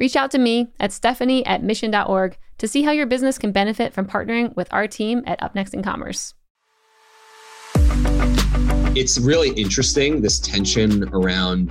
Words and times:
Reach 0.00 0.16
out 0.16 0.30
to 0.30 0.38
me 0.38 0.72
at 0.80 0.92
stephanie 0.92 1.44
at 1.44 1.62
mission.org 1.62 2.38
to 2.56 2.66
see 2.66 2.82
how 2.82 2.90
your 2.90 3.04
business 3.04 3.36
can 3.36 3.52
benefit 3.52 3.92
from 3.92 4.06
partnering 4.06 4.56
with 4.56 4.66
our 4.72 4.88
team 4.88 5.22
at 5.26 5.38
UpNext 5.42 5.74
in 5.74 5.82
Commerce. 5.82 6.32
It's 8.96 9.18
really 9.18 9.50
interesting 9.50 10.22
this 10.22 10.40
tension 10.40 11.06
around 11.10 11.68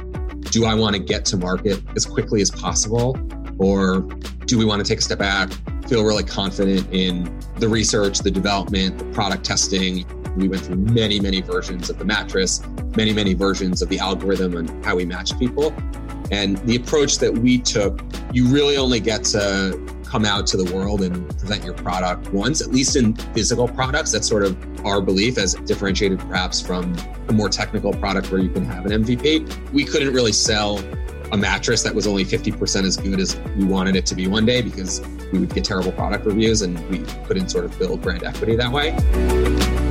do 0.51 0.65
I 0.65 0.75
want 0.75 0.95
to 0.95 1.01
get 1.01 1.25
to 1.25 1.37
market 1.37 1.81
as 1.95 2.05
quickly 2.05 2.39
as 2.41 2.51
possible? 2.51 3.17
Or 3.57 4.01
do 4.45 4.59
we 4.59 4.63
want 4.63 4.85
to 4.85 4.87
take 4.87 4.99
a 4.99 5.01
step 5.01 5.19
back, 5.19 5.51
feel 5.87 6.05
really 6.05 6.23
confident 6.23 6.87
in 6.91 7.35
the 7.57 7.67
research, 7.67 8.19
the 8.19 8.31
development, 8.31 8.99
the 8.99 9.05
product 9.05 9.43
testing? 9.43 10.05
We 10.39 10.47
went 10.47 10.63
through 10.63 10.77
many, 10.77 11.19
many 11.19 11.41
versions 11.41 11.89
of 11.89 11.99
the 11.99 12.05
mattress, 12.05 12.61
many, 12.95 13.11
many 13.11 13.33
versions 13.33 13.81
of 13.81 13.89
the 13.89 13.99
algorithm 13.99 14.55
and 14.55 14.85
how 14.85 14.95
we 14.95 15.03
match 15.03 15.37
people. 15.37 15.73
And 16.31 16.57
the 16.59 16.77
approach 16.77 17.17
that 17.17 17.33
we 17.33 17.57
took, 17.57 18.01
you 18.31 18.47
really 18.47 18.77
only 18.77 19.01
get 19.01 19.25
to 19.25 19.77
come 20.05 20.23
out 20.23 20.47
to 20.47 20.57
the 20.57 20.73
world 20.73 21.01
and 21.01 21.27
present 21.37 21.63
your 21.63 21.73
product 21.73 22.31
once, 22.31 22.61
at 22.61 22.69
least 22.69 22.95
in 22.95 23.15
physical 23.15 23.67
products. 23.67 24.13
That's 24.13 24.27
sort 24.27 24.43
of 24.43 24.57
our 24.85 25.01
belief 25.01 25.37
as 25.37 25.55
differentiated 25.55 26.19
perhaps 26.19 26.61
from 26.61 26.95
a 27.27 27.33
more 27.33 27.49
technical 27.49 27.91
product 27.93 28.31
where 28.31 28.39
you 28.39 28.49
can 28.49 28.63
have 28.63 28.85
an 28.85 29.03
MVP. 29.03 29.71
We 29.73 29.83
couldn't 29.83 30.13
really 30.13 30.31
sell 30.31 30.79
a 31.31 31.37
mattress 31.37 31.83
that 31.83 31.93
was 31.93 32.07
only 32.07 32.25
50% 32.25 32.85
as 32.85 32.97
good 32.97 33.19
as 33.19 33.37
we 33.57 33.65
wanted 33.65 33.95
it 33.95 34.05
to 34.07 34.15
be 34.15 34.27
one 34.27 34.45
day 34.45 34.61
because 34.61 35.01
we 35.31 35.39
would 35.39 35.53
get 35.53 35.65
terrible 35.65 35.91
product 35.91 36.25
reviews 36.25 36.61
and 36.61 36.79
we 36.89 36.99
couldn't 37.25 37.49
sort 37.49 37.65
of 37.65 37.77
build 37.77 38.01
brand 38.01 38.23
equity 38.23 38.55
that 38.55 38.71
way. 38.71 39.88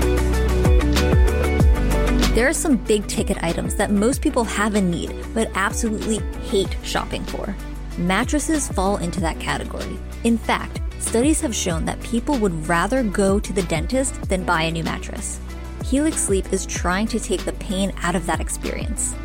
There 2.38 2.46
are 2.46 2.52
some 2.52 2.76
big 2.76 3.04
ticket 3.08 3.42
items 3.42 3.74
that 3.74 3.90
most 3.90 4.22
people 4.22 4.44
have 4.44 4.76
a 4.76 4.80
need 4.80 5.12
but 5.34 5.50
absolutely 5.56 6.20
hate 6.42 6.76
shopping 6.84 7.24
for. 7.24 7.56
Mattresses 7.96 8.68
fall 8.68 8.98
into 8.98 9.18
that 9.22 9.40
category. 9.40 9.98
In 10.22 10.38
fact, 10.38 10.80
studies 11.00 11.40
have 11.40 11.52
shown 11.52 11.84
that 11.86 12.00
people 12.00 12.38
would 12.38 12.68
rather 12.68 13.02
go 13.02 13.40
to 13.40 13.52
the 13.52 13.64
dentist 13.64 14.22
than 14.28 14.44
buy 14.44 14.62
a 14.62 14.70
new 14.70 14.84
mattress. 14.84 15.40
Helix 15.84 16.22
Sleep 16.22 16.52
is 16.52 16.64
trying 16.64 17.08
to 17.08 17.18
take 17.18 17.44
the 17.44 17.54
pain 17.54 17.92
out 18.02 18.14
of 18.14 18.24
that 18.26 18.38
experience. 18.38 19.16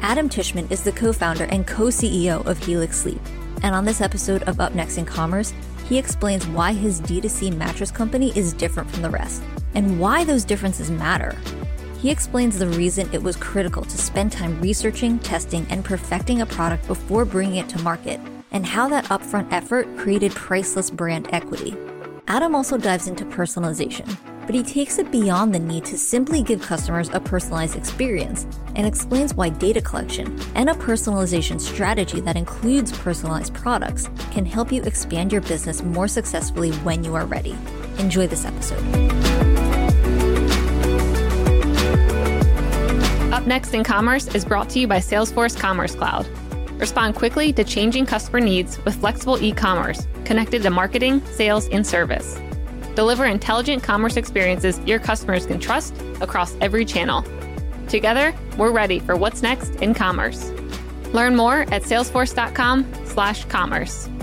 Adam 0.00 0.26
Tishman 0.26 0.70
is 0.70 0.82
the 0.82 0.92
co 0.92 1.12
founder 1.12 1.44
and 1.44 1.66
co 1.66 1.88
CEO 1.88 2.42
of 2.46 2.56
Helix 2.64 2.98
Sleep. 2.98 3.20
And 3.64 3.74
on 3.74 3.84
this 3.84 4.00
episode 4.00 4.44
of 4.44 4.60
Up 4.60 4.74
Next 4.74 4.96
in 4.96 5.04
Commerce, 5.04 5.52
he 5.90 5.98
explains 5.98 6.46
why 6.46 6.72
his 6.72 7.02
D2C 7.02 7.54
mattress 7.54 7.90
company 7.90 8.32
is 8.34 8.54
different 8.54 8.90
from 8.90 9.02
the 9.02 9.10
rest 9.10 9.42
and 9.74 10.00
why 10.00 10.24
those 10.24 10.42
differences 10.42 10.90
matter. 10.90 11.36
He 12.00 12.10
explains 12.10 12.58
the 12.58 12.68
reason 12.68 13.08
it 13.12 13.22
was 13.22 13.36
critical 13.36 13.82
to 13.82 13.98
spend 13.98 14.30
time 14.30 14.60
researching, 14.60 15.18
testing, 15.18 15.66
and 15.70 15.84
perfecting 15.84 16.40
a 16.40 16.46
product 16.46 16.86
before 16.86 17.24
bringing 17.24 17.56
it 17.56 17.68
to 17.70 17.82
market, 17.82 18.20
and 18.52 18.64
how 18.66 18.88
that 18.88 19.06
upfront 19.06 19.50
effort 19.50 19.88
created 19.96 20.32
priceless 20.32 20.90
brand 20.90 21.28
equity. 21.32 21.74
Adam 22.28 22.54
also 22.54 22.76
dives 22.76 23.08
into 23.08 23.24
personalization, 23.24 24.16
but 24.44 24.54
he 24.54 24.62
takes 24.62 24.98
it 24.98 25.10
beyond 25.10 25.54
the 25.54 25.58
need 25.58 25.84
to 25.86 25.96
simply 25.96 26.42
give 26.42 26.60
customers 26.60 27.08
a 27.12 27.20
personalized 27.20 27.76
experience 27.76 28.46
and 28.74 28.86
explains 28.86 29.34
why 29.34 29.48
data 29.48 29.80
collection 29.80 30.38
and 30.54 30.68
a 30.68 30.74
personalization 30.74 31.60
strategy 31.60 32.20
that 32.20 32.36
includes 32.36 32.92
personalized 32.98 33.54
products 33.54 34.10
can 34.32 34.44
help 34.44 34.70
you 34.70 34.82
expand 34.82 35.32
your 35.32 35.40
business 35.40 35.82
more 35.82 36.08
successfully 36.08 36.72
when 36.78 37.02
you 37.02 37.14
are 37.14 37.26
ready. 37.26 37.56
Enjoy 37.98 38.26
this 38.26 38.44
episode. 38.44 39.55
Next 43.46 43.72
in 43.74 43.84
Commerce 43.84 44.26
is 44.34 44.44
brought 44.44 44.68
to 44.70 44.80
you 44.80 44.88
by 44.88 44.98
Salesforce 44.98 45.56
Commerce 45.56 45.94
Cloud. 45.94 46.26
Respond 46.80 47.14
quickly 47.14 47.52
to 47.52 47.62
changing 47.62 48.04
customer 48.04 48.40
needs 48.40 48.84
with 48.84 48.96
flexible 48.96 49.40
e 49.40 49.52
commerce 49.52 50.08
connected 50.24 50.64
to 50.64 50.70
marketing, 50.70 51.24
sales, 51.26 51.68
and 51.68 51.86
service. 51.86 52.40
Deliver 52.96 53.26
intelligent 53.26 53.84
commerce 53.84 54.16
experiences 54.16 54.80
your 54.80 54.98
customers 54.98 55.46
can 55.46 55.60
trust 55.60 55.94
across 56.20 56.56
every 56.60 56.84
channel. 56.84 57.24
Together, 57.86 58.34
we're 58.58 58.72
ready 58.72 58.98
for 58.98 59.14
what's 59.14 59.42
next 59.42 59.76
in 59.76 59.94
commerce. 59.94 60.50
Learn 61.12 61.36
more 61.36 61.60
at 61.72 61.84
salesforce.com/commerce. 61.84 64.15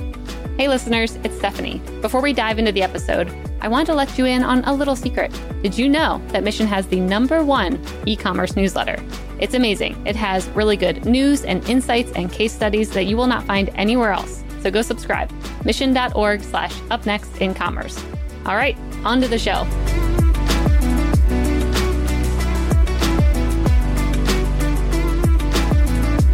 Hey 0.55 0.67
listeners, 0.67 1.15
it's 1.23 1.35
Stephanie. 1.35 1.81
Before 2.01 2.21
we 2.21 2.31
dive 2.31 2.59
into 2.59 2.71
the 2.71 2.83
episode, 2.83 3.27
I 3.59 3.67
want 3.67 3.87
to 3.87 3.95
let 3.95 4.19
you 4.19 4.25
in 4.25 4.43
on 4.43 4.63
a 4.65 4.73
little 4.73 4.95
secret. 4.95 5.31
Did 5.63 5.75
you 5.75 5.89
know 5.89 6.21
that 6.27 6.43
Mission 6.43 6.67
has 6.67 6.85
the 6.85 6.99
number 6.99 7.43
1 7.43 7.83
e-commerce 8.05 8.55
newsletter? 8.55 9.03
It's 9.39 9.55
amazing. 9.55 10.05
It 10.05 10.15
has 10.15 10.47
really 10.49 10.77
good 10.77 11.05
news 11.05 11.43
and 11.43 11.67
insights 11.67 12.11
and 12.11 12.31
case 12.31 12.53
studies 12.53 12.91
that 12.91 13.05
you 13.07 13.17
will 13.17 13.25
not 13.25 13.45
find 13.45 13.71
anywhere 13.73 14.11
else. 14.11 14.43
So 14.61 14.69
go 14.69 14.83
subscribe. 14.83 15.31
Mission.org 15.65 16.43
slash 16.43 16.79
up 16.91 17.07
next 17.07 17.35
in 17.37 17.55
commerce. 17.55 17.97
All 18.45 18.55
right, 18.55 18.77
on 19.03 19.21
to 19.21 19.27
the 19.27 19.39
show. 19.39 19.65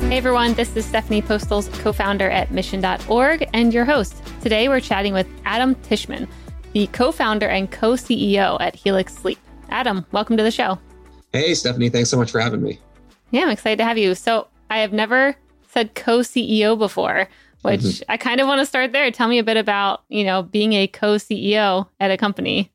Hey 0.09 0.17
everyone, 0.17 0.55
this 0.55 0.75
is 0.75 0.87
Stephanie 0.87 1.21
Postles, 1.21 1.69
co 1.81 1.93
founder 1.93 2.31
at 2.31 2.51
Mission.org, 2.51 3.47
and 3.53 3.71
your 3.71 3.85
host. 3.85 4.23
Today 4.41 4.67
we're 4.67 4.79
chatting 4.79 5.13
with 5.13 5.27
Adam 5.45 5.75
Tishman, 5.75 6.27
the 6.73 6.87
co 6.87 7.11
founder 7.11 7.47
and 7.47 7.69
co 7.69 7.91
CEO 7.91 8.59
at 8.59 8.73
Helix 8.73 9.13
Sleep. 9.13 9.37
Adam, 9.69 10.03
welcome 10.11 10.35
to 10.35 10.41
the 10.41 10.49
show. 10.49 10.79
Hey, 11.31 11.53
Stephanie, 11.53 11.89
thanks 11.89 12.09
so 12.09 12.17
much 12.17 12.31
for 12.31 12.39
having 12.39 12.63
me. 12.63 12.79
Yeah, 13.29 13.43
I'm 13.43 13.49
excited 13.49 13.77
to 13.77 13.83
have 13.83 13.99
you. 13.99 14.15
So, 14.15 14.47
I 14.71 14.79
have 14.79 14.93
never 14.93 15.35
said 15.67 15.93
co 15.93 16.21
CEO 16.21 16.75
before 16.75 17.29
which 17.61 17.81
mm-hmm. 17.81 18.11
I 18.11 18.17
kind 18.17 18.39
of 18.39 18.47
want 18.47 18.59
to 18.61 18.65
start 18.65 18.93
there. 18.93 19.11
Tell 19.11 19.27
me 19.27 19.37
a 19.37 19.43
bit 19.43 19.57
about, 19.57 20.03
you 20.09 20.23
know, 20.23 20.43
being 20.43 20.73
a 20.73 20.87
co-CEO 20.87 21.87
at 21.99 22.09
a 22.09 22.17
company. 22.17 22.71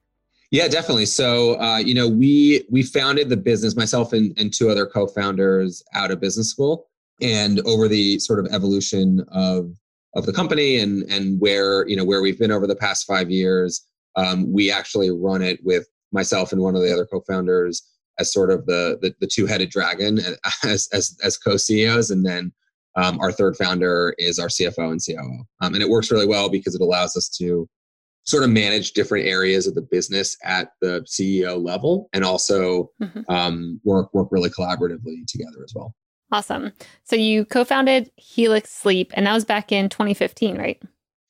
Yeah, 0.51 0.69
definitely. 0.69 1.07
So, 1.07 1.59
uh, 1.59 1.79
you 1.79 1.95
know, 1.95 2.07
we 2.07 2.65
we 2.71 2.83
founded 2.83 3.29
the 3.29 3.37
business 3.37 3.75
myself 3.75 4.13
and, 4.13 4.39
and 4.39 4.53
two 4.53 4.71
other 4.71 4.87
co-founders 4.87 5.83
out 5.95 6.11
of 6.11 6.21
business 6.21 6.49
school, 6.49 6.87
and 7.21 7.61
over 7.61 7.89
the 7.89 8.19
sort 8.19 8.39
of 8.39 8.53
evolution 8.53 9.25
of 9.33 9.71
of 10.17 10.27
the 10.27 10.33
company 10.33 10.79
and 10.79 11.03
and 11.11 11.41
where 11.41 11.87
you 11.89 11.97
know 11.97 12.05
where 12.05 12.23
we've 12.23 12.39
been 12.39 12.53
over 12.53 12.67
the 12.67 12.77
past 12.77 13.07
five 13.07 13.31
years, 13.31 13.87
um, 14.17 14.51
we 14.53 14.71
actually 14.71 15.11
run 15.11 15.43
it 15.43 15.61
with 15.65 15.87
myself 16.13 16.53
and 16.53 16.63
one 16.63 16.77
of 16.77 16.83
the 16.83 16.93
other 16.93 17.07
co-founders 17.07 17.83
as 18.19 18.33
sort 18.33 18.51
of 18.51 18.65
the 18.67 18.99
the, 19.03 19.15
the 19.21 19.27
two-headed 19.27 19.71
dragon 19.71 20.21
as 20.65 20.89
as 20.93 21.17
as 21.23 21.37
co-CEOs, 21.37 22.11
and 22.11 22.25
then 22.25 22.53
um, 22.97 23.19
our 23.21 23.33
third 23.33 23.57
founder 23.57 24.15
is 24.19 24.39
our 24.39 24.49
CFO 24.49 24.93
and 24.93 25.01
COO. 25.05 25.45
Um, 25.61 25.75
and 25.75 25.83
it 25.83 25.89
works 25.89 26.13
really 26.13 26.29
well 26.29 26.49
because 26.49 26.75
it 26.75 26.81
allows 26.81 27.17
us 27.17 27.29
to 27.39 27.69
sort 28.25 28.45
of 28.45 28.51
manage 28.51 28.93
different 28.93 29.27
areas 29.27 29.67
of 29.67 29.75
the 29.75 29.83
business 29.83 30.37
at 30.45 30.71
the 30.81 31.03
CEO 31.03 31.63
level 31.63 32.09
and 32.13 32.25
also 32.25 32.91
mm-hmm. 33.03 33.21
um, 33.29 33.81
work 33.85 34.13
work 34.15 34.29
really 34.31 34.51
collaboratively 34.51 35.27
together 35.29 35.63
as 35.65 35.73
well. 35.75 35.95
Awesome. 36.35 36.73
So 37.05 37.15
you 37.15 37.45
co-founded 37.45 38.11
Helix 38.17 38.73
Sleep, 38.73 39.13
and 39.15 39.25
that 39.25 39.35
was 39.35 39.45
back 39.45 39.71
in 39.71 39.89
2015, 39.89 40.59
right? 40.59 40.83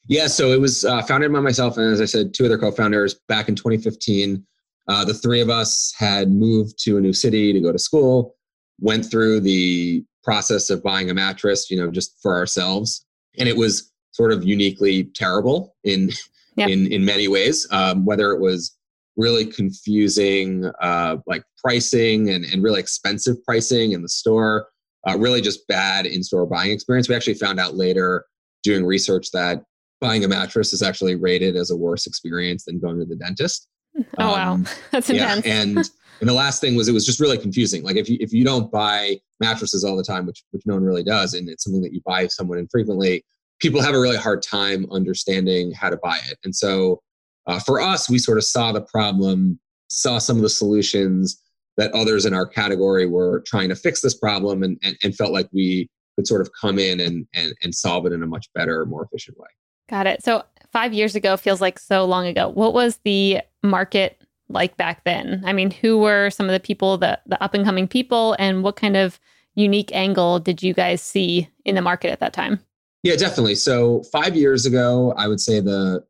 Yeah. 0.09 0.28
So 0.28 0.50
it 0.50 0.62
was 0.62 0.82
uh, 0.82 1.03
founded 1.03 1.31
by 1.31 1.41
myself 1.41 1.77
and, 1.77 1.92
as 1.92 2.01
I 2.01 2.06
said, 2.06 2.33
two 2.33 2.47
other 2.47 2.56
co-founders 2.56 3.12
back 3.28 3.51
in 3.51 3.54
2015. 3.54 4.42
Uh, 4.89 5.04
the 5.04 5.12
three 5.12 5.42
of 5.42 5.51
us 5.51 5.92
had 5.98 6.30
moved 6.30 6.83
to 6.84 6.97
a 6.97 7.03
new 7.03 7.12
city 7.12 7.53
to 7.53 7.60
go 7.60 7.71
to 7.71 7.78
school. 7.78 8.34
Went 8.80 9.04
through 9.04 9.41
the 9.41 10.03
process 10.22 10.71
of 10.71 10.83
buying 10.83 11.10
a 11.10 11.15
mattress, 11.15 11.71
you 11.71 11.77
know, 11.77 11.91
just 11.91 12.16
for 12.22 12.34
ourselves. 12.34 13.04
And 13.39 13.47
it 13.47 13.59
was 13.59 13.92
sort 14.12 14.33
of 14.33 14.42
uniquely 14.42 15.04
terrible 15.15 15.77
in 15.84 16.12
yep. 16.57 16.71
in 16.71 16.91
in 16.91 17.04
many 17.04 17.28
ways. 17.28 17.68
Um, 17.71 18.07
whether 18.07 18.33
it 18.33 18.41
was 18.41 18.74
really 19.18 19.45
confusing, 19.45 20.65
uh, 20.80 21.18
like 21.27 21.45
pricing 21.62 22.30
and, 22.30 22.47
and 22.47 22.62
really 22.62 22.80
expensive 22.80 23.36
pricing 23.45 23.92
in 23.92 24.00
the 24.00 24.09
store, 24.09 24.68
uh, 25.09 25.18
really 25.18 25.41
just 25.41 25.66
bad 25.68 26.06
in 26.06 26.22
store 26.22 26.47
buying 26.47 26.71
experience. 26.71 27.09
We 27.09 27.15
actually 27.15 27.34
found 27.34 27.60
out 27.60 27.77
later 27.77 28.24
doing 28.62 28.84
research 28.84 29.30
that 29.33 29.62
buying 30.01 30.24
a 30.24 30.28
mattress 30.28 30.72
is 30.72 30.83
actually 30.83 31.15
rated 31.15 31.56
as 31.56 31.71
a 31.71 31.77
worse 31.77 32.06
experience 32.06 32.65
than 32.65 32.80
going 32.80 32.98
to 32.98 33.04
the 33.04 33.16
dentist. 33.16 33.68
Oh 34.18 34.34
um, 34.34 34.65
wow, 34.65 34.71
that's 34.91 35.09
intense. 35.09 35.47
Yeah, 35.47 35.53
and 35.62 35.78
and 36.21 36.28
the 36.28 36.33
last 36.33 36.60
thing 36.60 36.74
was 36.74 36.89
it 36.89 36.92
was 36.92 37.06
just 37.06 37.21
really 37.21 37.39
confusing. 37.39 37.84
Like 37.84 37.95
if 37.95 38.09
you 38.09 38.16
if 38.21 38.33
you 38.33 38.45
don't 38.45 38.68
buy 38.71 39.21
mattresses 39.39 39.84
all 39.84 39.97
the 39.97 40.03
time, 40.03 40.27
which 40.27 40.42
which 40.51 40.65
no 40.66 40.74
one 40.74 40.83
really 40.83 41.04
does, 41.04 41.34
and 41.34 41.48
it's 41.48 41.62
something 41.62 41.83
that 41.83 41.92
you 41.92 42.00
buy 42.04 42.27
someone 42.27 42.59
infrequently, 42.59 43.24
people 43.60 43.80
have 43.80 43.95
a 43.95 44.00
really 44.00 44.16
hard 44.16 44.42
time 44.42 44.86
understanding 44.91 45.71
how 45.71 45.91
to 45.91 45.97
buy 46.03 46.18
it. 46.28 46.39
And 46.42 46.54
so 46.54 47.03
uh, 47.47 47.60
for 47.60 47.80
us, 47.80 48.10
we 48.10 48.18
sort 48.18 48.39
of 48.39 48.45
saw 48.45 48.72
the 48.72 48.80
problem, 48.80 49.60
saw 49.91 50.18
some 50.18 50.36
of 50.36 50.42
the 50.42 50.48
solutions 50.48 51.41
that 51.76 51.92
others 51.92 52.24
in 52.24 52.34
our 52.34 52.47
category 52.47 53.06
were 53.06 53.42
trying 53.47 53.68
to 53.68 53.76
fix 53.76 54.00
this 54.00 54.15
problem 54.15 54.62
and, 54.62 54.78
and, 54.82 54.97
and 55.03 55.16
felt 55.16 55.32
like 55.32 55.48
we 55.53 55.88
could 56.16 56.26
sort 56.26 56.41
of 56.41 56.50
come 56.60 56.78
in 56.78 57.00
and, 57.00 57.26
and, 57.34 57.54
and 57.62 57.74
solve 57.74 58.06
it 58.06 58.12
in 58.12 58.22
a 58.22 58.26
much 58.26 58.47
better, 58.54 58.86
more 58.86 59.04
efficient 59.04 59.38
way. 59.38 59.48
Got 59.88 60.06
it. 60.06 60.22
So 60.22 60.44
five 60.72 60.92
years 60.92 61.15
ago 61.15 61.36
feels 61.36 61.60
like 61.60 61.78
so 61.78 62.04
long 62.04 62.26
ago. 62.26 62.48
What 62.48 62.72
was 62.72 62.98
the 63.04 63.41
market 63.62 64.21
like 64.48 64.76
back 64.76 65.04
then? 65.04 65.42
I 65.44 65.53
mean, 65.53 65.71
who 65.71 65.98
were 65.98 66.30
some 66.30 66.47
of 66.47 66.53
the 66.53 66.60
people, 66.60 66.97
the, 66.98 67.18
the 67.26 67.42
up 67.42 67.54
and 67.54 67.65
coming 67.65 67.88
people, 67.88 68.36
and 68.38 68.62
what 68.62 68.76
kind 68.76 68.97
of 68.97 69.18
unique 69.54 69.94
angle 69.94 70.38
did 70.38 70.62
you 70.62 70.74
guys 70.74 71.03
see 71.03 71.48
in 71.65 71.74
the 71.74 71.82
market 71.82 72.10
at 72.10 72.21
that 72.21 72.32
time? 72.32 72.60
Yeah, 73.03 73.16
definitely. 73.16 73.56
So 73.56 74.03
five 74.04 74.36
years 74.36 74.65
ago, 74.66 75.12
I 75.16 75.28
would 75.28 75.41
say 75.41 75.60
the 75.60 76.04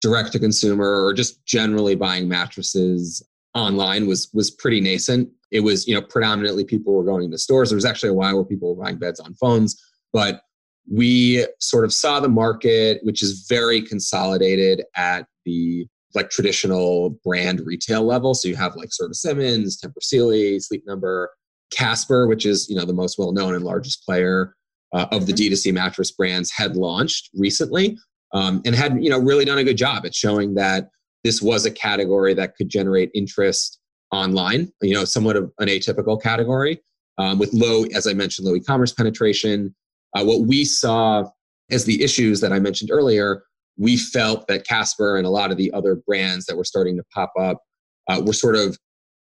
direct 0.00 0.32
to 0.32 0.38
consumer 0.38 1.04
or 1.04 1.12
just 1.12 1.44
generally 1.44 1.94
buying 1.94 2.28
mattresses 2.28 3.22
online 3.58 4.06
was 4.06 4.30
was 4.32 4.50
pretty 4.50 4.80
nascent. 4.80 5.28
It 5.50 5.60
was, 5.60 5.86
you 5.86 5.94
know, 5.94 6.02
predominantly 6.02 6.64
people 6.64 6.94
were 6.94 7.04
going 7.04 7.30
to 7.30 7.38
stores. 7.38 7.70
There 7.70 7.76
was 7.76 7.84
actually 7.84 8.10
a 8.10 8.14
while 8.14 8.36
where 8.36 8.44
people 8.44 8.74
were 8.74 8.84
buying 8.84 8.98
beds 8.98 9.20
on 9.20 9.34
phones, 9.34 9.80
but 10.12 10.42
we 10.90 11.46
sort 11.60 11.84
of 11.84 11.92
saw 11.92 12.20
the 12.20 12.28
market, 12.28 13.00
which 13.02 13.22
is 13.22 13.46
very 13.48 13.82
consolidated 13.82 14.84
at 14.96 15.26
the 15.44 15.86
like 16.14 16.30
traditional 16.30 17.10
brand 17.24 17.60
retail 17.64 18.02
level. 18.04 18.34
So 18.34 18.48
you 18.48 18.56
have 18.56 18.76
like 18.76 18.90
of 19.00 19.16
Simmons, 19.16 19.78
Tempur 19.80 20.02
Sealy, 20.02 20.58
Sleep 20.60 20.82
Number, 20.86 21.30
Casper, 21.70 22.26
which 22.26 22.46
is 22.46 22.68
you 22.68 22.76
know 22.76 22.84
the 22.84 22.94
most 22.94 23.18
well 23.18 23.32
known 23.32 23.54
and 23.54 23.64
largest 23.64 24.04
player 24.04 24.54
uh, 24.92 25.06
of 25.12 25.26
the 25.26 25.32
mm-hmm. 25.32 25.52
D2C 25.52 25.72
mattress 25.72 26.10
brands, 26.10 26.50
had 26.50 26.76
launched 26.76 27.30
recently 27.34 27.96
um, 28.32 28.62
and 28.64 28.74
had 28.74 29.02
you 29.02 29.10
know 29.10 29.18
really 29.18 29.44
done 29.44 29.58
a 29.58 29.64
good 29.64 29.76
job 29.76 30.04
at 30.06 30.14
showing 30.14 30.54
that 30.54 30.88
this 31.24 31.42
was 31.42 31.66
a 31.66 31.70
category 31.70 32.34
that 32.34 32.56
could 32.56 32.68
generate 32.68 33.10
interest 33.14 33.78
online. 34.12 34.72
You 34.80 34.94
know, 34.94 35.04
somewhat 35.04 35.36
of 35.36 35.52
an 35.58 35.68
atypical 35.68 36.20
category 36.20 36.80
um, 37.18 37.38
with 37.38 37.52
low, 37.52 37.84
as 37.94 38.06
I 38.06 38.14
mentioned, 38.14 38.46
low 38.46 38.54
e-commerce 38.54 38.92
penetration. 38.92 39.74
Uh, 40.14 40.24
what 40.24 40.46
we 40.46 40.64
saw 40.64 41.24
as 41.70 41.84
the 41.84 42.02
issues 42.02 42.40
that 42.40 42.52
I 42.52 42.58
mentioned 42.58 42.90
earlier, 42.90 43.42
we 43.76 43.96
felt 43.96 44.46
that 44.48 44.66
Casper 44.66 45.16
and 45.16 45.26
a 45.26 45.30
lot 45.30 45.50
of 45.50 45.56
the 45.56 45.72
other 45.72 45.96
brands 45.96 46.46
that 46.46 46.56
were 46.56 46.64
starting 46.64 46.96
to 46.96 47.04
pop 47.14 47.32
up 47.38 47.58
uh, 48.08 48.22
were 48.24 48.32
sort 48.32 48.56
of 48.56 48.78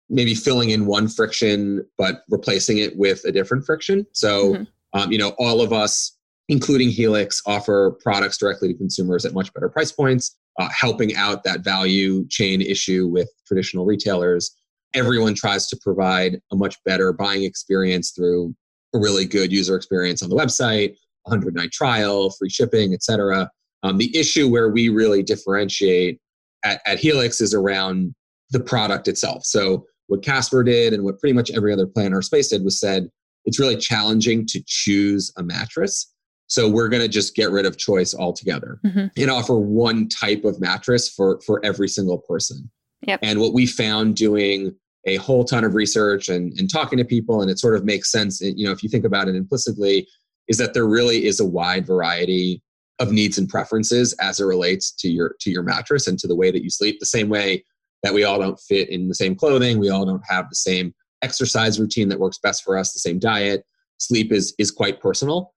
maybe 0.09 0.35
filling 0.35 0.71
in 0.71 0.87
one 0.87 1.09
friction 1.09 1.85
but 1.99 2.23
replacing 2.31 2.79
it 2.79 2.97
with 2.97 3.25
a 3.25 3.33
different 3.33 3.67
friction. 3.67 4.07
So, 4.13 4.55
mm-hmm. 4.55 4.65
um, 4.99 5.11
you 5.11 5.19
know, 5.19 5.35
all 5.39 5.61
of 5.61 5.73
us, 5.73 6.17
including 6.49 6.91
Helix, 6.91 7.43
offer 7.45 7.99
products 8.01 8.39
directly 8.39 8.69
to 8.69 8.75
consumers 8.75 9.25
at 9.25 9.35
much 9.35 9.53
better 9.53 9.69
price 9.69 9.91
points, 9.91 10.37
uh, 10.59 10.69
helping 10.79 11.15
out 11.17 11.45
that 11.45 11.61
value 11.61 12.27
chain 12.29 12.61
issue 12.61 13.07
with 13.07 13.29
traditional 13.47 13.85
retailers. 13.85 14.55
Everyone 14.95 15.35
tries 15.35 15.69
to 15.69 15.79
provide 15.83 16.41
a 16.53 16.57
much 16.57 16.77
better 16.85 17.13
buying 17.13 17.45
experience 17.45 18.13
through 18.13 18.55
a 18.95 18.99
really 18.99 19.27
good 19.27 19.53
user 19.53 19.77
experience 19.77 20.23
on 20.23 20.31
the 20.31 20.37
website, 20.37 20.97
100 21.25 21.55
night 21.55 21.73
trial, 21.73 22.31
free 22.31 22.49
shipping, 22.49 22.95
etc. 22.95 23.51
Um, 23.83 23.99
the 23.99 24.17
issue 24.17 24.49
where 24.49 24.71
we 24.71 24.89
really 24.89 25.23
differentiate 25.23 26.19
at, 26.65 26.81
at 26.87 26.99
Helix 26.99 27.41
is 27.41 27.53
around 27.53 28.15
the 28.51 28.61
product 28.61 29.09
itself. 29.09 29.45
So 29.45 29.85
what 30.07 30.23
Casper 30.23 30.63
did 30.63 30.93
and 30.93 31.05
what 31.05 31.19
pretty 31.19 31.33
much 31.33 31.51
every 31.51 31.73
other 31.73 31.87
player 31.87 32.07
in 32.07 32.15
our 32.15 32.23
space 32.23 32.49
did 32.49 32.65
was 32.65 32.81
said 32.81 33.09
it's 33.45 33.59
really 33.59 33.77
challenging 33.77 34.47
to 34.47 34.63
choose 34.67 35.33
a 35.37 35.43
mattress. 35.43 36.13
So 36.49 36.69
we're 36.69 36.89
going 36.89 37.03
to 37.03 37.09
just 37.09 37.35
get 37.35 37.51
rid 37.51 37.67
of 37.67 37.77
choice 37.77 38.15
altogether 38.15 38.79
mm-hmm. 38.85 39.07
and 39.17 39.31
offer 39.31 39.59
one 39.59 40.09
type 40.09 40.45
of 40.45 40.61
mattress 40.61 41.09
for 41.09 41.41
for 41.41 41.65
every 41.65 41.89
single 41.89 42.19
person. 42.19 42.71
Yep. 43.03 43.21
And 43.23 43.41
what 43.41 43.53
we 43.53 43.67
found 43.67 44.17
doing 44.17 44.75
a 45.07 45.17
whole 45.17 45.45
ton 45.45 45.65
of 45.65 45.75
research 45.75 46.29
and, 46.29 46.53
and 46.59 46.71
talking 46.71 46.99
to 46.99 47.05
people, 47.05 47.41
and 47.41 47.51
it 47.51 47.59
sort 47.59 47.77
of 47.77 47.85
makes 47.85 48.11
sense, 48.11 48.41
you 48.41 48.67
know, 48.67 48.73
if 48.73 48.83
you 48.83 48.89
think 48.89 49.05
about 49.05 49.29
it 49.29 49.37
implicitly, 49.37 50.07
is 50.49 50.59
that 50.59 50.75
there 50.75 50.87
really 50.87 51.27
is 51.27 51.41
a 51.41 51.45
wide 51.45 51.87
variety 51.87 52.63
of 52.99 53.13
needs 53.13 53.39
and 53.39 53.49
preferences 53.49 54.15
as 54.15 54.41
it 54.41 54.45
relates 54.45 54.91
to 54.91 55.09
your 55.09 55.37
to 55.41 55.51
your 55.51 55.63
mattress 55.63 56.07
and 56.07 56.19
to 56.19 56.27
the 56.27 56.37
way 56.37 56.51
that 56.51 56.63
you 56.63 56.71
sleep. 56.71 56.99
The 56.99 57.07
same 57.07 57.29
way 57.29 57.65
that 58.03 58.15
we 58.15 58.25
all 58.25 58.39
don't 58.39 58.59
fit 58.61 58.89
in 58.89 59.09
the 59.09 59.15
same 59.15 59.35
clothing, 59.35 59.79
we 59.79 59.91
all 59.91 60.07
don't 60.07 60.23
have 60.29 60.49
the 60.49 60.57
same 60.57 60.95
exercise 61.23 61.79
routine 61.81 62.09
that 62.09 62.21
works 62.21 62.39
best 62.39 62.63
for 62.63 62.77
us, 62.77 62.93
the 62.93 63.01
same 63.01 63.19
diet. 63.19 63.65
Sleep 63.99 64.33
is 64.33 64.55
is 64.59 64.71
quite 64.71 65.01
personal. 65.01 65.53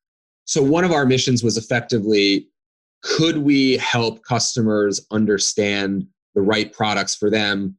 So 0.49 0.63
one 0.63 0.83
of 0.83 0.91
our 0.91 1.05
missions 1.05 1.43
was 1.43 1.57
effectively 1.57 2.47
could 3.03 3.37
we 3.37 3.77
help 3.77 4.23
customers 4.23 4.99
understand 5.11 6.07
the 6.33 6.41
right 6.41 6.73
products 6.73 7.13
for 7.13 7.29
them 7.29 7.77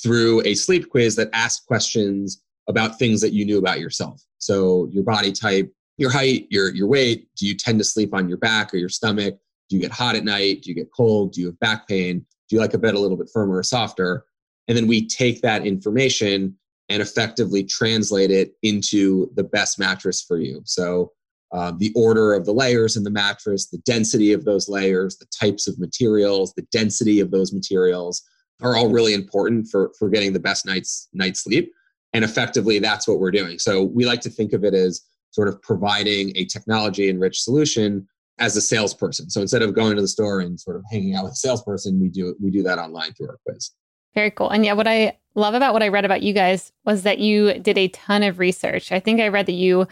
through 0.00 0.40
a 0.46 0.54
sleep 0.54 0.88
quiz 0.88 1.16
that 1.16 1.30
asked 1.32 1.66
questions 1.66 2.40
about 2.68 2.96
things 2.96 3.20
that 3.22 3.32
you 3.32 3.44
knew 3.44 3.58
about 3.58 3.80
yourself. 3.80 4.22
So 4.38 4.86
your 4.92 5.02
body 5.02 5.32
type, 5.32 5.74
your 5.98 6.10
height, 6.10 6.46
your 6.48 6.72
your 6.72 6.86
weight, 6.86 7.26
do 7.34 7.44
you 7.44 7.56
tend 7.56 7.80
to 7.80 7.84
sleep 7.84 8.14
on 8.14 8.28
your 8.28 8.38
back 8.38 8.72
or 8.72 8.76
your 8.76 8.88
stomach? 8.88 9.36
Do 9.68 9.74
you 9.74 9.82
get 9.82 9.90
hot 9.90 10.14
at 10.14 10.22
night? 10.22 10.62
Do 10.62 10.70
you 10.70 10.76
get 10.76 10.92
cold? 10.96 11.32
Do 11.32 11.40
you 11.40 11.48
have 11.48 11.58
back 11.58 11.88
pain? 11.88 12.24
Do 12.48 12.54
you 12.54 12.60
like 12.60 12.74
a 12.74 12.78
bed 12.78 12.94
a 12.94 13.00
little 13.00 13.16
bit 13.16 13.30
firmer 13.34 13.56
or 13.56 13.64
softer? 13.64 14.26
And 14.68 14.76
then 14.76 14.86
we 14.86 15.08
take 15.08 15.42
that 15.42 15.66
information 15.66 16.56
and 16.88 17.02
effectively 17.02 17.64
translate 17.64 18.30
it 18.30 18.52
into 18.62 19.28
the 19.34 19.42
best 19.42 19.76
mattress 19.76 20.22
for 20.22 20.38
you. 20.38 20.62
So 20.64 21.10
uh, 21.52 21.72
the 21.76 21.92
order 21.94 22.32
of 22.32 22.46
the 22.46 22.52
layers 22.52 22.96
in 22.96 23.02
the 23.02 23.10
mattress, 23.10 23.68
the 23.68 23.78
density 23.78 24.32
of 24.32 24.44
those 24.44 24.68
layers, 24.68 25.16
the 25.16 25.26
types 25.38 25.68
of 25.68 25.78
materials, 25.78 26.52
the 26.54 26.66
density 26.72 27.20
of 27.20 27.30
those 27.30 27.52
materials 27.52 28.22
are 28.62 28.76
all 28.76 28.88
really 28.88 29.12
important 29.12 29.68
for, 29.68 29.92
for 29.98 30.08
getting 30.08 30.32
the 30.32 30.40
best 30.40 30.64
night's 30.64 31.08
night 31.12 31.36
sleep. 31.36 31.70
And 32.14 32.24
effectively, 32.24 32.78
that's 32.78 33.06
what 33.06 33.18
we're 33.18 33.30
doing. 33.30 33.58
So 33.58 33.84
we 33.84 34.06
like 34.06 34.20
to 34.22 34.30
think 34.30 34.52
of 34.52 34.64
it 34.64 34.74
as 34.74 35.02
sort 35.30 35.48
of 35.48 35.60
providing 35.62 36.32
a 36.36 36.44
technology 36.44 37.08
enriched 37.08 37.42
solution 37.42 38.06
as 38.38 38.56
a 38.56 38.60
salesperson. 38.60 39.30
So 39.30 39.40
instead 39.40 39.62
of 39.62 39.74
going 39.74 39.96
to 39.96 40.02
the 40.02 40.08
store 40.08 40.40
and 40.40 40.58
sort 40.58 40.76
of 40.76 40.84
hanging 40.90 41.14
out 41.14 41.24
with 41.24 41.34
a 41.34 41.36
salesperson, 41.36 42.00
we 42.00 42.08
do 42.08 42.34
we 42.40 42.50
do 42.50 42.62
that 42.62 42.78
online 42.78 43.12
through 43.14 43.28
our 43.28 43.38
quiz. 43.46 43.70
Very 44.14 44.30
cool. 44.30 44.50
And 44.50 44.64
yeah, 44.64 44.74
what 44.74 44.86
I 44.86 45.18
love 45.34 45.54
about 45.54 45.72
what 45.72 45.82
I 45.82 45.88
read 45.88 46.04
about 46.04 46.22
you 46.22 46.32
guys 46.32 46.72
was 46.84 47.02
that 47.02 47.18
you 47.18 47.54
did 47.54 47.78
a 47.78 47.88
ton 47.88 48.22
of 48.22 48.38
research. 48.38 48.92
I 48.92 49.00
think 49.00 49.20
I 49.20 49.28
read 49.28 49.46
that 49.46 49.52
you 49.52 49.86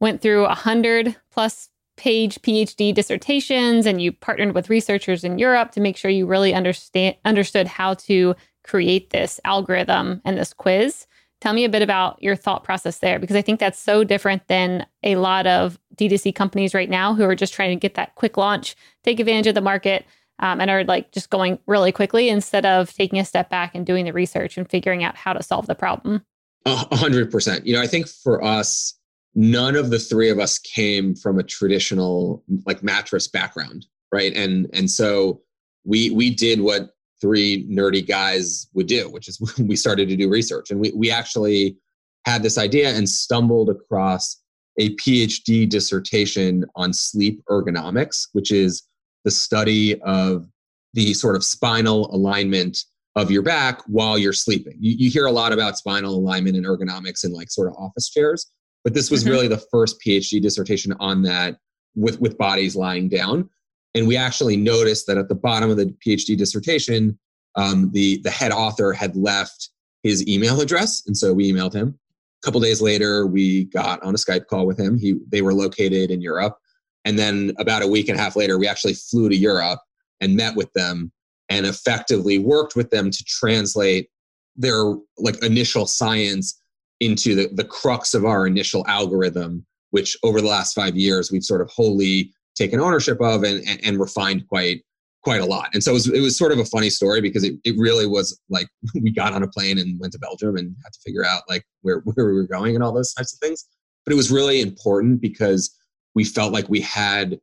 went 0.00 0.20
through 0.20 0.44
a 0.46 0.54
hundred 0.54 1.16
plus 1.30 1.68
page 1.96 2.40
PhD 2.42 2.94
dissertations 2.94 3.86
and 3.86 4.00
you 4.00 4.12
partnered 4.12 4.54
with 4.54 4.70
researchers 4.70 5.24
in 5.24 5.38
Europe 5.38 5.72
to 5.72 5.80
make 5.80 5.96
sure 5.96 6.10
you 6.10 6.26
really 6.26 6.54
understand 6.54 7.16
understood 7.24 7.66
how 7.66 7.94
to 7.94 8.34
create 8.64 9.10
this 9.10 9.40
algorithm 9.44 10.20
and 10.24 10.36
this 10.36 10.52
quiz. 10.52 11.06
Tell 11.40 11.52
me 11.52 11.64
a 11.64 11.70
bit 11.70 11.82
about 11.82 12.22
your 12.22 12.36
thought 12.36 12.64
process 12.64 12.98
there 12.98 13.18
because 13.18 13.36
I 13.36 13.42
think 13.42 13.60
that's 13.60 13.78
so 13.78 14.04
different 14.04 14.46
than 14.48 14.86
a 15.02 15.16
lot 15.16 15.46
of 15.46 15.78
D2C 15.96 16.34
companies 16.34 16.74
right 16.74 16.88
now 16.88 17.14
who 17.14 17.24
are 17.24 17.34
just 17.34 17.54
trying 17.54 17.76
to 17.76 17.80
get 17.80 17.94
that 17.94 18.14
quick 18.14 18.36
launch, 18.36 18.74
take 19.04 19.20
advantage 19.20 19.46
of 19.46 19.54
the 19.54 19.60
market, 19.60 20.04
um, 20.38 20.60
and 20.60 20.70
are 20.70 20.84
like 20.84 21.12
just 21.12 21.30
going 21.30 21.58
really 21.66 21.92
quickly 21.92 22.28
instead 22.28 22.66
of 22.66 22.92
taking 22.92 23.18
a 23.18 23.24
step 23.24 23.48
back 23.48 23.74
and 23.74 23.86
doing 23.86 24.04
the 24.04 24.12
research 24.12 24.56
and 24.56 24.68
figuring 24.68 25.04
out 25.04 25.16
how 25.16 25.32
to 25.32 25.42
solve 25.42 25.66
the 25.66 25.74
problem. 25.74 26.24
A 26.64 26.96
hundred 26.96 27.30
percent. 27.30 27.66
You 27.66 27.74
know, 27.74 27.82
I 27.82 27.86
think 27.86 28.08
for 28.08 28.42
us, 28.42 28.94
none 29.36 29.76
of 29.76 29.90
the 29.90 29.98
three 29.98 30.30
of 30.30 30.40
us 30.40 30.58
came 30.58 31.14
from 31.14 31.38
a 31.38 31.44
traditional 31.44 32.42
like 32.66 32.82
mattress 32.82 33.28
background 33.28 33.86
right? 34.12 34.34
And 34.34 34.68
and 34.72 34.90
so 34.90 35.42
we 35.84 36.10
we 36.10 36.30
did 36.30 36.60
what 36.60 36.90
three 37.20 37.66
nerdy 37.68 38.06
guys 38.06 38.66
would 38.74 38.86
do 38.86 39.08
which 39.08 39.28
is 39.28 39.40
we 39.58 39.76
started 39.76 40.08
to 40.08 40.16
do 40.16 40.28
research. 40.28 40.70
And 40.70 40.80
we, 40.80 40.92
we 40.94 41.10
actually 41.10 41.76
had 42.24 42.42
this 42.42 42.58
idea 42.58 42.90
and 42.90 43.08
stumbled 43.08 43.70
across 43.70 44.42
a 44.78 44.94
phd 44.96 45.68
dissertation 45.70 46.64
on 46.74 46.92
sleep 46.92 47.42
ergonomics 47.48 48.28
which 48.32 48.50
is 48.52 48.82
the 49.24 49.30
study 49.30 49.98
of 50.02 50.46
the 50.92 51.14
sort 51.14 51.34
of 51.34 51.42
spinal 51.42 52.14
alignment 52.14 52.84
of 53.16 53.30
your 53.30 53.42
back 53.42 53.80
while 53.86 54.18
you're 54.18 54.32
sleeping. 54.34 54.76
You, 54.78 54.94
you 54.98 55.10
hear 55.10 55.24
a 55.24 55.32
lot 55.32 55.52
about 55.52 55.78
spinal 55.78 56.14
alignment 56.14 56.56
and 56.56 56.66
ergonomics 56.66 57.24
in 57.24 57.32
like 57.32 57.50
sort 57.50 57.68
of 57.68 57.74
office 57.78 58.10
chairs 58.10 58.50
but 58.86 58.94
this 58.94 59.10
was 59.10 59.24
mm-hmm. 59.24 59.32
really 59.32 59.48
the 59.48 59.58
first 59.58 60.00
PhD 60.00 60.40
dissertation 60.40 60.94
on 61.00 61.22
that 61.22 61.58
with, 61.96 62.20
with 62.20 62.38
bodies 62.38 62.76
lying 62.76 63.08
down. 63.08 63.50
And 63.96 64.06
we 64.06 64.16
actually 64.16 64.56
noticed 64.56 65.08
that 65.08 65.18
at 65.18 65.28
the 65.28 65.34
bottom 65.34 65.70
of 65.70 65.76
the 65.76 65.92
PhD 66.06 66.38
dissertation, 66.38 67.18
um, 67.56 67.90
the, 67.92 68.20
the 68.22 68.30
head 68.30 68.52
author 68.52 68.92
had 68.92 69.16
left 69.16 69.70
his 70.04 70.24
email 70.28 70.60
address. 70.60 71.02
And 71.04 71.16
so 71.16 71.32
we 71.32 71.52
emailed 71.52 71.74
him. 71.74 71.98
A 72.40 72.46
couple 72.46 72.60
days 72.60 72.80
later, 72.80 73.26
we 73.26 73.64
got 73.64 74.00
on 74.04 74.14
a 74.14 74.18
Skype 74.18 74.46
call 74.46 74.68
with 74.68 74.78
him. 74.78 74.96
He, 74.96 75.16
they 75.32 75.42
were 75.42 75.52
located 75.52 76.12
in 76.12 76.20
Europe. 76.20 76.56
And 77.04 77.18
then 77.18 77.54
about 77.58 77.82
a 77.82 77.88
week 77.88 78.08
and 78.08 78.16
a 78.16 78.22
half 78.22 78.36
later, 78.36 78.56
we 78.56 78.68
actually 78.68 78.94
flew 78.94 79.28
to 79.28 79.36
Europe 79.36 79.80
and 80.20 80.36
met 80.36 80.54
with 80.54 80.72
them 80.74 81.10
and 81.48 81.66
effectively 81.66 82.38
worked 82.38 82.76
with 82.76 82.90
them 82.90 83.10
to 83.10 83.24
translate 83.24 84.10
their 84.54 84.94
like 85.18 85.42
initial 85.42 85.88
science 85.88 86.62
into 87.00 87.34
the, 87.34 87.48
the 87.52 87.64
crux 87.64 88.14
of 88.14 88.24
our 88.24 88.46
initial 88.46 88.84
algorithm, 88.88 89.64
which 89.90 90.16
over 90.22 90.40
the 90.40 90.46
last 90.46 90.74
five 90.74 90.96
years, 90.96 91.30
we've 91.30 91.44
sort 91.44 91.60
of 91.60 91.68
wholly 91.70 92.32
taken 92.54 92.80
ownership 92.80 93.20
of 93.20 93.42
and, 93.42 93.66
and, 93.68 93.80
and 93.84 94.00
refined 94.00 94.48
quite 94.48 94.82
quite 95.26 95.40
a 95.40 95.44
lot. 95.44 95.68
And 95.74 95.82
so 95.82 95.90
it 95.90 95.94
was, 95.94 96.08
it 96.08 96.20
was 96.20 96.38
sort 96.38 96.52
of 96.52 96.60
a 96.60 96.64
funny 96.64 96.88
story 96.88 97.20
because 97.20 97.42
it, 97.42 97.54
it 97.64 97.74
really 97.76 98.06
was 98.06 98.40
like 98.48 98.68
we 98.94 99.10
got 99.10 99.32
on 99.32 99.42
a 99.42 99.48
plane 99.48 99.76
and 99.76 99.98
went 99.98 100.12
to 100.12 100.20
Belgium 100.20 100.56
and 100.56 100.72
had 100.84 100.92
to 100.92 101.00
figure 101.04 101.24
out 101.24 101.42
like 101.48 101.64
where, 101.82 101.98
where 102.04 102.26
we 102.26 102.32
were 102.32 102.46
going 102.46 102.76
and 102.76 102.84
all 102.84 102.92
those 102.92 103.12
types 103.12 103.34
of 103.34 103.40
things. 103.40 103.66
But 104.04 104.12
it 104.12 104.16
was 104.16 104.30
really 104.30 104.60
important 104.60 105.20
because 105.20 105.76
we 106.14 106.22
felt 106.22 106.52
like 106.52 106.68
we 106.68 106.80
had 106.80 107.40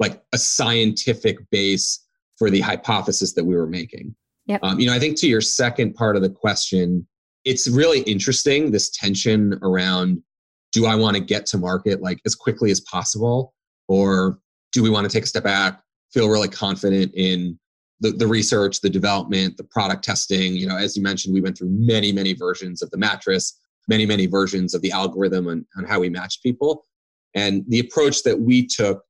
like 0.00 0.20
a 0.32 0.38
scientific 0.38 1.38
base 1.50 2.04
for 2.36 2.50
the 2.50 2.60
hypothesis 2.60 3.34
that 3.34 3.44
we 3.44 3.54
were 3.54 3.68
making. 3.68 4.16
Yep. 4.46 4.60
Um, 4.64 4.80
you 4.80 4.88
know, 4.88 4.94
I 4.94 4.98
think 4.98 5.16
to 5.18 5.28
your 5.28 5.40
second 5.40 5.94
part 5.94 6.16
of 6.16 6.22
the 6.22 6.30
question, 6.30 7.06
it's 7.44 7.68
really 7.68 8.00
interesting 8.00 8.70
this 8.70 8.90
tension 8.90 9.58
around 9.62 10.22
do 10.72 10.86
I 10.86 10.94
want 10.94 11.16
to 11.16 11.22
get 11.22 11.46
to 11.46 11.58
market 11.58 12.00
like 12.00 12.20
as 12.26 12.34
quickly 12.34 12.70
as 12.70 12.80
possible 12.80 13.54
or 13.88 14.38
do 14.72 14.82
we 14.82 14.90
want 14.90 15.08
to 15.08 15.12
take 15.12 15.24
a 15.24 15.26
step 15.26 15.44
back 15.44 15.82
feel 16.12 16.28
really 16.28 16.48
confident 16.48 17.12
in 17.14 17.58
the, 18.00 18.10
the 18.12 18.26
research, 18.26 18.80
the 18.80 18.90
development, 18.90 19.56
the 19.56 19.64
product 19.64 20.04
testing. 20.04 20.54
You 20.54 20.66
know, 20.66 20.76
as 20.76 20.96
you 20.96 21.02
mentioned, 21.02 21.34
we 21.34 21.40
went 21.40 21.56
through 21.56 21.70
many, 21.70 22.12
many 22.12 22.32
versions 22.32 22.82
of 22.82 22.90
the 22.90 22.96
mattress, 22.96 23.58
many, 23.88 24.06
many 24.06 24.26
versions 24.26 24.74
of 24.74 24.82
the 24.82 24.90
algorithm 24.90 25.48
on, 25.48 25.84
how 25.86 26.00
we 26.00 26.08
matched 26.08 26.42
people. 26.42 26.86
And 27.34 27.64
the 27.68 27.78
approach 27.78 28.22
that 28.24 28.40
we 28.40 28.66
took 28.66 29.02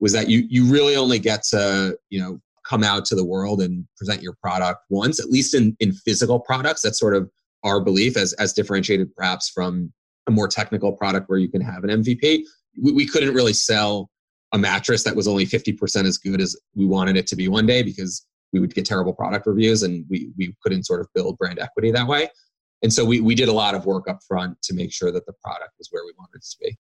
was 0.00 0.12
that 0.12 0.28
you 0.28 0.44
you 0.50 0.70
really 0.70 0.96
only 0.96 1.18
get 1.18 1.44
to, 1.44 1.96
you 2.10 2.20
know, 2.20 2.40
come 2.66 2.82
out 2.82 3.04
to 3.06 3.14
the 3.14 3.24
world 3.24 3.62
and 3.62 3.86
present 3.96 4.22
your 4.22 4.34
product 4.42 4.80
once, 4.90 5.20
at 5.20 5.30
least 5.30 5.54
in, 5.54 5.76
in 5.80 5.92
physical 5.92 6.40
products. 6.40 6.82
That's 6.82 6.98
sort 6.98 7.14
of 7.14 7.30
our 7.64 7.80
belief 7.80 8.16
as, 8.16 8.32
as 8.34 8.52
differentiated 8.52 9.14
perhaps 9.14 9.48
from 9.48 9.92
a 10.26 10.30
more 10.30 10.48
technical 10.48 10.92
product 10.92 11.28
where 11.28 11.38
you 11.38 11.48
can 11.48 11.60
have 11.60 11.84
an 11.84 11.90
MVP. 12.02 12.42
We, 12.80 12.92
we 12.92 13.06
couldn't 13.06 13.34
really 13.34 13.52
sell 13.52 14.10
a 14.52 14.58
mattress 14.58 15.02
that 15.04 15.16
was 15.16 15.26
only 15.26 15.46
50% 15.46 16.04
as 16.04 16.18
good 16.18 16.40
as 16.40 16.56
we 16.74 16.84
wanted 16.84 17.16
it 17.16 17.26
to 17.28 17.36
be 17.36 17.48
one 17.48 17.66
day 17.66 17.82
because 17.82 18.26
we 18.52 18.60
would 18.60 18.74
get 18.74 18.84
terrible 18.84 19.14
product 19.14 19.46
reviews 19.46 19.82
and 19.82 20.04
we, 20.10 20.30
we 20.36 20.54
couldn't 20.62 20.84
sort 20.84 21.00
of 21.00 21.08
build 21.14 21.38
brand 21.38 21.58
equity 21.58 21.90
that 21.90 22.06
way. 22.06 22.28
And 22.82 22.92
so 22.92 23.04
we, 23.04 23.20
we 23.20 23.34
did 23.34 23.48
a 23.48 23.52
lot 23.52 23.74
of 23.74 23.86
work 23.86 24.08
up 24.08 24.20
front 24.26 24.60
to 24.62 24.74
make 24.74 24.92
sure 24.92 25.10
that 25.10 25.24
the 25.26 25.32
product 25.42 25.70
was 25.78 25.88
where 25.90 26.04
we 26.04 26.12
wanted 26.18 26.36
it 26.36 26.44
to 26.50 26.56
be. 26.60 26.76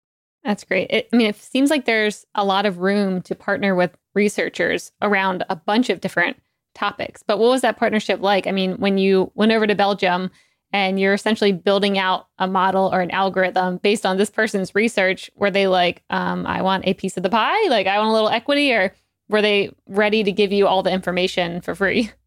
That's 0.44 0.64
great. 0.64 0.90
It, 0.90 1.10
I 1.12 1.16
mean, 1.16 1.28
it 1.28 1.36
seems 1.36 1.70
like 1.70 1.86
there's 1.86 2.26
a 2.34 2.46
lot 2.46 2.66
of 2.66 2.80
room 2.80 3.22
to 3.24 3.36
partner 3.36 3.76
with 3.76 3.92
researchers 4.16 4.92
around 5.02 5.44
a 5.50 5.56
bunch 5.56 5.90
of 5.90 6.00
different 6.00 6.38
topics. 6.74 7.24
But 7.24 7.40
what 7.40 7.50
was 7.50 7.62
that 7.62 7.78
partnership 7.78 8.22
like? 8.22 8.48
I 8.48 8.52
mean, 8.52 8.78
when 8.78 8.98
you 8.98 9.32
went 9.36 9.52
over 9.52 9.68
to 9.68 9.76
Belgium, 9.76 10.32
and 10.72 11.00
you're 11.00 11.14
essentially 11.14 11.52
building 11.52 11.98
out 11.98 12.28
a 12.38 12.48
model 12.48 12.90
or 12.94 13.02
an 13.02 13.12
algorithm 13.12 13.78
based 13.78 14.06
on 14.06 14.18
this 14.18 14.30
person's 14.30 14.76
research 14.76 15.30
were 15.36 15.52
they 15.52 15.68
like 15.68 16.04
um, 16.10 16.46
i 16.46 16.62
want 16.62 16.86
a 16.86 16.94
piece 16.94 17.18
of 17.18 17.24
the 17.24 17.30
pie 17.30 17.68
like 17.70 17.88
i 17.88 17.98
want 17.98 18.10
a 18.10 18.14
little 18.14 18.30
equity 18.30 18.72
or 18.74 18.94
were 19.30 19.42
they 19.42 19.72
ready 19.88 20.24
to 20.24 20.32
give 20.32 20.52
you 20.52 20.68
all 20.68 20.84
the 20.84 20.92
information 20.92 21.62
for 21.62 21.76
free? 21.76 22.12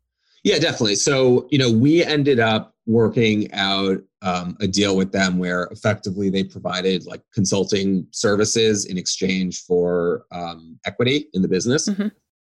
Yeah 0.44 0.58
definitely. 0.58 0.96
So 0.96 1.46
you 1.52 1.58
know 1.58 1.70
we 1.70 2.04
ended 2.04 2.40
up 2.40 2.74
working 2.84 3.52
out 3.52 4.02
um, 4.22 4.56
a 4.58 4.66
deal 4.66 4.96
with 4.96 5.12
them 5.12 5.38
where 5.38 5.68
effectively 5.70 6.30
they 6.30 6.42
provided 6.42 7.06
like 7.06 7.22
consulting 7.32 8.08
services 8.10 8.86
in 8.86 8.98
exchange 8.98 9.62
for 9.62 10.24
um, 10.32 10.80
equity 10.84 11.28
in 11.32 11.42
the 11.42 11.48
business. 11.48 11.88
Mm-hmm. 11.88 12.08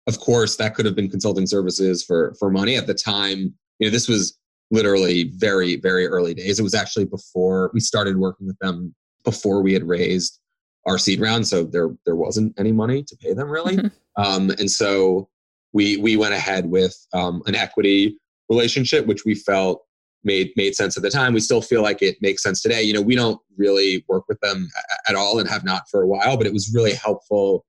of 0.05 0.19
course 0.19 0.55
that 0.58 0.75
could 0.75 0.86
have 0.86 0.96
been 0.96 1.10
consulting 1.10 1.48
services 1.48 2.03
for 2.03 2.36
for 2.38 2.51
money. 2.51 2.75
At 2.75 2.86
the 2.86 2.93
time 2.93 3.55
you 3.79 3.88
know 3.88 3.89
this 3.89 4.08
was 4.08 4.38
literally 4.71 5.31
very, 5.35 5.77
very 5.77 6.07
early 6.07 6.33
days. 6.33 6.59
It 6.59 6.63
was 6.63 6.75
actually 6.75 7.05
before 7.05 7.71
we 7.73 7.79
started 7.79 8.17
working 8.17 8.47
with 8.47 8.57
them 8.59 8.93
before 9.23 9.61
we 9.61 9.73
had 9.73 9.83
raised 9.83 10.39
our 10.85 10.97
seed 10.97 11.19
round. 11.19 11.47
So 11.47 11.63
there 11.63 11.89
there 12.05 12.15
wasn't 12.15 12.53
any 12.57 12.71
money 12.71 13.03
to 13.03 13.17
pay 13.17 13.33
them 13.33 13.49
really. 13.49 13.77
Mm-hmm. 13.77 14.21
Um, 14.21 14.49
and 14.51 14.69
so 14.69 15.29
we 15.73 15.97
we 15.97 16.17
went 16.17 16.33
ahead 16.33 16.69
with 16.69 16.95
um, 17.13 17.41
an 17.45 17.55
equity 17.55 18.17
relationship, 18.49 19.05
which 19.05 19.25
we 19.25 19.35
felt 19.35 19.83
made 20.23 20.51
made 20.55 20.75
sense 20.75 20.97
at 20.97 21.03
the 21.03 21.09
time. 21.09 21.33
We 21.33 21.39
still 21.39 21.61
feel 21.61 21.81
like 21.81 22.01
it 22.01 22.17
makes 22.21 22.43
sense 22.43 22.61
today. 22.61 22.81
You 22.81 22.93
know, 22.93 23.01
we 23.01 23.15
don't 23.15 23.39
really 23.57 24.03
work 24.07 24.25
with 24.27 24.39
them 24.41 24.67
at 25.07 25.15
all 25.15 25.39
and 25.39 25.49
have 25.49 25.63
not 25.63 25.83
for 25.89 26.01
a 26.01 26.07
while, 26.07 26.38
but 26.38 26.47
it 26.47 26.53
was 26.53 26.71
really 26.73 26.93
helpful 26.93 27.65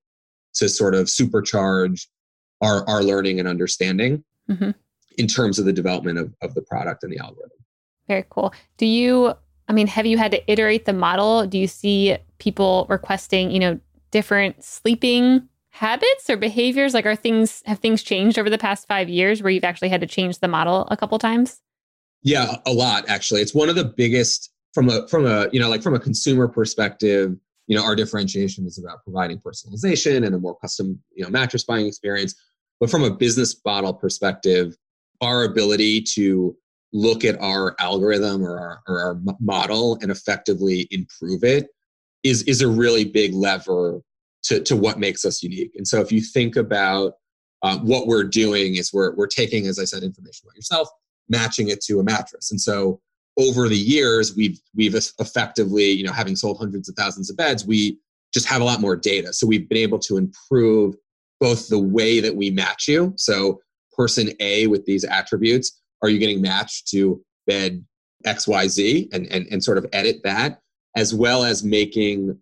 to 0.55 0.69
sort 0.69 0.95
of 0.95 1.07
supercharge 1.07 2.07
our 2.61 2.89
our 2.89 3.03
learning 3.03 3.39
and 3.39 3.49
understanding. 3.49 4.25
Mm-hmm 4.51 4.71
in 5.19 5.27
terms 5.27 5.59
of 5.59 5.65
the 5.65 5.73
development 5.73 6.19
of, 6.19 6.35
of 6.43 6.55
the 6.55 6.63
product 6.63 7.03
and 7.03 7.13
the 7.13 7.19
algorithm. 7.19 7.59
Very 8.09 8.25
cool. 8.31 8.53
Do 8.77 8.87
you, 8.87 9.35
I 9.69 9.73
mean, 9.73 9.87
have 9.87 10.07
you 10.07 10.19
had 10.19 10.33
to 10.33 10.51
iterate 10.51 10.85
the 10.85 10.93
model? 10.93 11.47
Do 11.47 11.59
you 11.59 11.67
see 11.67 12.17
people 12.39 12.87
requesting, 12.89 13.51
you 13.51 13.61
know, 13.61 13.79
different 14.11 14.65
sleeping 14.65 15.49
habits 15.71 16.29
or 16.29 16.37
behaviors? 16.37 16.95
Like, 16.95 17.07
are 17.07 17.15
things, 17.17 17.63
have 17.67 17.79
things 17.79 18.03
changed 18.03 18.39
over 18.39 18.51
the 18.51 18.59
past 18.59 18.89
five 18.89 19.09
years 19.09 19.43
where 19.43 19.51
you've 19.51 19.65
actually 19.65 19.91
had 19.91 20.01
to 20.01 20.07
change 20.07 20.39
the 20.39 20.49
model 20.49 20.89
a 20.91 20.97
couple 20.97 21.19
times? 21.19 21.61
Yeah, 22.23 22.57
a 22.67 22.73
lot 22.73 23.09
actually. 23.09 23.41
It's 23.41 23.55
one 23.55 23.69
of 23.69 23.77
the 23.77 23.85
biggest 23.85 24.53
from 24.73 24.89
a 24.89 25.07
from 25.09 25.27
a 25.27 25.49
you 25.53 25.61
know 25.61 25.69
like 25.69 25.83
from 25.83 25.95
a 25.95 26.01
consumer 26.01 26.49
perspective. 26.49 27.37
You 27.67 27.77
know, 27.77 27.85
our 27.85 27.95
differentiation 27.95 28.67
is 28.67 28.79
about 28.79 29.05
providing 29.05 29.39
personalization 29.39 30.27
and 30.27 30.35
a 30.35 30.39
more 30.39 30.57
custom 30.59 31.01
you 31.15 31.25
know 31.25 31.31
mattress 31.31 31.65
buying 31.65 31.87
experience. 31.87 32.35
But 32.79 32.91
from 32.91 33.05
a 33.05 33.11
business 33.11 33.59
model 33.65 33.93
perspective, 33.95 34.77
our 35.21 35.45
ability 35.45 36.03
to 36.03 36.57
look 36.93 37.25
at 37.25 37.41
our 37.41 37.77
algorithm 37.79 38.43
or 38.43 38.59
our, 38.59 38.81
or 38.89 39.01
our 39.01 39.21
model 39.41 39.99
and 40.03 40.11
effectively 40.11 40.89
improve 40.91 41.45
it 41.45 41.69
is 42.23 42.43
is 42.45 42.63
a 42.63 42.69
really 42.69 43.05
big 43.05 43.33
lever 43.33 44.01
to, 44.43 44.61
to 44.61 44.77
what 44.77 44.99
makes 44.99 45.25
us 45.25 45.43
unique. 45.43 45.73
And 45.77 45.87
so 45.87 46.01
if 46.01 46.11
you 46.11 46.21
think 46.21 46.57
about 46.57 47.15
uh, 47.63 47.79
what 47.79 48.07
we're 48.07 48.25
doing 48.25 48.77
is 48.77 48.93
we're, 48.93 49.15
we're 49.15 49.27
taking, 49.27 49.67
as 49.67 49.79
I 49.79 49.85
said, 49.85 50.03
information 50.03 50.47
about 50.47 50.57
yourself, 50.57 50.89
matching 51.29 51.69
it 51.69 51.83
to 51.83 52.01
a 52.01 52.03
mattress. 52.03 52.51
And 52.51 52.61
so 52.61 53.01
over 53.39 53.69
the 53.69 53.77
years, 53.77 54.35
we've, 54.35 54.59
we've 54.75 54.95
effectively, 54.95 55.91
you 55.91 56.05
know, 56.05 56.13
having 56.13 56.37
sold 56.37 56.59
hundreds 56.59 56.89
of 56.89 56.95
thousands 56.97 57.31
of 57.31 57.37
beds, 57.37 57.67
we 57.67 57.99
just 58.33 58.47
have 58.47 58.63
a 58.63 58.65
lot 58.65 58.81
more 58.81 58.97
data. 58.97 59.33
So 59.33 59.47
we've 59.47 59.69
been 59.69 59.79
able 59.79 59.99
to 60.01 60.17
improve 60.17 60.97
both 61.39 61.69
the 61.69 61.79
way 61.79 62.21
that 62.21 62.35
we 62.35 62.51
match 62.51 62.89
you. 62.89 63.13
So 63.17 63.61
person 64.01 64.31
A 64.41 64.67
with 64.67 64.87
these 64.87 65.05
attributes, 65.05 65.83
are 66.03 66.09
you 66.09 66.19
getting 66.19 66.41
matched 66.41 66.89
to 66.89 67.23
bed 67.47 67.85
XYZ 68.27 69.13
and, 69.13 69.27
and, 69.27 69.47
and 69.51 69.63
sort 69.63 69.77
of 69.77 69.85
edit 69.93 70.23
that, 70.25 70.61
as 70.97 71.15
well 71.15 71.45
as 71.45 71.63
making 71.63 72.39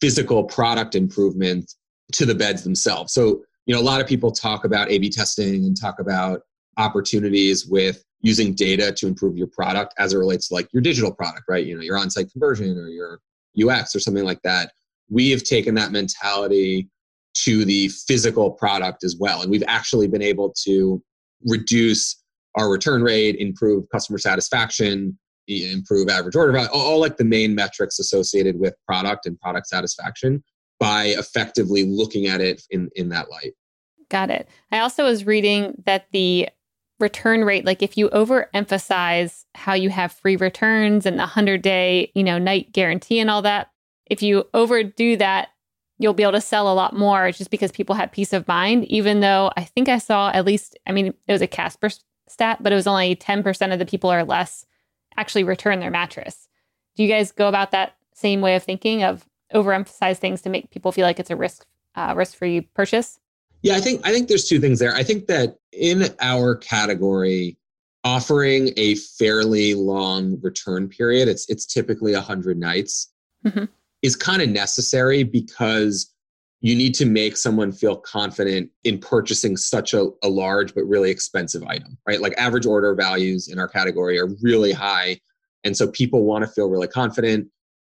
physical 0.00 0.44
product 0.44 0.94
improvements 0.94 1.76
to 2.12 2.24
the 2.24 2.34
beds 2.34 2.64
themselves. 2.64 3.12
So, 3.12 3.42
you 3.66 3.74
know, 3.74 3.80
a 3.80 3.82
lot 3.82 4.00
of 4.00 4.06
people 4.06 4.30
talk 4.32 4.64
about 4.64 4.90
A 4.90 4.98
B 4.98 5.10
testing 5.10 5.66
and 5.66 5.78
talk 5.78 6.00
about 6.00 6.40
opportunities 6.78 7.66
with 7.66 8.02
using 8.22 8.54
data 8.54 8.90
to 8.92 9.06
improve 9.06 9.36
your 9.36 9.48
product 9.48 9.92
as 9.98 10.14
it 10.14 10.16
relates 10.16 10.48
to 10.48 10.54
like 10.54 10.68
your 10.72 10.82
digital 10.82 11.12
product, 11.12 11.44
right? 11.46 11.66
You 11.66 11.76
know, 11.76 11.82
your 11.82 11.98
on 11.98 12.08
site 12.08 12.32
conversion 12.32 12.78
or 12.78 12.88
your 12.88 13.20
UX 13.62 13.94
or 13.94 14.00
something 14.00 14.24
like 14.24 14.40
that. 14.44 14.72
We 15.10 15.30
have 15.30 15.42
taken 15.42 15.74
that 15.74 15.92
mentality 15.92 16.88
to 17.34 17.64
the 17.64 17.88
physical 17.88 18.50
product 18.50 19.04
as 19.04 19.16
well. 19.18 19.42
And 19.42 19.50
we've 19.50 19.64
actually 19.66 20.08
been 20.08 20.22
able 20.22 20.52
to 20.64 21.02
reduce 21.46 22.22
our 22.56 22.70
return 22.70 23.02
rate, 23.02 23.36
improve 23.36 23.88
customer 23.90 24.18
satisfaction, 24.18 25.18
improve 25.48 26.08
average 26.08 26.36
order 26.36 26.52
value, 26.52 26.68
all, 26.72 26.92
all 26.92 27.00
like 27.00 27.16
the 27.16 27.24
main 27.24 27.54
metrics 27.54 27.98
associated 27.98 28.58
with 28.58 28.74
product 28.86 29.26
and 29.26 29.40
product 29.40 29.66
satisfaction 29.66 30.42
by 30.78 31.06
effectively 31.06 31.84
looking 31.84 32.26
at 32.26 32.40
it 32.40 32.62
in, 32.70 32.90
in 32.96 33.08
that 33.08 33.30
light. 33.30 33.52
Got 34.10 34.30
it. 34.30 34.48
I 34.70 34.80
also 34.80 35.04
was 35.04 35.24
reading 35.24 35.82
that 35.86 36.06
the 36.12 36.48
return 37.00 37.44
rate, 37.44 37.64
like 37.64 37.82
if 37.82 37.96
you 37.96 38.08
overemphasize 38.10 39.44
how 39.54 39.74
you 39.74 39.90
have 39.90 40.12
free 40.12 40.36
returns 40.36 41.06
and 41.06 41.16
the 41.16 41.22
100 41.22 41.62
day, 41.62 42.12
you 42.14 42.22
know, 42.22 42.38
night 42.38 42.72
guarantee 42.72 43.18
and 43.18 43.30
all 43.30 43.42
that, 43.42 43.70
if 44.06 44.22
you 44.22 44.44
overdo 44.54 45.16
that, 45.16 45.48
you'll 46.02 46.14
be 46.14 46.24
able 46.24 46.32
to 46.32 46.40
sell 46.40 46.70
a 46.70 46.74
lot 46.74 46.96
more 46.96 47.30
just 47.30 47.50
because 47.50 47.70
people 47.70 47.94
have 47.94 48.10
peace 48.10 48.32
of 48.32 48.48
mind, 48.48 48.84
even 48.86 49.20
though 49.20 49.52
I 49.56 49.64
think 49.64 49.88
I 49.88 49.98
saw 49.98 50.30
at 50.30 50.44
least, 50.44 50.76
I 50.86 50.92
mean, 50.92 51.14
it 51.28 51.32
was 51.32 51.42
a 51.42 51.46
Casper 51.46 51.90
stat, 52.28 52.58
but 52.60 52.72
it 52.72 52.76
was 52.76 52.86
only 52.86 53.14
10% 53.14 53.72
of 53.72 53.78
the 53.78 53.86
people 53.86 54.12
or 54.12 54.24
less 54.24 54.66
actually 55.16 55.44
return 55.44 55.78
their 55.78 55.90
mattress. 55.90 56.48
Do 56.96 57.04
you 57.04 57.08
guys 57.08 57.30
go 57.30 57.48
about 57.48 57.70
that 57.70 57.94
same 58.14 58.40
way 58.40 58.56
of 58.56 58.64
thinking 58.64 59.04
of 59.04 59.24
overemphasize 59.54 60.16
things 60.16 60.42
to 60.42 60.50
make 60.50 60.70
people 60.70 60.92
feel 60.92 61.06
like 61.06 61.20
it's 61.20 61.30
a 61.30 61.36
risk 61.36 61.64
uh, 61.94 62.14
risk 62.16 62.36
free 62.36 62.62
purchase? 62.62 63.18
Yeah, 63.62 63.76
I 63.76 63.80
think 63.80 64.06
I 64.06 64.12
think 64.12 64.28
there's 64.28 64.48
two 64.48 64.60
things 64.60 64.78
there. 64.78 64.94
I 64.94 65.02
think 65.02 65.26
that 65.26 65.56
in 65.72 66.04
our 66.20 66.56
category, 66.56 67.56
offering 68.02 68.70
a 68.76 68.94
fairly 68.94 69.74
long 69.74 70.38
return 70.40 70.88
period, 70.88 71.28
it's 71.28 71.48
it's 71.48 71.66
typically 71.66 72.14
100 72.14 72.58
nights. 72.58 73.12
Mm-hmm 73.44 73.64
is 74.02 74.16
kind 74.16 74.42
of 74.42 74.48
necessary 74.48 75.22
because 75.22 76.12
you 76.60 76.76
need 76.76 76.94
to 76.94 77.06
make 77.06 77.36
someone 77.36 77.72
feel 77.72 77.96
confident 77.96 78.70
in 78.84 78.98
purchasing 78.98 79.56
such 79.56 79.94
a, 79.94 80.08
a, 80.22 80.28
large 80.28 80.74
but 80.74 80.84
really 80.84 81.10
expensive 81.10 81.62
item, 81.64 81.98
right? 82.06 82.20
Like 82.20 82.34
average 82.38 82.66
order 82.66 82.94
values 82.94 83.48
in 83.48 83.58
our 83.58 83.66
category 83.66 84.18
are 84.18 84.28
really 84.42 84.72
high. 84.72 85.18
And 85.64 85.76
so 85.76 85.88
people 85.88 86.24
want 86.24 86.44
to 86.44 86.50
feel 86.50 86.68
really 86.68 86.86
confident 86.86 87.48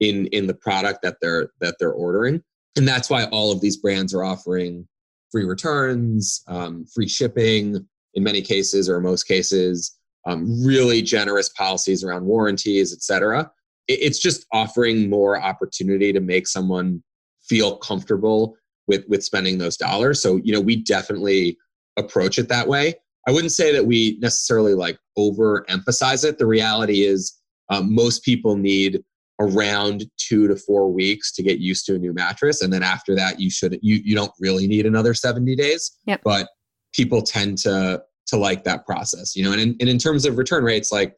in 0.01 0.27
in 0.29 0.47
the 0.47 0.55
product 0.55 1.03
that 1.03 1.17
they're 1.21 1.51
that 1.61 1.77
they're 1.79 1.93
ordering. 1.93 2.43
And 2.77 2.87
that's 2.87 3.11
why 3.11 3.25
all 3.27 3.53
of 3.53 3.61
these 3.61 3.77
brands 3.77 4.15
are 4.15 4.25
offering 4.25 4.87
free 5.31 5.45
returns, 5.45 6.43
um, 6.47 6.87
free 6.87 7.09
shipping 7.09 7.87
in 8.15 8.23
many 8.23 8.43
cases 8.43 8.89
or 8.89 9.01
most 9.01 9.25
cases, 9.25 9.97
um, 10.27 10.65
really 10.65 11.03
generous 11.03 11.49
policies 11.49 12.05
around 12.05 12.25
warranties, 12.25 12.93
et 12.93 13.03
cetera. 13.03 13.51
It's 13.89 14.19
just 14.19 14.47
offering 14.53 15.11
more 15.11 15.41
opportunity 15.41 16.13
to 16.13 16.21
make 16.21 16.47
someone 16.47 17.03
feel 17.43 17.77
comfortable 17.79 18.57
with 18.87 19.05
with 19.09 19.25
spending 19.25 19.59
those 19.59 19.77
dollars. 19.77 20.23
So 20.23 20.41
you 20.43 20.53
know, 20.53 20.61
we 20.61 20.77
definitely 20.77 21.57
approach 21.97 22.39
it 22.39 22.49
that 22.49 22.69
way. 22.69 22.95
I 23.27 23.33
wouldn't 23.33 23.53
say 23.53 23.73
that 23.73 23.87
we 23.87 24.19
necessarily 24.21 24.75
like 24.75 24.99
overemphasize 25.19 26.25
it. 26.25 26.39
The 26.39 26.47
reality 26.47 27.03
is, 27.05 27.39
um, 27.69 27.95
most 27.95 28.25
people 28.25 28.57
need 28.57 29.03
around 29.41 30.05
two 30.19 30.47
to 30.49 30.57
four 30.57 30.93
weeks 30.93 31.33
to 31.33 31.43
get 31.43 31.59
used 31.59 31.87
to 31.87 31.95
a 31.95 31.99
new 31.99 32.13
mattress, 32.13 32.63
and 32.63 32.73
then 32.73 32.83
after 32.83 33.15
that, 33.17 33.41
you 33.41 33.51
should 33.51 33.79
you 33.83 34.01
you 34.05 34.15
don't 34.15 34.33
really 34.41 34.67
need 34.67 34.87
another 34.87 35.15
seventy 35.15 35.57
days. 35.57 35.99
Yep. 36.07 36.23
But 36.25 36.49
people 36.93 37.23
tend 37.23 37.59
to 37.59 38.03
to 38.27 38.37
like 38.37 38.65
that 38.65 38.87
process, 38.87 39.37
you 39.37 39.45
know. 39.45 39.53
And 39.53 39.61
in, 39.61 39.77
and 39.81 39.89
in 39.89 39.99
terms 39.99 40.25
of 40.25 40.39
return 40.39 40.65
rates, 40.65 40.93
like 40.93 41.17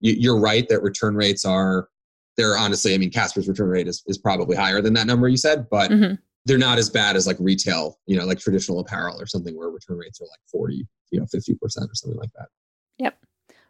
you, 0.00 0.32
are 0.34 0.40
right 0.40 0.68
that 0.68 0.82
return 0.82 1.14
rates 1.14 1.44
are 1.44 1.88
they're 2.36 2.56
honestly, 2.56 2.94
I 2.94 2.98
mean, 2.98 3.10
Casper's 3.10 3.48
return 3.48 3.68
rate 3.68 3.88
is 3.88 4.02
is 4.06 4.18
probably 4.18 4.56
higher 4.56 4.80
than 4.80 4.94
that 4.94 5.06
number 5.06 5.28
you 5.28 5.36
said, 5.36 5.68
but. 5.70 5.90
Mm-hmm 5.90 6.14
they're 6.46 6.56
not 6.56 6.78
as 6.78 6.88
bad 6.88 7.16
as 7.16 7.26
like 7.26 7.36
retail, 7.40 7.98
you 8.06 8.16
know, 8.16 8.24
like 8.24 8.38
traditional 8.38 8.78
apparel 8.78 9.20
or 9.20 9.26
something 9.26 9.56
where 9.56 9.68
return 9.68 9.98
rates 9.98 10.20
are 10.20 10.26
like 10.26 10.40
40, 10.50 10.86
you 11.10 11.20
know, 11.20 11.26
50% 11.26 11.58
or 11.60 11.70
something 11.70 12.18
like 12.18 12.32
that. 12.38 12.46
Yep. 12.98 13.18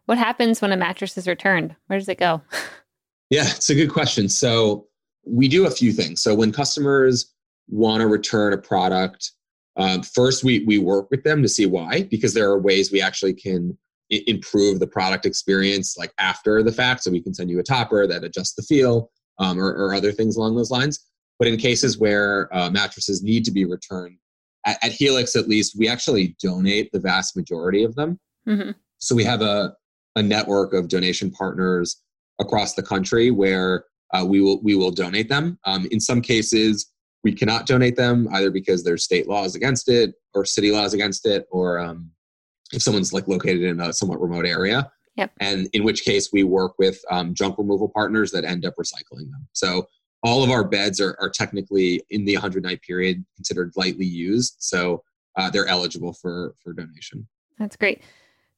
What 0.04 0.18
happens 0.18 0.61
when 0.61 0.73
a 0.73 0.76
mattress 0.76 1.16
is 1.16 1.26
returned? 1.26 1.75
Where 1.87 1.99
does 1.99 2.08
it 2.08 2.18
go? 2.18 2.42
yeah, 3.30 3.46
it's 3.46 3.70
a 3.70 3.75
good 3.75 3.90
question. 3.90 4.28
So 4.28 4.87
we 5.25 5.49
do 5.49 5.66
a 5.66 5.70
few 5.70 5.90
things. 5.90 6.23
So 6.23 6.35
when 6.35 6.52
customers 6.52 7.32
want 7.68 8.02
to 8.02 8.06
return 8.06 8.52
a 8.52 8.58
product, 8.58 9.32
um, 9.76 10.02
first 10.02 10.44
we 10.44 10.64
we 10.64 10.78
work 10.78 11.11
with 11.11 11.25
them 11.25 11.42
to 11.42 11.49
see 11.49 11.66
why, 11.66 12.02
because 12.04 12.35
there 12.35 12.49
are 12.49 12.58
ways 12.58 12.92
we 12.92 13.02
actually 13.02 13.35
can 13.35 13.76
improve 14.10 14.78
the 14.80 14.86
product 14.86 15.26
experience 15.26 15.96
like 15.96 16.12
after 16.18 16.62
the 16.62 16.72
fact. 16.72 17.02
So 17.02 17.10
we 17.10 17.20
can 17.20 17.34
send 17.34 17.50
you 17.50 17.58
a 17.58 17.62
topper 17.62 18.06
that 18.06 18.25
adjusts 18.25 18.54
the 18.54 18.62
feel 18.62 19.10
um, 19.38 19.58
or, 19.58 19.72
or 19.72 19.94
other 19.94 20.12
things 20.12 20.36
along 20.36 20.56
those 20.56 20.70
lines. 20.70 21.06
But 21.38 21.48
in 21.48 21.56
cases 21.56 21.98
where 21.98 22.48
uh, 22.56 22.70
mattresses 22.70 23.22
need 23.22 23.44
to 23.44 23.50
be 23.50 23.64
returned, 23.64 24.16
at, 24.64 24.82
at, 24.82 24.92
Helix 24.92 25.36
at 25.36 25.48
least, 25.48 25.76
we 25.78 25.88
actually 25.88 26.34
donate 26.42 26.90
the 26.92 27.00
vast 27.00 27.36
majority 27.36 27.84
of 27.84 27.94
them. 27.94 28.18
Mm-hmm. 28.48 28.70
So 28.98 29.14
we 29.14 29.25
have 29.25 29.42
a, 29.42 29.75
a 30.16 30.22
network 30.22 30.72
of 30.72 30.88
donation 30.88 31.30
partners 31.30 32.02
across 32.40 32.75
the 32.75 32.82
country 32.82 33.30
where 33.30 33.84
uh, 34.14 34.25
we 34.25 34.40
will 34.40 34.62
we 34.62 34.75
will 34.75 34.90
donate 34.90 35.28
them. 35.28 35.58
Um, 35.64 35.86
in 35.90 36.00
some 36.00 36.20
cases, 36.22 36.92
we 37.25 37.32
cannot 37.32 37.66
donate 37.66 37.96
them 37.96 38.28
either 38.32 38.50
because 38.50 38.84
there's 38.84 39.04
state 39.04 39.28
laws 39.28 39.54
against 39.56 39.88
it 39.88 40.14
or 40.34 40.44
city 40.44 40.70
laws 40.70 40.94
against 40.94 41.26
it, 41.26 41.46
or 41.50 41.78
um, 41.78 42.10
if 42.73 42.82
someone's 42.82 43.12
like 43.12 43.28
located 43.28 43.62
in 43.62 43.80
a 43.80 43.92
somewhat 43.92 44.20
remote 44.20 44.46
area. 44.46 44.90
Yep. 45.16 45.32
And 45.40 45.68
in 45.73 45.82
which 45.82 46.04
case, 46.04 46.30
we 46.32 46.44
work 46.44 46.75
with 46.78 47.00
um, 47.11 47.32
junk 47.32 47.56
removal 47.56 47.88
partners 47.88 48.32
that 48.32 48.44
end 48.44 48.66
up 48.66 48.75
recycling 48.78 49.30
them. 49.30 49.49
So 49.52 49.87
all 50.26 50.42
of 50.42 50.50
our 50.50 50.64
beds 50.64 51.00
are, 51.00 51.16
are 51.20 51.30
technically 51.30 52.02
in 52.11 52.25
the 52.25 52.35
100 52.35 52.62
night 52.62 52.82
period 52.82 53.25
considered 53.37 53.73
lightly 53.76 54.06
used 54.06 54.56
so 54.58 55.02
uh, 55.37 55.50
they're 55.50 55.66
eligible 55.66 56.12
for 56.12 56.54
for 56.62 56.73
donation 56.73 57.26
that's 57.58 57.76
great 57.76 58.02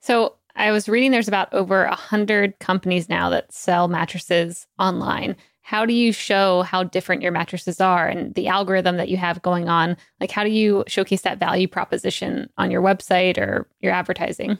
so 0.00 0.36
i 0.56 0.70
was 0.70 0.88
reading 0.88 1.10
there's 1.10 1.28
about 1.28 1.52
over 1.52 1.86
100 1.86 2.58
companies 2.58 3.08
now 3.08 3.28
that 3.28 3.52
sell 3.52 3.88
mattresses 3.88 4.66
online 4.78 5.36
how 5.68 5.84
do 5.84 5.92
you 5.92 6.12
show 6.12 6.62
how 6.62 6.82
different 6.82 7.22
your 7.22 7.32
mattresses 7.32 7.80
are 7.80 8.08
and 8.08 8.34
the 8.34 8.48
algorithm 8.48 8.96
that 8.96 9.08
you 9.08 9.16
have 9.16 9.42
going 9.42 9.68
on 9.68 9.96
like 10.20 10.30
how 10.30 10.42
do 10.42 10.50
you 10.50 10.84
showcase 10.86 11.22
that 11.22 11.38
value 11.38 11.68
proposition 11.68 12.48
on 12.56 12.70
your 12.70 12.82
website 12.82 13.38
or 13.38 13.68
your 13.80 13.92
advertising 13.92 14.58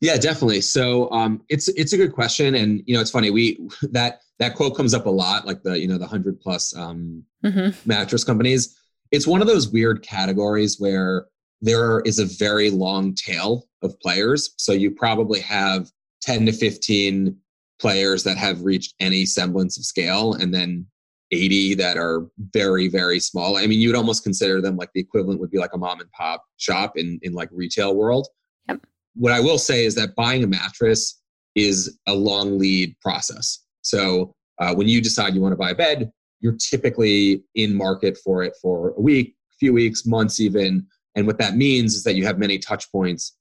yeah 0.00 0.16
definitely 0.16 0.60
so 0.60 1.10
um, 1.10 1.42
it's 1.48 1.68
it's 1.68 1.92
a 1.92 1.96
good 1.96 2.12
question 2.12 2.54
and 2.54 2.82
you 2.86 2.94
know 2.94 3.00
it's 3.00 3.10
funny 3.10 3.30
we 3.30 3.58
that 3.82 4.20
that 4.38 4.54
quote 4.54 4.76
comes 4.76 4.94
up 4.94 5.06
a 5.06 5.10
lot, 5.10 5.46
like 5.46 5.62
the 5.62 5.78
you 5.78 5.86
know 5.86 5.98
the 5.98 6.06
hundred 6.06 6.40
plus 6.40 6.76
um, 6.76 7.22
mm-hmm. 7.44 7.70
mattress 7.88 8.24
companies. 8.24 8.76
It's 9.10 9.26
one 9.26 9.40
of 9.40 9.46
those 9.46 9.68
weird 9.68 10.02
categories 10.02 10.80
where 10.80 11.26
there 11.60 12.00
is 12.00 12.18
a 12.18 12.24
very 12.24 12.70
long 12.70 13.14
tail 13.14 13.68
of 13.82 13.98
players. 14.00 14.54
So 14.56 14.72
you 14.72 14.90
probably 14.90 15.40
have 15.40 15.90
ten 16.20 16.46
to 16.46 16.52
fifteen 16.52 17.36
players 17.80 18.22
that 18.24 18.36
have 18.36 18.62
reached 18.62 18.94
any 19.00 19.24
semblance 19.24 19.78
of 19.78 19.84
scale, 19.84 20.34
and 20.34 20.52
then 20.52 20.86
80 21.32 21.74
that 21.76 21.96
are 21.96 22.26
very 22.52 22.86
very 22.86 23.18
small 23.18 23.56
i 23.56 23.66
mean 23.66 23.80
you 23.80 23.88
would 23.88 23.96
almost 23.96 24.22
consider 24.22 24.60
them 24.60 24.76
like 24.76 24.90
the 24.94 25.00
equivalent 25.00 25.40
would 25.40 25.50
be 25.50 25.58
like 25.58 25.72
a 25.72 25.78
mom 25.78 25.98
and 25.98 26.10
pop 26.12 26.44
shop 26.58 26.92
in 26.96 27.18
in 27.22 27.32
like 27.32 27.48
retail 27.50 27.96
world 27.96 28.28
yep. 28.68 28.78
what 29.14 29.32
i 29.32 29.40
will 29.40 29.58
say 29.58 29.86
is 29.86 29.94
that 29.94 30.14
buying 30.14 30.44
a 30.44 30.46
mattress 30.46 31.22
is 31.56 31.98
a 32.06 32.14
long 32.14 32.58
lead 32.58 32.94
process 33.00 33.64
so 33.80 34.34
uh, 34.58 34.74
when 34.74 34.88
you 34.88 35.00
decide 35.00 35.34
you 35.34 35.40
want 35.40 35.52
to 35.52 35.56
buy 35.56 35.70
a 35.70 35.74
bed, 35.74 36.10
you're 36.40 36.56
typically 36.56 37.42
in 37.54 37.74
market 37.74 38.18
for 38.18 38.42
it 38.42 38.54
for 38.60 38.90
a 38.96 39.00
week, 39.00 39.34
a 39.52 39.56
few 39.58 39.72
weeks, 39.72 40.06
months 40.06 40.40
even. 40.40 40.86
And 41.14 41.26
what 41.26 41.38
that 41.38 41.56
means 41.56 41.94
is 41.94 42.04
that 42.04 42.14
you 42.14 42.24
have 42.24 42.38
many 42.38 42.58
touch 42.58 42.90
points 42.90 43.36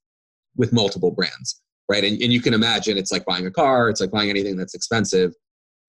with 0.56 0.74
multiple 0.74 1.12
brands, 1.12 1.62
right? 1.94 2.04
And, 2.04 2.20
and 2.24 2.34
you 2.34 2.42
can 2.42 2.56
imagine 2.56 2.98
it's 2.98 3.12
like 3.12 3.24
buying 3.24 3.46
a 3.46 3.52
car, 3.52 3.88
it's 3.88 4.02
like 4.02 4.10
buying 4.10 4.32
anything 4.32 4.58
that's 4.58 4.74
expensive. 4.74 5.32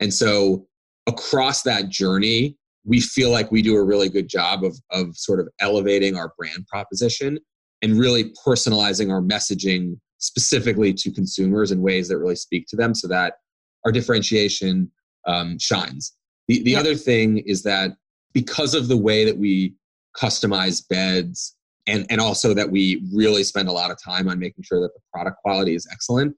And 0.01 0.13
so 0.13 0.67
across 1.07 1.63
that 1.63 1.89
journey, 1.89 2.59
we 2.85 3.01
feel 3.01 3.31
like 3.31 3.51
we 3.51 3.63
do 3.63 3.75
a 3.77 3.83
really 3.83 4.11
good 4.11 4.29
job 4.29 4.65
of, 4.65 4.79
of 4.91 5.17
sort 5.17 5.41
of 5.41 5.49
elevating 5.61 6.15
our 6.15 6.35
brand 6.37 6.67
proposition 6.67 7.39
and 7.81 7.99
really 7.99 8.33
personalizing 8.47 9.11
our 9.11 9.23
messaging 9.23 9.99
specifically 10.19 10.93
to 10.93 11.11
consumers 11.11 11.73
in 11.73 11.81
ways 11.81 12.09
that 12.09 12.19
really 12.19 12.37
speak 12.37 12.67
to 12.69 12.77
them 12.77 12.95
so 12.95 13.09
that 13.09 13.39
our 13.87 13.93
differentiation 13.93 14.91
um, 15.27 15.59
shines. 15.59 16.13
The, 16.49 16.63
the 16.65 16.77
other 16.77 16.95
thing 16.95 17.39
is 17.47 17.63
that 17.63 17.93
because 18.35 18.75
of 18.75 18.89
the 18.89 18.97
way 18.97 19.25
that 19.25 19.39
we 19.39 19.75
customize 20.15 20.87
beds 20.87 21.54
and, 21.87 22.07
and 22.11 22.21
also 22.21 22.55
that 22.55 22.71
we 22.71 23.07
really 23.13 23.45
spend 23.45 23.69
a 23.69 23.73
lot 23.73 23.91
of 23.91 24.03
time 24.03 24.29
on 24.29 24.39
making 24.39 24.65
sure 24.65 24.81
that 24.81 24.95
the 24.95 25.01
product 25.13 25.37
quality 25.43 25.75
is 25.75 25.87
excellent 25.93 26.35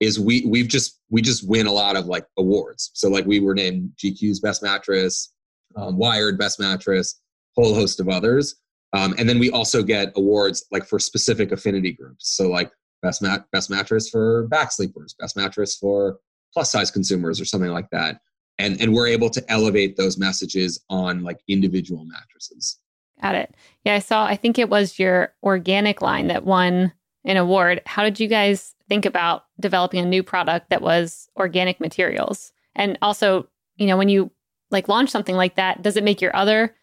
is 0.00 0.18
we 0.20 0.44
we've 0.46 0.68
just 0.68 1.00
we 1.10 1.22
just 1.22 1.48
win 1.48 1.66
a 1.66 1.72
lot 1.72 1.96
of 1.96 2.06
like 2.06 2.26
awards. 2.38 2.90
So 2.94 3.08
like 3.08 3.26
we 3.26 3.40
were 3.40 3.54
named 3.54 3.92
gq's 4.02 4.40
best 4.40 4.62
mattress 4.62 5.32
um, 5.76 5.96
wired 5.96 6.38
best 6.38 6.60
mattress 6.60 7.20
whole 7.56 7.74
host 7.74 8.00
of 8.00 8.08
others. 8.08 8.56
Um, 8.92 9.14
and 9.18 9.28
then 9.28 9.38
we 9.38 9.50
also 9.50 9.82
get 9.82 10.12
awards 10.16 10.66
like 10.70 10.86
for 10.86 10.98
specific 10.98 11.52
affinity 11.52 11.92
groups. 11.92 12.36
So 12.36 12.48
like 12.48 12.70
best 13.02 13.22
mat 13.22 13.44
best 13.52 13.70
mattress 13.70 14.08
for 14.08 14.46
back 14.48 14.72
sleepers 14.72 15.14
best 15.18 15.36
mattress 15.36 15.76
for 15.76 16.18
plus 16.52 16.70
size 16.70 16.90
consumers 16.90 17.40
or 17.40 17.44
something 17.44 17.70
like 17.70 17.88
that. 17.90 18.20
And 18.58 18.80
and 18.80 18.92
we're 18.92 19.08
able 19.08 19.30
to 19.30 19.44
elevate 19.50 19.96
those 19.96 20.18
messages 20.18 20.82
on 20.90 21.22
like 21.22 21.38
individual 21.48 22.04
mattresses 22.04 22.78
got 23.22 23.34
it. 23.34 23.54
Yeah 23.84 23.94
i 23.94 23.98
saw 23.98 24.24
i 24.26 24.36
think 24.36 24.58
it 24.58 24.68
was 24.68 24.98
your 24.98 25.34
organic 25.42 26.02
line 26.02 26.28
that 26.28 26.44
won 26.44 26.92
an 27.26 27.38
award. 27.38 27.80
How 27.86 28.04
did 28.04 28.20
you 28.20 28.28
guys 28.28 28.74
think 28.86 29.06
about 29.06 29.44
developing 29.58 30.00
a 30.00 30.06
new 30.06 30.22
product 30.22 30.68
that 30.68 30.82
was 30.82 31.28
organic 31.36 31.80
materials? 31.80 32.52
And 32.74 32.98
also 33.02 33.48
you 33.76 33.86
know 33.86 33.96
when 33.96 34.08
you 34.08 34.30
like 34.70 34.88
launch 34.88 35.10
something 35.10 35.36
like 35.36 35.56
that 35.56 35.82
does 35.82 35.96
it 35.96 36.04
make 36.04 36.20
your 36.20 36.34
other 36.34 36.74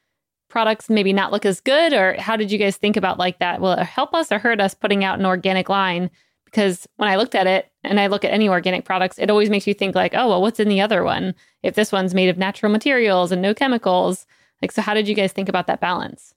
products 0.51 0.89
maybe 0.89 1.13
not 1.13 1.31
look 1.31 1.45
as 1.45 1.59
good? 1.61 1.93
Or 1.93 2.15
how 2.19 2.35
did 2.35 2.51
you 2.51 2.59
guys 2.59 2.77
think 2.77 2.97
about 2.97 3.17
like 3.17 3.39
that? 3.39 3.59
Will 3.59 3.71
it 3.71 3.83
help 3.83 4.13
us 4.13 4.31
or 4.31 4.37
hurt 4.37 4.59
us 4.59 4.75
putting 4.75 5.03
out 5.03 5.17
an 5.17 5.25
organic 5.25 5.69
line? 5.69 6.11
Because 6.45 6.87
when 6.97 7.09
I 7.09 7.15
looked 7.15 7.33
at 7.33 7.47
it 7.47 7.71
and 7.83 7.99
I 7.99 8.07
look 8.07 8.25
at 8.25 8.33
any 8.33 8.49
organic 8.49 8.83
products, 8.83 9.17
it 9.17 9.29
always 9.29 9.49
makes 9.49 9.65
you 9.65 9.73
think 9.73 9.95
like, 9.95 10.13
oh, 10.13 10.27
well, 10.27 10.41
what's 10.41 10.59
in 10.59 10.67
the 10.67 10.81
other 10.81 11.03
one? 11.03 11.33
If 11.63 11.75
this 11.75 11.93
one's 11.93 12.13
made 12.13 12.27
of 12.27 12.37
natural 12.37 12.71
materials 12.71 13.31
and 13.31 13.41
no 13.41 13.53
chemicals, 13.53 14.27
like, 14.61 14.71
so 14.71 14.81
how 14.81 14.93
did 14.93 15.07
you 15.07 15.15
guys 15.15 15.31
think 15.31 15.49
about 15.49 15.67
that 15.67 15.81
balance? 15.81 16.33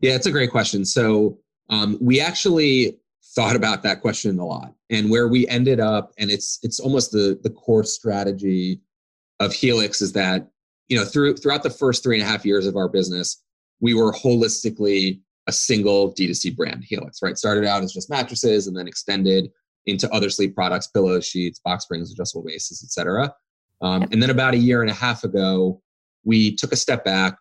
Yeah, 0.00 0.14
it's 0.14 0.26
a 0.26 0.30
great 0.30 0.50
question. 0.50 0.84
So 0.84 1.38
um, 1.70 1.98
we 2.00 2.20
actually 2.20 2.98
thought 3.34 3.56
about 3.56 3.82
that 3.82 4.00
question 4.00 4.38
a 4.38 4.46
lot, 4.46 4.74
and 4.90 5.10
where 5.10 5.28
we 5.28 5.48
ended 5.48 5.80
up, 5.80 6.12
and 6.18 6.30
it's 6.30 6.58
it's 6.62 6.80
almost 6.80 7.12
the 7.12 7.38
the 7.42 7.50
core 7.50 7.84
strategy 7.84 8.80
of 9.40 9.52
Helix 9.52 10.00
is 10.00 10.12
that 10.12 10.48
you 10.88 10.96
know 10.96 11.04
through 11.04 11.36
throughout 11.36 11.62
the 11.62 11.70
first 11.70 12.02
three 12.02 12.18
and 12.18 12.26
a 12.26 12.30
half 12.30 12.44
years 12.44 12.66
of 12.66 12.76
our 12.76 12.88
business, 12.88 13.42
we 13.80 13.94
were 13.94 14.12
holistically 14.12 15.20
a 15.46 15.52
single 15.52 16.12
D2C 16.12 16.56
brand, 16.56 16.84
Helix, 16.84 17.22
right? 17.22 17.38
Started 17.38 17.64
out 17.64 17.82
as 17.82 17.92
just 17.92 18.10
mattresses 18.10 18.66
and 18.66 18.76
then 18.76 18.88
extended 18.88 19.50
into 19.86 20.12
other 20.12 20.28
sleep 20.28 20.54
products, 20.54 20.88
pillows, 20.88 21.24
sheets, 21.24 21.60
box 21.60 21.84
springs, 21.84 22.12
adjustable 22.12 22.44
bases, 22.44 22.82
etc. 22.82 23.32
Um, 23.80 24.02
yep. 24.02 24.12
And 24.12 24.22
then 24.22 24.30
about 24.30 24.54
a 24.54 24.58
year 24.58 24.82
and 24.82 24.90
a 24.90 24.94
half 24.94 25.22
ago, 25.22 25.80
we 26.24 26.54
took 26.56 26.72
a 26.72 26.76
step 26.76 27.04
back, 27.04 27.36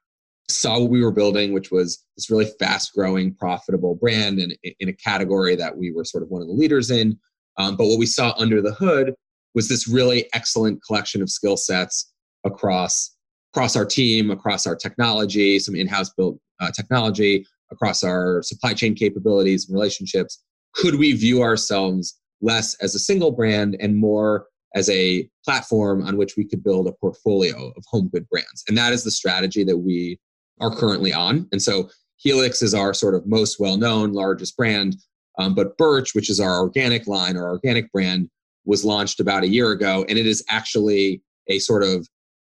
saw 0.49 0.79
what 0.79 0.91
we 0.91 1.03
were 1.03 1.11
building, 1.11 1.53
which 1.53 1.71
was 1.71 2.03
this 2.15 2.29
really 2.29 2.49
fast 2.59 2.93
growing, 2.93 3.33
profitable 3.33 3.95
brand 3.95 4.39
and 4.39 4.55
in 4.79 4.89
a 4.89 4.93
category 4.93 5.55
that 5.55 5.75
we 5.77 5.91
were 5.91 6.05
sort 6.05 6.23
of 6.23 6.29
one 6.29 6.41
of 6.41 6.47
the 6.47 6.53
leaders 6.53 6.91
in. 6.91 7.17
Um, 7.57 7.75
but 7.75 7.87
what 7.87 7.99
we 7.99 8.05
saw 8.05 8.33
under 8.37 8.61
the 8.61 8.73
hood 8.73 9.13
was 9.55 9.69
this 9.69 9.87
really 9.87 10.29
excellent 10.33 10.83
collection 10.83 11.21
of 11.21 11.29
skill 11.29 11.57
sets 11.57 12.11
across 12.45 13.11
across 13.53 13.77
our 13.77 13.85
team, 13.85 14.31
across 14.31 14.67
our 14.67 14.75
technology, 14.75 15.57
some 15.59 15.75
in-house 15.75 16.09
built 16.09 16.37
uh, 16.59 16.69
technology, 16.71 17.45
across 17.71 18.03
our 18.03 18.41
supply 18.43 18.73
chain 18.73 18.93
capabilities 18.93 19.67
and 19.67 19.73
relationships, 19.73 20.43
could 20.73 20.95
we 20.95 21.13
view 21.13 21.41
ourselves 21.41 22.19
less 22.41 22.75
as 22.75 22.95
a 22.95 22.99
single 22.99 23.31
brand 23.31 23.77
and 23.79 23.95
more 23.95 24.47
as 24.75 24.89
a 24.89 25.27
platform 25.45 26.05
on 26.05 26.17
which 26.17 26.35
we 26.35 26.43
could 26.43 26.63
build 26.63 26.85
a 26.87 26.91
portfolio 26.91 27.71
of 27.77 27.83
home 27.87 28.09
good 28.09 28.27
brands? 28.29 28.63
And 28.67 28.77
that 28.77 28.91
is 28.91 29.05
the 29.05 29.11
strategy 29.11 29.63
that 29.63 29.77
we 29.77 30.19
are 30.59 30.75
currently 30.75 31.13
on. 31.13 31.47
And 31.51 31.61
so 31.61 31.89
Helix 32.17 32.61
is 32.61 32.73
our 32.73 32.93
sort 32.93 33.15
of 33.15 33.25
most 33.27 33.59
well 33.59 33.77
known, 33.77 34.13
largest 34.13 34.55
brand. 34.57 34.95
Um, 35.37 35.53
but 35.53 35.77
Birch, 35.77 36.15
which 36.15 36.29
is 36.29 36.39
our 36.39 36.59
organic 36.59 37.07
line, 37.07 37.35
our 37.35 37.49
organic 37.49 37.91
brand, 37.91 38.29
was 38.65 38.85
launched 38.85 39.19
about 39.19 39.43
a 39.43 39.47
year 39.47 39.71
ago. 39.71 40.05
And 40.07 40.17
it 40.17 40.25
is 40.25 40.43
actually 40.49 41.21
a 41.47 41.59
sort 41.59 41.83
of 41.83 42.07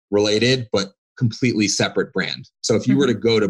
related 0.10 0.68
but 0.72 0.94
completely 1.18 1.68
separate 1.68 2.14
brand. 2.14 2.50
So 2.62 2.76
if 2.76 2.88
you 2.88 2.94
mm-hmm. 2.94 3.00
were 3.00 3.08
to 3.08 3.14
mm-hmm. 3.14 3.22
go 3.22 3.40
to 3.40 3.50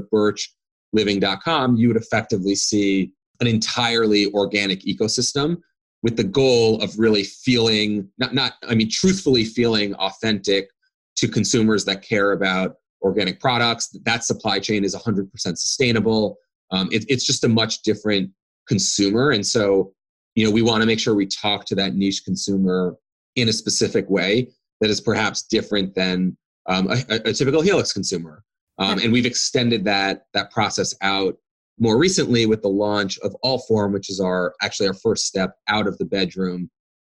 birchliving.com, 0.95 1.77
you 1.77 1.87
would 1.87 1.97
effectively 1.97 2.55
see 2.55 3.11
an 3.39 3.47
entirely 3.47 4.31
organic 4.33 4.81
ecosystem 4.81 5.57
with 6.03 6.17
the 6.17 6.23
goal 6.23 6.81
of 6.81 6.97
really 6.97 7.23
feeling 7.23 8.09
not 8.17 8.33
not 8.33 8.53
I 8.67 8.75
mean 8.75 8.89
truthfully 8.89 9.43
feeling 9.43 9.93
authentic 9.95 10.69
to 11.17 11.27
consumers 11.27 11.85
that 11.85 12.01
care 12.01 12.31
about 12.31 12.75
organic 13.01 13.39
products. 13.39 13.89
That 14.03 14.23
supply 14.23 14.59
chain 14.59 14.83
is 14.83 14.95
100% 14.95 15.29
sustainable. 15.33 16.37
Um, 16.71 16.89
it, 16.91 17.05
it's 17.07 17.25
just 17.25 17.43
a 17.43 17.49
much 17.49 17.81
different 17.81 18.31
consumer, 18.67 19.31
and 19.31 19.45
so 19.45 19.93
you 20.35 20.45
know 20.45 20.51
we 20.51 20.61
want 20.61 20.81
to 20.81 20.87
make 20.87 20.99
sure 20.99 21.15
we 21.15 21.27
talk 21.27 21.65
to 21.65 21.75
that 21.75 21.95
niche 21.95 22.23
consumer 22.25 22.95
in 23.35 23.49
a 23.49 23.53
specific 23.53 24.09
way 24.09 24.49
that 24.81 24.89
is 24.89 24.99
perhaps 24.99 25.43
different 25.43 25.95
than 25.95 26.37
um, 26.67 26.89
a, 26.91 27.21
a, 27.25 27.33
typical 27.33 27.61
Helix 27.61 27.93
consumer. 27.93 28.43
Um, 28.77 28.99
and 28.99 29.11
we've 29.11 29.25
extended 29.25 29.83
that 29.85 30.25
that 30.33 30.51
process 30.51 30.93
out 31.01 31.37
more 31.79 31.97
recently 31.97 32.45
with 32.45 32.61
the 32.61 32.69
launch 32.69 33.17
of 33.19 33.35
Allform, 33.43 33.93
which 33.93 34.09
is 34.09 34.19
our 34.19 34.53
actually 34.61 34.87
our 34.87 34.93
first 34.93 35.25
step 35.25 35.55
out 35.67 35.87
of 35.87 35.97
the 35.97 36.05
bedroom 36.05 36.69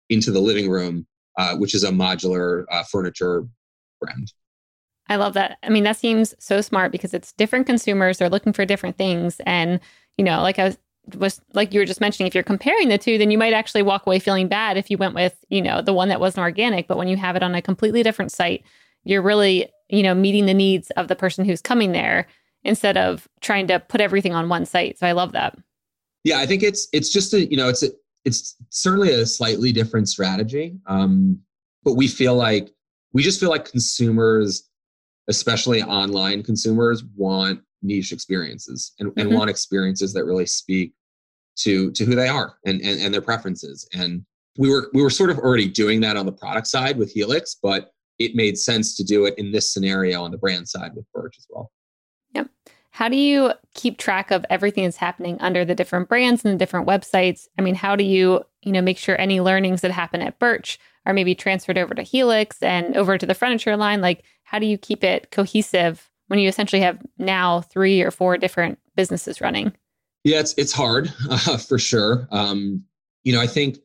into 0.10 0.32
the 0.32 0.40
living 0.40 0.70
room, 0.70 1.08
uh, 1.38 1.56
which 1.56 1.74
is 1.74 1.84
a 1.84 1.90
modular 1.90 2.66
uh, 2.72 2.84
furniture 2.84 3.46
brand. 4.02 4.32
I 5.10 5.16
love 5.16 5.34
that. 5.34 5.58
I 5.64 5.70
mean, 5.70 5.84
that 5.84 5.98
seems 5.98 6.36
so 6.40 6.62
smart 6.62 6.92
because 6.92 7.14
it's 7.14 7.32
different 7.34 7.66
consumers. 7.66 8.18
They're 8.18 8.30
looking 8.30 8.54
for 8.54 8.66
different 8.66 8.98
things, 8.98 9.40
and 9.46 9.80
you 10.18 10.26
know, 10.26 10.42
like 10.42 10.60
I 10.60 10.76
was 11.18 11.42
like 11.54 11.74
you 11.74 11.80
were 11.80 11.86
just 11.86 12.02
mentioning, 12.02 12.28
if 12.28 12.36
you're 12.36 12.44
comparing 12.44 12.90
the 12.90 12.98
two, 12.98 13.18
then 13.18 13.32
you 13.32 13.38
might 13.38 13.54
actually 13.54 13.84
walk 13.84 14.06
away 14.06 14.20
feeling 14.20 14.48
bad 14.48 14.78
if 14.78 14.92
you 14.92 14.98
went 14.98 15.16
with 15.16 15.38
you 15.50 15.62
know 15.62 15.82
the 15.82 15.94
one 15.94 16.10
that 16.10 16.20
wasn't 16.20 16.44
organic. 16.44 16.88
But 16.88 16.98
when 16.98 17.08
you 17.08 17.18
have 17.18 17.36
it 17.36 17.44
on 17.44 17.56
a 17.56 17.62
completely 17.62 18.04
different 18.04 18.32
site, 18.32 18.64
you're 19.04 19.22
really 19.22 19.70
you 19.90 20.04
know 20.04 20.14
meeting 20.14 20.46
the 20.46 20.54
needs 20.54 20.92
of 20.92 21.08
the 21.08 21.16
person 21.16 21.46
who's 21.46 21.62
coming 21.62 21.92
there 21.92 22.28
instead 22.64 22.98
of 22.98 23.28
trying 23.42 23.68
to 23.68 23.80
put 23.80 24.02
everything 24.02 24.34
on 24.34 24.50
one 24.50 24.66
site 24.66 24.98
so 24.98 25.08
i 25.08 25.12
love 25.12 25.32
that 25.32 25.58
yeah 26.24 26.40
i 26.40 26.46
think 26.46 26.64
it's 26.64 26.88
it's 26.94 27.10
just 27.10 27.34
a 27.34 27.50
you 27.50 27.58
know 27.58 27.70
it's 27.70 27.84
a, 27.84 27.90
it's 28.26 28.56
certainly 28.70 29.12
a 29.12 29.26
slightly 29.26 29.72
different 29.72 30.10
strategy 30.10 30.76
um, 30.88 31.40
but 31.84 31.94
we 31.94 32.08
feel 32.08 32.36
like 32.36 32.70
we 33.14 33.24
just 33.24 33.40
feel 33.40 33.50
like 33.50 33.70
consumers 33.70 34.70
especially 35.28 35.84
online 35.84 36.44
consumers 36.44 37.04
want 37.16 37.60
niche 37.82 38.12
experiences 38.12 38.94
and, 39.00 39.12
and 39.18 39.28
mm-hmm. 39.30 39.38
want 39.38 39.50
experiences 39.50 40.14
that 40.14 40.26
really 40.26 40.46
speak 40.46 40.94
to 41.56 41.92
to 41.92 42.06
who 42.06 42.16
they 42.16 42.28
are 42.28 42.58
and, 42.66 42.82
and 42.82 43.00
and 43.02 43.14
their 43.14 43.22
preferences 43.22 43.88
and 43.94 44.26
we 44.58 44.70
were 44.70 44.90
we 44.94 45.02
were 45.02 45.10
sort 45.10 45.30
of 45.30 45.38
already 45.40 45.68
doing 45.68 46.02
that 46.02 46.18
on 46.18 46.26
the 46.26 46.32
product 46.32 46.68
side 46.68 46.98
with 46.98 47.12
helix 47.12 47.56
but 47.62 47.92
it 48.20 48.36
made 48.36 48.58
sense 48.58 48.96
to 48.96 49.04
do 49.04 49.26
it 49.26 49.36
in 49.38 49.52
this 49.52 49.72
scenario 49.72 50.24
on 50.24 50.32
the 50.32 50.38
brand 50.38 50.68
side 50.68 50.92
with 50.96 51.06
Birch 51.14 51.36
as 51.38 51.46
well. 51.50 51.72
Yep. 52.34 52.50
How 52.92 53.10
do 53.10 53.16
you 53.16 53.54
keep 53.76 53.98
track 53.98 54.32
of 54.32 54.46
everything 54.50 54.84
that's 54.84 54.98
happening 54.98 55.38
under 55.40 55.64
the 55.64 55.76
different 55.76 56.10
brands 56.10 56.44
and 56.44 56.54
the 56.54 56.58
different 56.58 56.88
websites? 56.88 57.48
I 57.58 57.62
mean, 57.62 57.76
how 57.76 57.96
do 57.96 58.04
you, 58.04 58.44
you 58.64 58.72
know, 58.72 58.82
make 58.82 58.98
sure 58.98 59.20
any 59.20 59.40
learnings 59.40 59.82
that 59.82 59.92
happen 59.92 60.22
at 60.22 60.40
Birch 60.40 60.80
are 61.08 61.14
maybe 61.14 61.34
transferred 61.34 61.78
over 61.78 61.96
to 61.96 62.04
Helix 62.04 62.62
and 62.62 62.96
over 62.98 63.18
to 63.18 63.26
the 63.26 63.34
furniture 63.34 63.78
line? 63.78 64.02
Like, 64.02 64.24
how 64.44 64.60
do 64.60 64.66
you 64.66 64.78
keep 64.78 65.06
it 65.06 65.32
cohesive 65.32 66.12
when 66.28 66.38
you 66.38 66.50
essentially 66.50 66.82
have 66.82 67.02
now 67.18 67.62
three 67.62 68.02
or 68.02 68.12
four 68.12 68.38
different 68.38 68.78
businesses 68.96 69.40
running? 69.40 69.72
Yeah, 70.26 70.42
it's 70.42 70.54
it's 70.58 70.74
hard 70.74 71.12
uh, 71.30 71.58
for 71.70 71.80
sure. 71.80 72.28
Um, 72.30 72.84
you 73.24 73.32
know, 73.32 73.40
I 73.40 73.48
think 73.48 73.80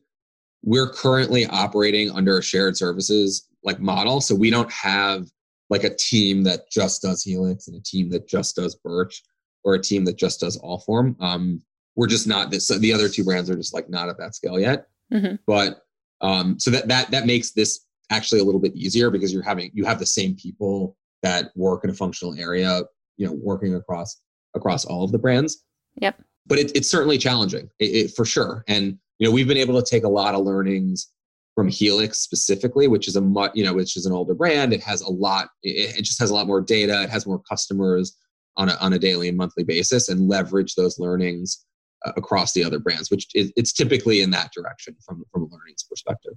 we're 0.63 0.89
currently 0.89 1.45
operating 1.47 2.11
under 2.11 2.37
a 2.37 2.43
shared 2.43 2.75
services 2.75 3.47
like 3.63 3.79
model. 3.79 4.19
So 4.19 4.35
we 4.35 4.49
don't 4.49 4.71
have 4.71 5.27
like 5.69 5.85
a 5.85 5.95
team 5.95 6.43
that 6.43 6.69
just 6.69 7.01
does 7.01 7.23
Helix 7.23 7.69
and 7.69 7.77
a 7.77 7.81
team 7.81 8.09
that 8.09 8.27
just 8.27 8.57
does 8.57 8.75
Birch 8.75 9.23
or 9.63 9.75
a 9.75 9.81
team 9.81 10.03
that 10.05 10.17
just 10.17 10.41
does 10.41 10.59
Allform. 10.59 11.15
Um, 11.21 11.61
we're 11.95 12.07
just 12.07 12.27
not 12.27 12.51
this. 12.51 12.67
So 12.67 12.77
the 12.77 12.91
other 12.91 13.07
two 13.07 13.23
brands 13.23 13.49
are 13.49 13.55
just 13.55 13.73
like 13.73 13.89
not 13.89 14.09
at 14.09 14.17
that 14.17 14.35
scale 14.35 14.59
yet. 14.59 14.87
Mm-hmm. 15.11 15.35
But 15.47 15.82
um, 16.23 16.57
so 16.59 16.71
that 16.71 16.87
that 16.87 17.11
that 17.11 17.25
makes 17.27 17.51
this 17.51 17.85
actually 18.09 18.39
a 18.39 18.43
little 18.43 18.61
bit 18.61 18.75
easier 18.75 19.11
because 19.11 19.31
you're 19.31 19.43
having 19.43 19.69
you 19.73 19.85
have 19.85 19.99
the 19.99 20.05
same 20.05 20.35
people 20.35 20.97
that 21.21 21.51
work 21.55 21.83
in 21.83 21.89
a 21.89 21.93
functional 21.93 22.33
area, 22.35 22.81
you 23.17 23.27
know, 23.27 23.33
working 23.33 23.75
across 23.75 24.19
across 24.55 24.85
all 24.85 25.03
of 25.03 25.11
the 25.11 25.19
brands. 25.19 25.63
Yep. 25.95 26.21
But 26.45 26.59
it, 26.59 26.71
it's 26.75 26.89
certainly 26.89 27.17
challenging, 27.17 27.69
it, 27.79 27.85
it, 27.85 28.11
for 28.15 28.25
sure. 28.25 28.63
And 28.67 28.97
you 29.19 29.27
know, 29.27 29.31
we've 29.31 29.47
been 29.47 29.57
able 29.57 29.81
to 29.81 29.89
take 29.89 30.03
a 30.03 30.09
lot 30.09 30.35
of 30.35 30.43
learnings 30.43 31.09
from 31.55 31.67
Helix 31.67 32.19
specifically, 32.19 32.87
which 32.87 33.07
is 33.07 33.15
a 33.15 33.21
much, 33.21 33.51
you 33.53 33.63
know, 33.63 33.73
which 33.73 33.95
is 33.95 34.05
an 34.05 34.11
older 34.11 34.33
brand. 34.33 34.73
It 34.73 34.81
has 34.83 35.01
a 35.01 35.09
lot, 35.09 35.49
it, 35.61 35.97
it 35.97 36.01
just 36.01 36.19
has 36.19 36.31
a 36.31 36.33
lot 36.33 36.47
more 36.47 36.61
data. 36.61 37.03
It 37.03 37.09
has 37.09 37.27
more 37.27 37.39
customers 37.39 38.17
on 38.57 38.69
a, 38.69 38.75
on 38.81 38.93
a 38.93 38.99
daily 38.99 39.29
and 39.29 39.37
monthly 39.37 39.63
basis 39.63 40.09
and 40.09 40.27
leverage 40.27 40.75
those 40.75 40.99
learnings 40.99 41.63
across 42.05 42.53
the 42.53 42.63
other 42.63 42.79
brands, 42.79 43.09
which 43.09 43.27
is, 43.33 43.51
it's 43.55 43.73
typically 43.73 44.21
in 44.21 44.31
that 44.31 44.51
direction 44.53 44.95
from, 45.05 45.23
from 45.31 45.43
a 45.43 45.45
learnings 45.45 45.83
perspective. 45.83 46.33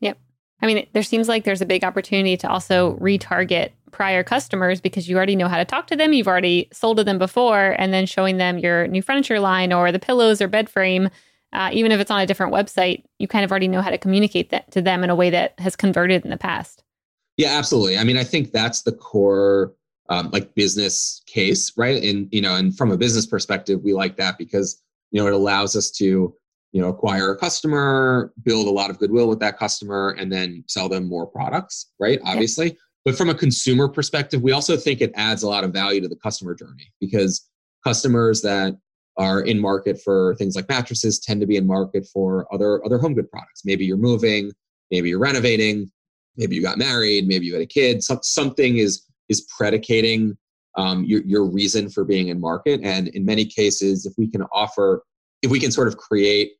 Yep. 0.00 0.18
I 0.62 0.66
mean, 0.66 0.86
there 0.92 1.02
seems 1.02 1.28
like 1.28 1.44
there's 1.44 1.62
a 1.62 1.66
big 1.66 1.84
opportunity 1.84 2.36
to 2.38 2.48
also 2.48 2.96
retarget 2.96 3.70
prior 3.92 4.22
customers 4.22 4.80
because 4.80 5.08
you 5.08 5.16
already 5.16 5.36
know 5.36 5.48
how 5.48 5.56
to 5.56 5.64
talk 5.64 5.86
to 5.88 5.96
them. 5.96 6.12
You've 6.12 6.28
already 6.28 6.68
sold 6.72 6.98
to 6.98 7.04
them 7.04 7.18
before, 7.18 7.74
and 7.78 7.94
then 7.94 8.06
showing 8.06 8.36
them 8.36 8.58
your 8.58 8.86
new 8.86 9.02
furniture 9.02 9.40
line 9.40 9.72
or 9.72 9.90
the 9.90 9.98
pillows 9.98 10.40
or 10.42 10.48
bed 10.48 10.68
frame 10.68 11.08
uh, 11.52 11.70
even 11.72 11.90
if 11.92 12.00
it's 12.00 12.10
on 12.10 12.20
a 12.20 12.26
different 12.26 12.52
website, 12.52 13.04
you 13.18 13.26
kind 13.26 13.44
of 13.44 13.50
already 13.50 13.68
know 13.68 13.82
how 13.82 13.90
to 13.90 13.98
communicate 13.98 14.50
that 14.50 14.70
to 14.70 14.80
them 14.80 15.02
in 15.02 15.10
a 15.10 15.14
way 15.14 15.30
that 15.30 15.58
has 15.58 15.74
converted 15.74 16.24
in 16.24 16.30
the 16.30 16.36
past. 16.36 16.84
Yeah, 17.36 17.56
absolutely. 17.56 17.98
I 17.98 18.04
mean, 18.04 18.16
I 18.16 18.24
think 18.24 18.52
that's 18.52 18.82
the 18.82 18.92
core 18.92 19.74
um, 20.08 20.30
like 20.30 20.54
business 20.54 21.22
case, 21.26 21.72
right? 21.76 22.02
And 22.02 22.28
you 22.30 22.40
know, 22.40 22.54
and 22.54 22.76
from 22.76 22.90
a 22.90 22.96
business 22.96 23.26
perspective, 23.26 23.80
we 23.82 23.94
like 23.94 24.16
that 24.16 24.38
because 24.38 24.80
you 25.10 25.20
know 25.20 25.26
it 25.26 25.32
allows 25.32 25.76
us 25.76 25.90
to 25.92 26.34
you 26.72 26.80
know 26.80 26.88
acquire 26.88 27.32
a 27.32 27.36
customer, 27.36 28.32
build 28.44 28.66
a 28.66 28.70
lot 28.70 28.90
of 28.90 28.98
goodwill 28.98 29.28
with 29.28 29.40
that 29.40 29.58
customer, 29.58 30.16
and 30.18 30.32
then 30.32 30.64
sell 30.68 30.88
them 30.88 31.08
more 31.08 31.26
products, 31.26 31.92
right? 31.98 32.18
Obviously. 32.24 32.68
Yeah. 32.68 32.74
But 33.06 33.16
from 33.16 33.30
a 33.30 33.34
consumer 33.34 33.88
perspective, 33.88 34.42
we 34.42 34.52
also 34.52 34.76
think 34.76 35.00
it 35.00 35.10
adds 35.14 35.42
a 35.42 35.48
lot 35.48 35.64
of 35.64 35.72
value 35.72 36.02
to 36.02 36.08
the 36.08 36.16
customer 36.16 36.54
journey 36.54 36.92
because 37.00 37.48
customers 37.82 38.42
that 38.42 38.76
are 39.16 39.40
in 39.40 39.58
market 39.58 40.00
for 40.02 40.34
things 40.36 40.54
like 40.54 40.68
mattresses 40.68 41.18
tend 41.18 41.40
to 41.40 41.46
be 41.46 41.56
in 41.56 41.66
market 41.66 42.06
for 42.12 42.46
other 42.52 42.84
other 42.84 42.98
home 42.98 43.14
good 43.14 43.30
products. 43.30 43.62
Maybe 43.64 43.84
you're 43.84 43.96
moving, 43.96 44.52
maybe 44.90 45.08
you're 45.08 45.18
renovating, 45.18 45.90
maybe 46.36 46.56
you 46.56 46.62
got 46.62 46.78
married, 46.78 47.26
maybe 47.26 47.46
you 47.46 47.54
had 47.54 47.62
a 47.62 47.66
kid. 47.66 48.02
Some, 48.02 48.20
something 48.22 48.78
is 48.78 49.06
is 49.28 49.46
predicating 49.56 50.36
um, 50.76 51.04
your 51.04 51.22
your 51.22 51.44
reason 51.44 51.88
for 51.88 52.04
being 52.04 52.28
in 52.28 52.40
market. 52.40 52.80
And 52.82 53.08
in 53.08 53.24
many 53.24 53.44
cases, 53.44 54.06
if 54.06 54.14
we 54.16 54.28
can 54.28 54.42
offer, 54.52 55.02
if 55.42 55.50
we 55.50 55.60
can 55.60 55.70
sort 55.70 55.88
of 55.88 55.96
create 55.96 56.52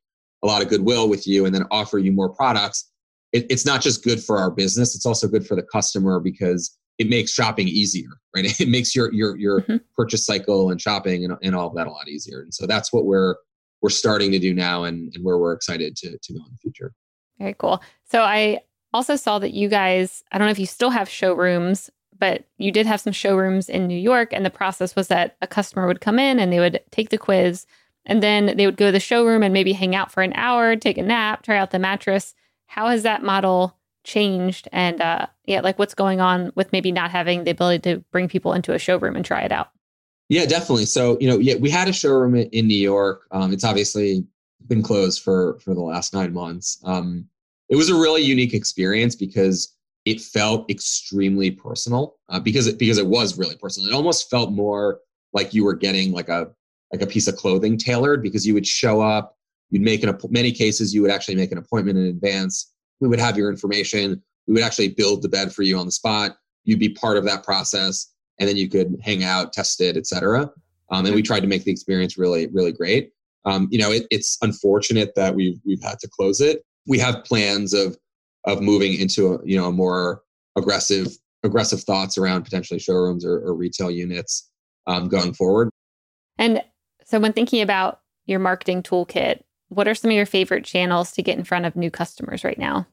a 0.43 0.47
lot 0.47 0.61
of 0.61 0.69
goodwill 0.69 1.07
with 1.09 1.27
you 1.27 1.45
and 1.45 1.53
then 1.53 1.65
offer 1.71 1.99
you 1.99 2.11
more 2.11 2.29
products, 2.29 2.89
it, 3.31 3.45
it's 3.49 3.65
not 3.65 3.81
just 3.81 4.03
good 4.03 4.21
for 4.23 4.37
our 4.37 4.51
business; 4.51 4.95
it's 4.95 5.05
also 5.05 5.27
good 5.27 5.45
for 5.45 5.55
the 5.55 5.63
customer 5.63 6.19
because 6.19 6.77
it 6.97 7.09
makes 7.09 7.31
shopping 7.31 7.67
easier, 7.67 8.09
right? 8.35 8.45
It 8.59 8.69
makes 8.69 8.95
your 8.95 9.13
your 9.13 9.37
your 9.37 9.61
mm-hmm. 9.61 9.77
purchase 9.95 10.25
cycle 10.25 10.69
and 10.69 10.79
shopping 10.79 11.25
and, 11.25 11.35
and 11.41 11.55
all 11.55 11.67
of 11.67 11.75
that 11.75 11.87
a 11.87 11.91
lot 11.91 12.07
easier. 12.07 12.41
And 12.41 12.53
so 12.53 12.67
that's 12.67 12.91
what 12.93 13.05
we're 13.05 13.35
we're 13.81 13.89
starting 13.89 14.31
to 14.31 14.39
do 14.39 14.53
now 14.53 14.83
and, 14.83 15.11
and 15.15 15.23
where 15.23 15.37
we're 15.37 15.53
excited 15.53 15.95
to 15.97 16.17
to 16.21 16.33
go 16.33 16.39
in 16.39 16.51
the 16.51 16.57
future. 16.61 16.93
Very 17.39 17.55
cool. 17.55 17.81
So 18.05 18.21
I 18.21 18.59
also 18.93 19.15
saw 19.15 19.39
that 19.39 19.53
you 19.53 19.69
guys, 19.69 20.23
I 20.31 20.37
don't 20.37 20.47
know 20.47 20.51
if 20.51 20.59
you 20.59 20.65
still 20.65 20.91
have 20.91 21.09
showrooms, 21.09 21.89
but 22.21 22.45
you 22.59 22.71
did 22.71 22.85
have 22.85 23.01
some 23.01 23.11
showrooms 23.11 23.67
in 23.67 23.87
New 23.87 23.99
York. 23.99 24.31
And 24.31 24.45
the 24.45 24.51
process 24.51 24.95
was 24.95 25.07
that 25.07 25.35
a 25.41 25.47
customer 25.47 25.87
would 25.87 25.99
come 25.99 26.19
in 26.19 26.39
and 26.39 26.53
they 26.53 26.59
would 26.59 26.79
take 26.91 27.09
the 27.09 27.17
quiz 27.17 27.65
and 28.05 28.21
then 28.21 28.55
they 28.55 28.67
would 28.67 28.77
go 28.77 28.85
to 28.85 28.91
the 28.91 28.99
showroom 28.99 29.41
and 29.41 29.53
maybe 29.53 29.73
hang 29.73 29.95
out 29.95 30.11
for 30.11 30.21
an 30.21 30.33
hour, 30.35 30.75
take 30.75 30.99
a 30.99 31.03
nap, 31.03 31.41
try 31.41 31.57
out 31.57 31.71
the 31.71 31.79
mattress. 31.79 32.35
How 32.67 32.89
has 32.89 33.01
that 33.03 33.23
model 33.23 33.75
changed 34.03 34.67
and 34.71 34.99
uh 34.99 35.27
yeah 35.45 35.61
like 35.61 35.77
what's 35.77 35.93
going 35.93 36.19
on 36.19 36.51
with 36.55 36.71
maybe 36.71 36.91
not 36.91 37.11
having 37.11 37.43
the 37.43 37.51
ability 37.51 37.77
to 37.77 38.03
bring 38.11 38.27
people 38.27 38.51
into 38.51 38.73
a 38.73 38.79
showroom 38.79 39.15
and 39.15 39.23
try 39.23 39.41
it 39.41 39.51
out 39.51 39.69
yeah 40.27 40.43
definitely 40.43 40.87
so 40.87 41.19
you 41.21 41.27
know 41.27 41.37
yeah 41.37 41.53
we 41.53 41.69
had 41.69 41.87
a 41.87 41.93
showroom 41.93 42.35
in 42.35 42.67
new 42.67 42.73
york 42.73 43.27
um, 43.29 43.53
it's 43.53 43.63
obviously 43.63 44.25
been 44.67 44.81
closed 44.81 45.21
for 45.21 45.59
for 45.59 45.75
the 45.75 45.81
last 45.81 46.15
nine 46.15 46.33
months 46.33 46.79
um, 46.83 47.27
it 47.69 47.75
was 47.75 47.89
a 47.89 47.93
really 47.93 48.23
unique 48.23 48.55
experience 48.55 49.15
because 49.15 49.71
it 50.05 50.19
felt 50.19 50.69
extremely 50.69 51.51
personal 51.51 52.17
uh, 52.29 52.39
because 52.39 52.67
it 52.67 52.79
because 52.79 52.97
it 52.97 53.05
was 53.05 53.37
really 53.37 53.55
personal. 53.55 53.89
It 53.89 53.95
almost 53.95 54.29
felt 54.29 54.51
more 54.51 54.99
like 55.33 55.53
you 55.53 55.63
were 55.63 55.75
getting 55.75 56.11
like 56.11 56.29
a 56.29 56.51
like 56.91 57.01
a 57.01 57.07
piece 57.07 57.27
of 57.27 57.35
clothing 57.35 57.77
tailored 57.77 58.21
because 58.21 58.45
you 58.45 58.53
would 58.53 58.67
show 58.67 59.01
up, 59.01 59.37
you'd 59.69 59.81
make 59.81 60.03
an 60.03 60.17
many 60.29 60.51
cases 60.51 60.93
you 60.93 61.01
would 61.01 61.11
actually 61.11 61.35
make 61.35 61.51
an 61.51 61.57
appointment 61.57 61.97
in 61.97 62.05
advance. 62.05 62.73
We 62.99 63.07
would 63.07 63.19
have 63.19 63.37
your 63.37 63.49
information. 63.49 64.21
We 64.47 64.55
would 64.55 64.63
actually 64.63 64.89
build 64.89 65.21
the 65.21 65.29
bed 65.29 65.53
for 65.53 65.61
you 65.61 65.77
on 65.77 65.85
the 65.85 65.91
spot. 65.91 66.37
You'd 66.63 66.79
be 66.79 66.89
part 66.89 67.17
of 67.17 67.23
that 67.25 67.43
process, 67.43 68.13
and 68.39 68.49
then 68.49 68.57
you 68.57 68.69
could 68.69 68.95
hang 69.01 69.23
out, 69.23 69.53
test 69.53 69.81
it, 69.81 69.97
etc. 69.97 70.51
Um, 70.91 71.05
and 71.05 71.15
we 71.15 71.21
tried 71.21 71.39
to 71.41 71.47
make 71.47 71.63
the 71.63 71.71
experience 71.71 72.17
really 72.17 72.47
really 72.47 72.71
great. 72.71 73.11
Um, 73.45 73.67
you 73.71 73.79
know, 73.79 73.91
it, 73.91 74.07
it's 74.09 74.37
unfortunate 74.41 75.13
that 75.15 75.35
we've 75.35 75.59
we've 75.65 75.81
had 75.81 75.99
to 75.99 76.09
close 76.09 76.41
it. 76.41 76.63
We 76.87 76.97
have 76.99 77.23
plans 77.23 77.73
of 77.73 77.95
of 78.45 78.61
moving 78.61 78.99
into 78.99 79.33
a, 79.33 79.39
you 79.45 79.57
know 79.57 79.67
a 79.67 79.71
more 79.71 80.21
aggressive 80.57 81.17
aggressive 81.43 81.81
thoughts 81.81 82.17
around 82.17 82.43
potentially 82.43 82.79
showrooms 82.79 83.25
or, 83.25 83.39
or 83.39 83.53
retail 83.53 83.89
units 83.89 84.49
um, 84.87 85.07
going 85.07 85.33
forward. 85.33 85.69
And 86.37 86.63
so, 87.05 87.19
when 87.19 87.33
thinking 87.33 87.61
about 87.61 88.01
your 88.25 88.39
marketing 88.39 88.83
toolkit, 88.83 89.41
what 89.69 89.87
are 89.87 89.95
some 89.95 90.11
of 90.11 90.15
your 90.15 90.25
favorite 90.25 90.65
channels 90.65 91.11
to 91.13 91.23
get 91.23 91.37
in 91.37 91.43
front 91.43 91.65
of 91.65 91.75
new 91.75 91.91
customers 91.91 92.43
right 92.43 92.57
now? 92.57 92.87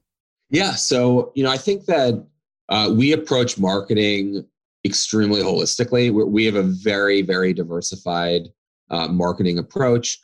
Yeah, 0.51 0.73
so 0.73 1.33
you 1.35 1.45
know, 1.45 1.51
I 1.51 1.57
think 1.57 1.87
that 1.87 2.25
uh, 2.69 2.93
we 2.95 3.13
approach 3.13 3.59
marketing 3.59 4.45
extremely 4.85 5.43
holistically. 5.43 6.13
We're, 6.13 6.27
we 6.27 6.45
have 6.47 6.55
a 6.55 6.63
very, 6.63 7.23
very 7.23 7.53
diversified 7.53 8.49
uh, 8.91 9.09
marketing 9.09 9.59
approach. 9.59 10.19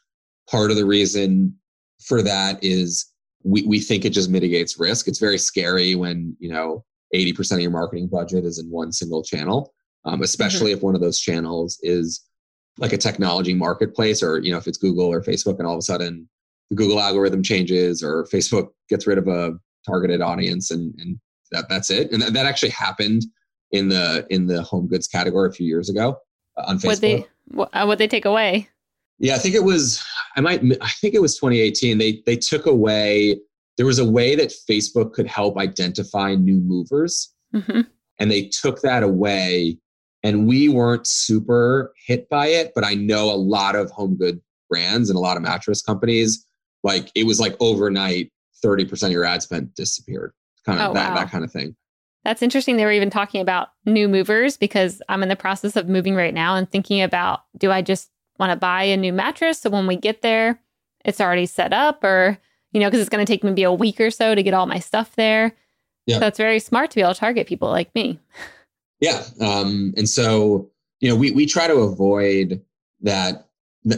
Part 0.50 0.70
of 0.70 0.76
the 0.76 0.86
reason 0.86 1.54
for 2.02 2.22
that 2.22 2.62
is 2.62 3.06
we, 3.44 3.62
we 3.62 3.78
think 3.78 4.04
it 4.04 4.10
just 4.10 4.30
mitigates 4.30 4.80
risk. 4.80 5.06
It's 5.06 5.18
very 5.18 5.38
scary 5.38 5.94
when, 5.94 6.36
you 6.40 6.50
know, 6.50 6.84
80% 7.14 7.52
of 7.52 7.60
your 7.60 7.70
marketing 7.70 8.08
budget 8.08 8.44
is 8.44 8.58
in 8.58 8.70
one 8.70 8.90
single 8.90 9.22
channel, 9.22 9.72
um, 10.04 10.22
especially 10.22 10.70
mm-hmm. 10.70 10.78
if 10.78 10.82
one 10.82 10.94
of 10.94 11.00
those 11.00 11.20
channels 11.20 11.78
is 11.82 12.24
like 12.78 12.92
a 12.92 12.98
technology 12.98 13.54
marketplace 13.54 14.22
or, 14.22 14.38
you 14.38 14.50
know, 14.50 14.58
if 14.58 14.66
it's 14.66 14.78
Google 14.78 15.06
or 15.06 15.22
Facebook 15.22 15.58
and 15.58 15.66
all 15.66 15.74
of 15.74 15.78
a 15.78 15.82
sudden 15.82 16.28
the 16.70 16.76
Google 16.76 16.98
algorithm 16.98 17.42
changes 17.42 18.02
or 18.02 18.26
Facebook 18.32 18.68
gets 18.88 19.06
rid 19.06 19.18
of 19.18 19.28
a 19.28 19.52
targeted 19.86 20.22
audience 20.22 20.70
and, 20.70 20.94
and 20.98 21.20
that, 21.52 21.68
that's 21.68 21.90
it. 21.90 22.10
And 22.10 22.22
that, 22.22 22.32
that 22.32 22.46
actually 22.46 22.70
happened 22.70 23.22
in 23.70 23.88
the, 23.88 24.26
in 24.30 24.46
the 24.46 24.62
home 24.62 24.88
goods 24.88 25.06
category 25.06 25.50
a 25.50 25.52
few 25.52 25.66
years 25.66 25.90
ago 25.90 26.16
uh, 26.56 26.64
on 26.66 26.78
Facebook. 26.78 26.86
What 26.86 27.00
they, 27.00 27.26
what, 27.48 27.68
uh, 27.74 27.84
what 27.84 27.98
they 27.98 28.08
take 28.08 28.24
away? 28.24 28.68
Yeah, 29.18 29.34
I 29.34 29.38
think 29.38 29.54
it 29.54 29.62
was 29.62 30.02
I 30.36 30.40
might 30.40 30.62
I 30.80 30.88
think 30.88 31.14
it 31.14 31.22
was 31.22 31.36
2018. 31.36 31.98
They 31.98 32.22
they 32.26 32.36
took 32.36 32.66
away 32.66 33.38
there 33.76 33.86
was 33.86 33.98
a 33.98 34.08
way 34.08 34.36
that 34.36 34.52
Facebook 34.68 35.12
could 35.12 35.26
help 35.26 35.58
identify 35.58 36.34
new 36.34 36.60
movers. 36.60 37.32
Mm-hmm. 37.54 37.80
And 38.20 38.30
they 38.30 38.48
took 38.48 38.82
that 38.82 39.02
away 39.02 39.78
and 40.22 40.46
we 40.46 40.68
weren't 40.68 41.06
super 41.06 41.92
hit 42.06 42.28
by 42.28 42.46
it, 42.46 42.72
but 42.74 42.84
I 42.84 42.94
know 42.94 43.30
a 43.30 43.36
lot 43.36 43.74
of 43.74 43.90
home 43.90 44.16
good 44.16 44.40
brands 44.70 45.10
and 45.10 45.16
a 45.16 45.20
lot 45.20 45.36
of 45.36 45.42
mattress 45.42 45.82
companies 45.82 46.46
like 46.82 47.10
it 47.14 47.26
was 47.26 47.40
like 47.40 47.56
overnight 47.60 48.30
30% 48.64 49.02
of 49.04 49.10
your 49.10 49.24
ad 49.24 49.42
spend 49.42 49.74
disappeared. 49.74 50.32
Kind 50.64 50.80
of 50.80 50.90
oh, 50.90 50.94
that 50.94 51.10
wow. 51.10 51.16
that 51.16 51.30
kind 51.30 51.44
of 51.44 51.52
thing. 51.52 51.74
That's 52.24 52.42
interesting. 52.42 52.76
They 52.76 52.84
were 52.84 52.92
even 52.92 53.10
talking 53.10 53.42
about 53.42 53.68
new 53.84 54.08
movers 54.08 54.56
because 54.56 55.02
I'm 55.10 55.22
in 55.22 55.28
the 55.28 55.36
process 55.36 55.76
of 55.76 55.88
moving 55.88 56.14
right 56.14 56.32
now 56.32 56.54
and 56.54 56.70
thinking 56.70 57.02
about 57.02 57.40
do 57.58 57.70
I 57.70 57.82
just 57.82 58.10
want 58.38 58.50
to 58.50 58.56
buy 58.56 58.84
a 58.84 58.96
new 58.96 59.12
mattress. 59.12 59.60
So 59.60 59.70
when 59.70 59.86
we 59.86 59.96
get 59.96 60.22
there, 60.22 60.60
it's 61.04 61.20
already 61.20 61.46
set 61.46 61.72
up, 61.72 62.02
or, 62.02 62.38
you 62.72 62.80
know, 62.80 62.86
because 62.86 63.00
it's 63.00 63.10
going 63.10 63.24
to 63.24 63.32
take 63.32 63.44
maybe 63.44 63.62
a 63.62 63.72
week 63.72 64.00
or 64.00 64.10
so 64.10 64.34
to 64.34 64.42
get 64.42 64.54
all 64.54 64.66
my 64.66 64.78
stuff 64.78 65.14
there. 65.16 65.54
Yeah. 66.06 66.18
So 66.18 66.26
it's 66.26 66.38
very 66.38 66.58
smart 66.58 66.90
to 66.90 66.96
be 66.96 67.02
able 67.02 67.14
to 67.14 67.20
target 67.20 67.46
people 67.46 67.70
like 67.70 67.94
me. 67.94 68.18
Yeah. 69.00 69.22
Um, 69.40 69.94
and 69.96 70.08
so, 70.08 70.70
you 71.00 71.08
know, 71.08 71.16
we, 71.16 71.30
we 71.30 71.46
try 71.46 71.66
to 71.66 71.76
avoid 71.76 72.62
that 73.02 73.48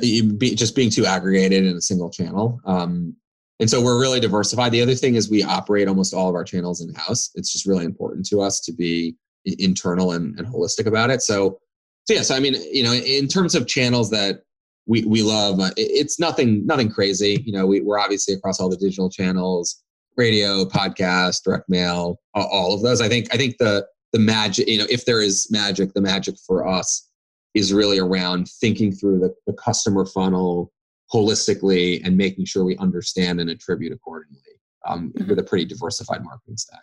be, 0.00 0.54
just 0.54 0.74
being 0.74 0.90
too 0.90 1.06
aggregated 1.06 1.64
in 1.64 1.76
a 1.76 1.80
single 1.80 2.10
channel. 2.10 2.60
Um, 2.64 3.14
and 3.60 3.70
so 3.70 3.80
we're 3.80 4.00
really 4.00 4.20
diversified. 4.20 4.72
The 4.72 4.82
other 4.82 4.94
thing 4.94 5.14
is 5.14 5.30
we 5.30 5.42
operate 5.42 5.88
almost 5.88 6.12
all 6.12 6.28
of 6.28 6.34
our 6.34 6.44
channels 6.44 6.80
in 6.80 6.92
house. 6.94 7.30
It's 7.36 7.52
just 7.52 7.66
really 7.66 7.84
important 7.84 8.26
to 8.26 8.40
us 8.40 8.60
to 8.60 8.72
be 8.72 9.16
internal 9.44 10.12
and, 10.12 10.36
and 10.38 10.46
holistic 10.46 10.86
about 10.86 11.10
it. 11.10 11.22
So 11.22 11.60
so 12.06 12.14
yes, 12.14 12.30
I 12.30 12.38
mean, 12.38 12.54
you 12.72 12.82
know, 12.82 12.92
in 12.92 13.26
terms 13.26 13.54
of 13.54 13.66
channels 13.66 14.10
that 14.10 14.42
we 14.86 15.04
we 15.04 15.22
love, 15.22 15.58
uh, 15.58 15.70
it's 15.76 16.20
nothing 16.20 16.64
nothing 16.64 16.88
crazy. 16.88 17.42
You 17.44 17.52
know, 17.52 17.66
we, 17.66 17.80
we're 17.80 17.98
obviously 17.98 18.34
across 18.34 18.60
all 18.60 18.68
the 18.68 18.76
digital 18.76 19.10
channels, 19.10 19.82
radio, 20.16 20.64
podcast, 20.64 21.42
direct 21.42 21.68
mail, 21.68 22.20
all 22.34 22.74
of 22.74 22.82
those. 22.82 23.00
I 23.00 23.08
think 23.08 23.26
I 23.34 23.36
think 23.36 23.58
the 23.58 23.86
the 24.12 24.20
magic, 24.20 24.68
you 24.68 24.78
know, 24.78 24.86
if 24.88 25.04
there 25.04 25.20
is 25.20 25.48
magic, 25.50 25.94
the 25.94 26.00
magic 26.00 26.36
for 26.46 26.66
us 26.66 27.08
is 27.54 27.72
really 27.72 27.98
around 27.98 28.48
thinking 28.60 28.92
through 28.92 29.18
the, 29.18 29.34
the 29.46 29.52
customer 29.54 30.06
funnel 30.06 30.72
holistically 31.12 32.00
and 32.04 32.16
making 32.16 32.44
sure 32.44 32.64
we 32.64 32.76
understand 32.76 33.40
and 33.40 33.50
attribute 33.50 33.92
accordingly 33.92 34.40
um, 34.86 35.12
mm-hmm. 35.12 35.28
with 35.28 35.38
a 35.38 35.42
pretty 35.42 35.64
diversified 35.64 36.22
marketing 36.22 36.56
stack. 36.56 36.82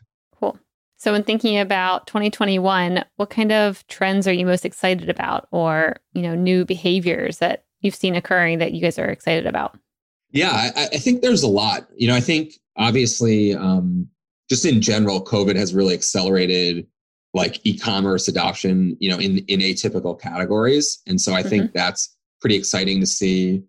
So, 1.04 1.14
in 1.16 1.24
thinking 1.24 1.60
about 1.60 2.08
2021, 2.08 3.04
what 3.18 3.30
kind 3.30 3.52
of 3.52 3.86
trends 3.88 4.26
are 4.26 4.32
you 4.32 4.46
most 4.46 4.64
excited 4.64 5.10
about, 5.10 5.50
or 5.52 5.98
you 6.14 6.22
know, 6.22 6.34
new 6.34 6.64
behaviors 6.64 7.40
that 7.40 7.66
you've 7.82 7.94
seen 7.94 8.16
occurring 8.16 8.60
that 8.60 8.72
you 8.72 8.80
guys 8.80 8.98
are 8.98 9.10
excited 9.10 9.46
about? 9.46 9.78
Yeah, 10.32 10.52
I, 10.54 10.86
I 10.94 10.98
think 11.00 11.22
there's 11.22 11.44
a 11.44 11.50
lot. 11.50 11.90
You 11.98 12.08
know, 12.08 12.16
I 12.16 12.22
think 12.22 12.54
obviously, 12.78 13.54
um, 13.54 14.08
just 14.50 14.64
in 14.64 14.80
general, 14.80 15.22
COVID 15.22 15.58
has 15.58 15.74
really 15.74 15.94
accelerated 15.94 16.88
like 17.34 17.60
e-commerce 17.66 18.30
adoption. 18.30 18.96
You 19.02 19.10
know, 19.10 19.18
in 19.18 19.40
in 19.50 19.60
atypical 19.60 20.18
categories, 20.18 21.02
and 21.06 21.20
so 21.20 21.34
I 21.34 21.42
mm-hmm. 21.42 21.50
think 21.50 21.74
that's 21.74 22.16
pretty 22.40 22.56
exciting 22.56 23.02
to 23.02 23.06
see 23.06 23.62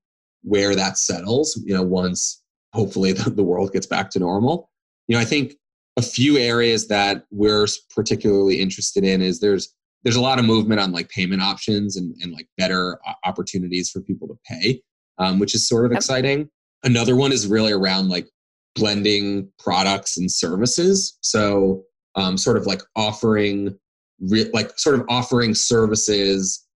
where 0.42 0.76
that 0.76 0.98
settles. 0.98 1.60
You 1.66 1.74
know, 1.74 1.82
once 1.82 2.40
hopefully 2.74 3.10
the, 3.12 3.28
the 3.28 3.42
world 3.42 3.72
gets 3.72 3.86
back 3.86 4.10
to 4.10 4.20
normal. 4.20 4.70
You 5.08 5.16
know, 5.16 5.20
I 5.20 5.24
think 5.24 5.56
a 5.96 6.02
few 6.02 6.36
areas 6.36 6.88
that 6.88 7.24
we're 7.30 7.66
particularly 7.94 8.60
interested 8.60 9.04
in 9.04 9.22
is 9.22 9.40
there's 9.40 9.74
there's 10.02 10.16
a 10.16 10.20
lot 10.20 10.38
of 10.38 10.44
movement 10.44 10.80
on 10.80 10.92
like 10.92 11.08
payment 11.08 11.40
options 11.40 11.96
and, 11.96 12.14
and 12.20 12.32
like 12.32 12.46
better 12.58 12.98
opportunities 13.24 13.88
for 13.88 14.02
people 14.02 14.28
to 14.28 14.36
pay 14.46 14.82
um, 15.18 15.38
which 15.38 15.54
is 15.54 15.68
sort 15.68 15.84
of 15.84 15.92
exciting. 15.92 16.48
Another 16.82 17.16
one 17.16 17.32
is 17.32 17.46
really 17.46 17.72
around 17.72 18.08
like 18.08 18.28
blending 18.74 19.48
products 19.58 20.18
and 20.18 20.30
services. 20.30 21.18
So 21.20 21.84
um, 22.16 22.36
sort 22.36 22.56
of 22.56 22.66
like 22.66 22.82
offering 22.96 23.78
re- 24.20 24.50
like 24.52 24.78
sort 24.78 24.96
of 24.96 25.06
offering 25.08 25.54
services 25.54 26.66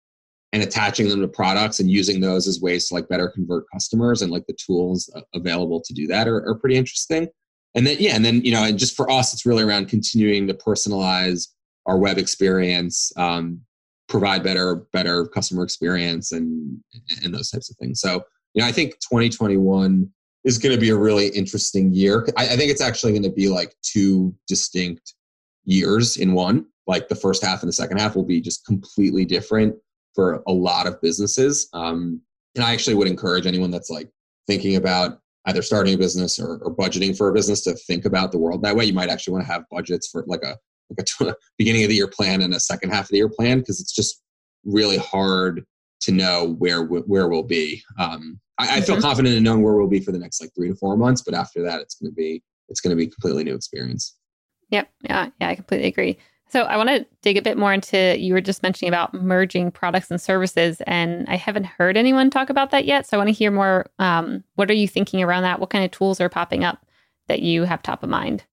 and 0.53 0.63
attaching 0.63 1.09
them 1.09 1.21
to 1.21 1.29
products 1.29 1.79
and 1.79 1.91
using 1.91 2.21
those 2.21 2.47
as 2.47 2.61
ways 2.61 2.89
to 2.89 2.95
like 2.95 3.09
better 3.09 3.29
convert 3.29 3.65
customers 3.73 4.23
and 4.23 4.33
like 4.33 4.47
the 4.47 4.57
tools 4.65 5.13
available 5.35 5.83
to 5.85 5.93
do 5.93 6.07
that 6.07 6.27
are, 6.27 6.49
are 6.49 6.55
pretty 6.55 6.77
interesting 6.77 7.29
and 7.79 7.87
then 7.87 7.97
yeah 8.01 8.14
and 8.14 8.25
then 8.25 8.43
you 8.45 8.51
know 8.51 8.64
and 8.64 8.79
just 8.79 8.97
for 8.97 9.11
us 9.11 9.33
it's 9.33 9.47
really 9.47 9.62
around 9.62 9.88
continuing 9.88 10.47
to 10.49 10.55
personalize 10.55 11.49
our 11.87 11.97
web 11.97 12.19
experience 12.19 13.12
um, 13.17 13.61
provide 14.09 14.43
better 14.43 14.87
better 14.93 15.27
customer 15.27 15.62
experience 15.62 16.33
and 16.33 16.79
and 17.23 17.33
those 17.33 17.51
types 17.51 17.71
of 17.71 17.77
things. 17.77 18.01
So 18.01 18.23
you 18.55 18.62
know 18.62 18.69
i 18.69 18.73
think 18.73 18.95
2021 19.01 20.11
is 20.45 20.59
going 20.59 20.75
to 20.75 20.81
be 20.81 20.91
a 20.91 20.97
really 20.97 21.29
interesting 21.29 21.93
year. 21.93 22.27
I, 22.37 22.45
I 22.45 22.57
think 22.57 22.71
it's 22.71 22.81
actually 22.81 23.12
going 23.12 23.25
to 23.25 23.31
be 23.31 23.49
like 23.49 23.75
two 23.83 24.35
distinct 24.47 25.14
years 25.64 26.17
in 26.17 26.33
one. 26.33 26.67
Like 26.87 27.09
the 27.09 27.14
first 27.14 27.45
half 27.45 27.61
and 27.62 27.69
the 27.69 27.73
second 27.73 27.99
half 27.99 28.17
will 28.17 28.25
be 28.25 28.41
just 28.41 28.64
completely 28.64 29.25
different 29.25 29.77
for 30.14 30.43
a 30.47 30.53
lot 30.53 30.87
of 30.87 31.01
businesses. 31.03 31.69
Um, 31.75 32.23
and 32.55 32.64
i 32.64 32.73
actually 32.73 32.95
would 32.95 33.09
encourage 33.09 33.47
anyone 33.47 33.71
that's 33.71 33.91
like 33.91 34.11
thinking 34.47 34.77
about 34.77 35.21
either 35.49 35.63
starting 35.63 35.95
a 35.95 35.99
business 35.99 36.39
or, 36.39 36.59
or, 36.63 36.75
budgeting 36.75 37.17
for 37.17 37.29
a 37.29 37.33
business 37.33 37.63
to 37.63 37.75
think 37.75 38.05
about 38.05 38.33
the 38.33 38.39
world 38.39 38.63
that 38.63 38.77
way. 38.77 38.85
You 38.85 38.93
might 38.93 39.09
actually 39.09 39.33
want 39.33 39.47
to 39.47 39.53
have 39.53 39.65
budgets 39.71 40.09
for 40.09 40.25
like 40.27 40.43
a 40.43 40.57
like 40.91 41.07
a 41.21 41.35
beginning 41.59 41.83
of 41.83 41.89
the 41.89 41.97
year 41.97 42.09
plan 42.09 42.43
and 42.43 42.55
a 42.55 42.61
second 42.61 42.91
half 42.91 43.05
of 43.05 43.11
the 43.11 43.17
year 43.17 43.29
plan 43.29 43.59
because 43.59 43.81
it's 43.81 43.95
just 43.95 44.23
really 44.65 44.99
hard 44.99 45.65
to 46.01 46.13
know 46.13 46.55
where 46.59 46.85
where 46.85 47.29
we'll 47.29 47.43
be. 47.43 47.83
Um, 47.99 48.41
I, 48.59 48.79
I, 48.79 48.81
feel 48.81 48.97
mm-hmm. 48.97 49.03
confident 49.03 49.37
in 49.37 49.43
knowing 49.43 49.63
where 49.63 49.75
we'll 49.75 49.89
be 49.89 50.01
for 50.01 50.13
the 50.13 50.19
next 50.19 50.41
like 50.41 50.51
three 50.55 50.69
to 50.69 50.75
four 50.75 50.97
months, 50.97 51.23
but 51.23 51.35
after 51.35 51.63
that, 51.63 51.81
it's 51.81 51.95
going 51.95 52.11
to 52.11 52.15
be 52.15 52.43
it's 52.69 52.81
going 52.81 52.91
to 52.91 52.97
be 52.97 53.05
a 53.05 53.11
completely 53.11 53.45
new 53.45 53.55
experience. 53.55 54.17
Yep. 54.71 54.91
Yeah. 55.03 55.31
Yeah. 55.41 55.49
I 55.49 55.55
completely 55.55 55.89
agree. 55.89 56.19
So 56.51 56.63
I 56.63 56.77
want 56.77 56.89
to 56.89 57.07
dig 57.23 57.37
a 57.37 57.43
bit 57.43 57.59
more 57.59 57.73
into 57.73 58.17
you 58.19 58.33
were 58.33 58.41
just 58.41 58.63
mentioning 58.63 58.89
about 58.89 59.13
merging 59.13 59.71
products 59.71 60.11
and 60.11 60.21
services, 60.21 60.81
and 60.87 61.29
I 61.29 61.37
haven't 61.37 61.67
heard 61.67 61.97
anyone 61.97 62.31
talk 62.31 62.49
about 62.49 62.71
that 62.71 62.87
yet. 62.87 63.07
So 63.07 63.17
I 63.17 63.19
want 63.19 63.29
to 63.29 63.35
hear 63.35 63.51
more. 63.51 63.87
Um, 63.99 64.45
what 64.55 64.71
are 64.71 64.75
you 64.75 64.89
thinking 64.89 65.23
around 65.23 65.43
that? 65.43 65.61
What 65.61 65.71
kind 65.71 65.85
of 65.85 65.91
tools 65.91 66.21
are 66.21 66.29
popping 66.29 66.65
up 66.65 66.87
that 67.29 67.43
you 67.43 67.65
have 67.65 67.83
top 67.83 68.03
of 68.03 68.09
mind? 68.09 68.45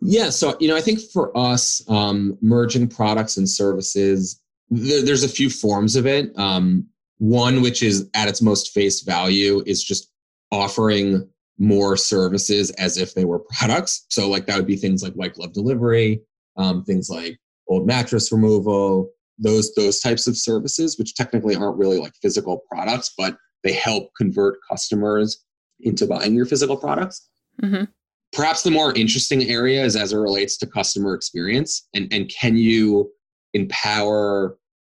Yeah, 0.00 0.30
so 0.30 0.56
you 0.60 0.68
know, 0.68 0.76
I 0.76 0.80
think 0.80 1.00
for 1.12 1.36
us, 1.36 1.82
um, 1.88 2.36
merging 2.40 2.88
products 2.88 3.36
and 3.36 3.48
services, 3.48 4.40
there, 4.70 5.02
there's 5.02 5.24
a 5.24 5.28
few 5.28 5.50
forms 5.50 5.96
of 5.96 6.06
it. 6.06 6.36
Um, 6.38 6.86
one, 7.18 7.62
which 7.62 7.82
is 7.82 8.08
at 8.14 8.28
its 8.28 8.40
most 8.42 8.72
face 8.72 9.02
value, 9.02 9.62
is 9.66 9.82
just 9.82 10.10
offering 10.50 11.28
more 11.58 11.96
services 11.96 12.70
as 12.72 12.96
if 12.96 13.14
they 13.14 13.24
were 13.24 13.40
products. 13.40 14.06
So, 14.08 14.28
like 14.28 14.46
that 14.46 14.56
would 14.56 14.66
be 14.66 14.76
things 14.76 15.02
like 15.02 15.14
white 15.14 15.34
glove 15.34 15.52
delivery, 15.52 16.20
um, 16.58 16.84
things 16.84 17.08
like 17.08 17.38
old 17.68 17.86
mattress 17.86 18.30
removal, 18.32 19.10
those 19.38 19.74
those 19.74 20.00
types 20.00 20.26
of 20.26 20.36
services, 20.36 20.98
which 20.98 21.14
technically 21.14 21.56
aren't 21.56 21.78
really 21.78 21.98
like 21.98 22.12
physical 22.20 22.62
products, 22.70 23.12
but 23.16 23.36
they 23.64 23.72
help 23.72 24.10
convert 24.16 24.58
customers 24.68 25.44
into 25.80 26.06
buying 26.06 26.34
your 26.34 26.46
physical 26.46 26.76
products. 26.76 27.28
Mm-hmm. 27.62 27.84
Perhaps 28.32 28.62
the 28.62 28.70
more 28.70 28.94
interesting 28.94 29.44
area 29.44 29.82
is 29.82 29.96
as 29.96 30.12
it 30.12 30.18
relates 30.18 30.58
to 30.58 30.66
customer 30.66 31.14
experience, 31.14 31.88
and 31.94 32.12
and 32.12 32.28
can 32.28 32.56
you 32.56 33.10
empower 33.54 34.58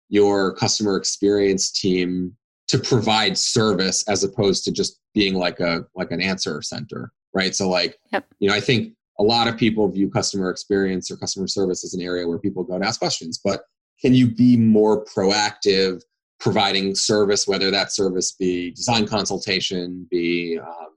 your 0.10 0.54
customer 0.56 0.98
experience 0.98 1.72
team 1.72 2.36
to 2.67 2.80
provide 2.80 3.38
service 3.38 4.04
as 4.08 4.24
opposed 4.24 4.63
to 4.63 4.72
just 4.72 5.00
being 5.13 5.36
like 5.36 5.60
a 5.60 5.86
like 5.95 6.12
an 6.12 6.22
answer 6.22 6.62
center, 6.62 7.12
right? 7.34 7.56
So 7.56 7.69
like, 7.69 7.98
yep. 8.12 8.26
you 8.39 8.50
know, 8.50 8.56
I 8.56 8.60
think 8.60 8.93
a 9.19 9.23
lot 9.23 9.47
of 9.47 9.58
people 9.58 9.88
view 9.89 10.10
customer 10.10 10.49
experience 10.49 11.12
or 11.12 11.17
customer 11.17 11.47
service 11.47 11.84
as 11.84 11.93
an 11.93 12.01
area 12.01 12.27
where 12.27 12.39
people 12.39 12.63
go 12.63 12.79
to 12.79 12.86
ask 12.86 12.99
questions, 12.99 13.39
but 13.43 13.62
can 14.01 14.13
you 14.13 14.27
be 14.27 14.55
more 14.55 15.03
proactive 15.05 16.01
providing 16.39 16.95
service, 16.95 17.47
whether 17.47 17.69
that 17.69 17.91
service 17.91 18.32
be 18.32 18.71
design 18.71 19.05
consultation, 19.05 20.08
be 20.10 20.58
um, 20.58 20.88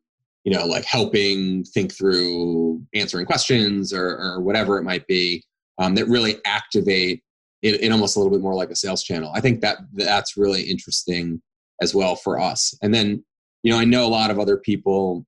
you 0.44 0.52
know 0.52 0.66
like 0.66 0.84
helping 0.84 1.64
think 1.64 1.92
through 1.92 2.82
answering 2.94 3.26
questions 3.26 3.92
or, 3.92 4.18
or 4.18 4.40
whatever 4.40 4.78
it 4.78 4.84
might 4.84 5.06
be 5.06 5.44
um, 5.78 5.94
that 5.94 6.06
really 6.06 6.36
activate 6.44 7.22
in, 7.62 7.74
in 7.76 7.92
almost 7.92 8.16
a 8.16 8.18
little 8.18 8.32
bit 8.32 8.42
more 8.42 8.54
like 8.54 8.70
a 8.70 8.76
sales 8.76 9.02
channel. 9.02 9.32
I 9.34 9.40
think 9.40 9.60
that 9.60 9.78
that's 9.94 10.36
really 10.36 10.62
interesting 10.62 11.42
as 11.80 11.94
well 11.94 12.14
for 12.16 12.38
us. 12.38 12.74
And 12.82 12.94
then 12.94 13.24
you 13.64 13.72
know 13.72 13.78
I 13.78 13.84
know 13.84 14.06
a 14.06 14.08
lot 14.08 14.30
of 14.30 14.38
other 14.38 14.56
people 14.56 15.26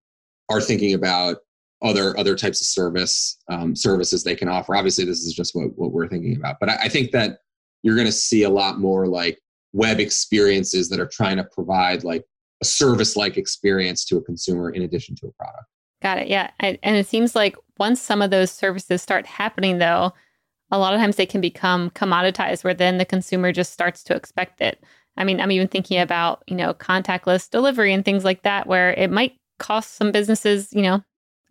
are 0.49 0.61
thinking 0.61 0.95
about 0.95 1.39
other 1.85 2.19
other 2.19 2.35
types 2.35 2.61
of 2.61 2.67
service 2.67 3.39
um, 3.49 3.77
services 3.77 4.25
they 4.25 4.35
can 4.35 4.49
offer. 4.49 4.75
Obviously, 4.75 5.05
this 5.05 5.21
is 5.21 5.35
just 5.35 5.55
what, 5.55 5.77
what 5.77 5.93
we're 5.93 6.09
thinking 6.09 6.37
about, 6.37 6.57
but 6.59 6.69
I, 6.69 6.77
I 6.85 6.89
think 6.89 7.13
that 7.13 7.39
you're 7.83 7.95
going 7.95 8.07
to 8.07 8.13
see 8.13 8.43
a 8.43 8.51
lot 8.51 8.81
more 8.81 9.07
like 9.07 9.39
web 9.73 10.01
experiences 10.01 10.89
that 10.89 10.99
are 10.99 11.07
trying 11.07 11.37
to 11.37 11.45
provide 11.45 12.03
like 12.03 12.25
a 12.63 12.65
service 12.65 13.17
like 13.17 13.37
experience 13.37 14.05
to 14.07 14.17
a 14.17 14.23
consumer 14.23 14.71
in 14.71 14.83
addition 14.83 15.15
to 15.17 15.27
a 15.27 15.33
product. 15.33 15.67
Got 16.01 16.19
it. 16.19 16.29
Yeah. 16.29 16.51
and 16.61 16.79
it 16.83 17.07
seems 17.07 17.35
like 17.35 17.57
once 17.79 18.01
some 18.01 18.23
of 18.23 18.31
those 18.31 18.51
services 18.51 19.03
start 19.03 19.27
happening, 19.27 19.79
though, 19.79 20.13
a 20.71 20.79
lot 20.79 20.95
of 20.95 21.01
times 21.01 21.17
they 21.17 21.27
can 21.27 21.41
become 21.41 21.91
commoditized 21.91 22.65
where 22.65 22.75
then 22.75 22.99
the 22.99 23.05
consumer 23.05 23.53
just 23.53 23.73
starts 23.73 24.03
to 24.05 24.15
expect 24.15 24.61
it. 24.61 24.83
I 25.17 25.25
mean, 25.25 25.41
I'm 25.41 25.51
even 25.51 25.69
thinking 25.69 26.01
about, 26.01 26.43
you 26.47 26.57
know, 26.57 26.75
contactless 26.75 27.49
delivery 27.51 27.93
and 27.93 28.05
things 28.05 28.25
like 28.25 28.43
that, 28.43 28.67
where 28.67 28.93
it 28.93 29.11
might 29.11 29.37
cost 29.59 29.95
some 29.95 30.13
businesses, 30.13 30.73
you 30.73 30.83
know, 30.83 31.03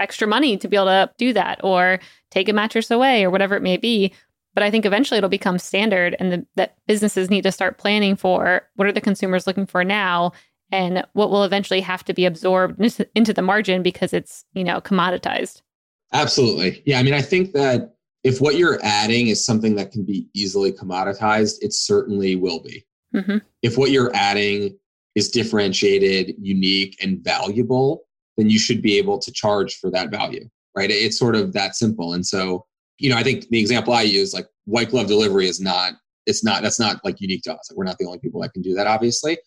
extra 0.04 0.28
money 0.28 0.58
to 0.58 0.68
be 0.68 0.76
able 0.76 0.88
to 0.88 1.10
do 1.18 1.34
that 1.34 1.60
or 1.64 2.00
take 2.30 2.50
a 2.50 2.54
mattress 2.54 2.92
away 2.92 3.24
or 3.24 3.32
whatever 3.32 3.56
it 3.56 3.64
may 3.64 3.78
be. 3.78 4.14
But 4.54 4.64
I 4.64 4.70
think 4.70 4.86
eventually 4.86 5.18
it'll 5.18 5.30
become 5.30 5.58
standard 5.58 6.16
and 6.20 6.32
the, 6.32 6.46
that 6.56 6.76
businesses 6.86 7.30
need 7.30 7.42
to 7.44 7.52
start 7.52 7.80
planning 7.80 8.16
for 8.16 8.62
what 8.76 8.88
are 8.88 8.92
the 8.92 9.02
consumers 9.02 9.48
looking 9.48 9.66
for 9.66 9.84
now 9.84 10.34
and 10.72 11.04
what 11.14 11.32
will 11.32 11.44
eventually 11.44 11.82
have 11.82 12.04
to 12.06 12.14
be 12.14 12.26
absorbed 12.26 12.80
into 13.16 13.34
the 13.34 13.42
margin 13.42 13.82
because 13.82 14.14
it's, 14.14 14.46
you 14.54 14.64
know, 14.64 14.82
commoditized. 14.82 15.62
Absolutely. 16.12 16.84
Yeah. 16.86 17.00
I 17.00 17.04
mean, 17.04 17.14
I 17.14 17.22
think 17.22 17.54
that 17.54 17.96
if 18.24 18.42
what 18.42 18.58
you're 18.58 18.80
adding 18.84 19.28
is 19.28 19.44
something 19.44 19.76
that 19.76 19.92
can 19.92 20.04
be 20.04 20.28
easily 20.34 20.72
commoditized, 20.72 21.58
it 21.62 21.74
certainly 21.74 22.36
will 22.36 22.62
be. 22.62 22.86
Mm-hmm. 23.14 23.38
If 23.62 23.78
what 23.78 23.92
you're 23.92 24.12
adding 24.14 24.78
is 25.16 25.30
differentiated, 25.30 26.36
unique, 26.40 26.98
and 27.04 27.24
valuable, 27.24 28.04
then 28.38 28.50
you 28.50 28.60
should 28.60 28.82
be 28.82 28.98
able 28.98 29.20
to 29.20 29.32
charge 29.32 29.78
for 29.80 29.92
that 29.92 30.10
value, 30.10 30.48
right? 30.76 30.90
It's 30.90 31.20
sort 31.20 31.36
of 31.36 31.54
that 31.54 31.76
simple. 31.76 32.14
And 32.14 32.26
so 32.26 32.66
you 33.00 33.10
know, 33.10 33.18
I 33.18 33.24
think 33.24 33.50
the 33.50 33.60
example 33.60 33.94
I 33.94 34.04
use, 34.04 34.34
like 34.34 34.48
white 34.66 34.90
glove 34.90 35.08
delivery, 35.08 35.48
is 35.48 35.60
not. 35.60 35.94
It's 36.26 36.44
not. 36.44 36.62
That's 36.62 36.80
not 36.80 37.04
like 37.04 37.20
unique 37.20 37.44
to 37.44 37.54
us. 37.54 37.70
Like, 37.70 37.78
we're 37.78 37.84
not 37.84 37.98
the 37.98 38.06
only 38.06 38.20
people 38.20 38.42
that 38.42 38.54
can 38.54 38.62
do 38.62 38.74
that, 38.76 38.88
obviously. 38.88 39.38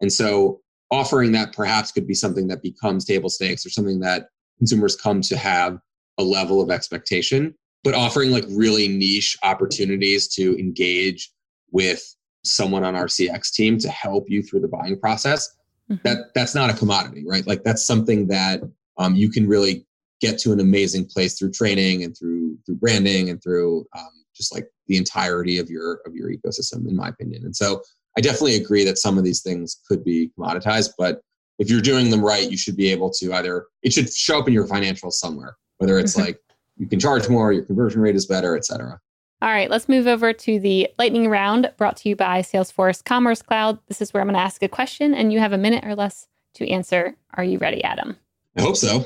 And 0.00 0.10
so, 0.10 0.60
offering 0.90 1.32
that 1.32 1.54
perhaps 1.54 1.92
could 1.92 2.06
be 2.06 2.14
something 2.14 2.48
that 2.48 2.62
becomes 2.62 3.04
table 3.04 3.28
stakes 3.28 3.66
or 3.66 3.70
something 3.70 4.00
that 4.00 4.28
consumers 4.58 4.96
come 4.96 5.20
to 5.22 5.36
have 5.36 5.78
a 6.18 6.22
level 6.22 6.60
of 6.60 6.70
expectation. 6.70 7.54
But 7.84 7.94
offering 7.94 8.30
like 8.30 8.44
really 8.48 8.88
niche 8.88 9.36
opportunities 9.42 10.28
to 10.28 10.56
engage 10.58 11.30
with 11.72 12.02
someone 12.44 12.84
on 12.84 12.94
our 12.94 13.06
CX 13.06 13.52
team 13.52 13.76
to 13.78 13.88
help 13.88 14.30
you 14.30 14.42
through 14.42 14.60
the 14.60 14.68
buying 14.68 14.98
process, 14.98 15.48
mm-hmm. 15.92 16.08
that 16.08 16.34
that's 16.34 16.54
not 16.54 16.70
a 16.70 16.74
commodity, 16.74 17.24
right? 17.26 17.46
Like 17.46 17.62
that's 17.64 17.86
something 17.86 18.26
that 18.28 18.62
um, 18.98 19.14
you 19.14 19.30
can 19.30 19.46
really 19.46 19.86
get 20.22 20.38
to 20.38 20.52
an 20.52 20.60
amazing 20.60 21.04
place 21.04 21.38
through 21.38 21.50
training 21.50 22.04
and 22.04 22.16
through 22.16 22.56
through 22.64 22.76
branding 22.76 23.28
and 23.28 23.42
through 23.42 23.84
um, 23.98 24.10
just 24.34 24.54
like 24.54 24.68
the 24.86 24.96
entirety 24.96 25.58
of 25.58 25.68
your 25.68 26.00
of 26.06 26.14
your 26.14 26.30
ecosystem 26.30 26.88
in 26.88 26.96
my 26.96 27.08
opinion 27.08 27.44
and 27.44 27.54
so 27.54 27.82
i 28.16 28.20
definitely 28.20 28.56
agree 28.56 28.84
that 28.84 28.98
some 28.98 29.18
of 29.18 29.24
these 29.24 29.42
things 29.42 29.80
could 29.86 30.04
be 30.04 30.30
commoditized 30.38 30.90
but 30.96 31.20
if 31.58 31.68
you're 31.68 31.80
doing 31.80 32.08
them 32.08 32.24
right 32.24 32.50
you 32.50 32.56
should 32.56 32.76
be 32.76 32.90
able 32.90 33.10
to 33.10 33.32
either 33.34 33.66
it 33.82 33.92
should 33.92 34.10
show 34.12 34.38
up 34.38 34.46
in 34.46 34.54
your 34.54 34.66
financials 34.66 35.14
somewhere 35.14 35.56
whether 35.78 35.98
it's 35.98 36.14
mm-hmm. 36.14 36.26
like 36.26 36.38
you 36.76 36.86
can 36.86 37.00
charge 37.00 37.28
more 37.28 37.52
your 37.52 37.64
conversion 37.64 38.00
rate 38.00 38.14
is 38.14 38.26
better 38.26 38.56
etc 38.56 38.98
all 39.42 39.48
right, 39.48 39.68
let's 39.68 39.88
move 39.88 40.06
over 40.06 40.32
to 40.32 40.60
the 40.60 40.88
lightning 41.00 41.28
round 41.28 41.68
brought 41.76 41.96
to 41.96 42.08
you 42.08 42.14
by 42.14 42.42
Salesforce 42.42 43.04
Commerce 43.04 43.42
Cloud. 43.42 43.76
This 43.88 44.00
is 44.00 44.14
where 44.14 44.20
I'm 44.20 44.28
going 44.28 44.34
to 44.34 44.40
ask 44.40 44.62
a 44.62 44.68
question 44.68 45.14
and 45.14 45.32
you 45.32 45.40
have 45.40 45.52
a 45.52 45.58
minute 45.58 45.84
or 45.84 45.96
less 45.96 46.28
to 46.54 46.70
answer. 46.70 47.16
Are 47.34 47.42
you 47.42 47.58
ready, 47.58 47.82
Adam? 47.82 48.16
I 48.56 48.62
hope 48.62 48.76
so. 48.76 49.04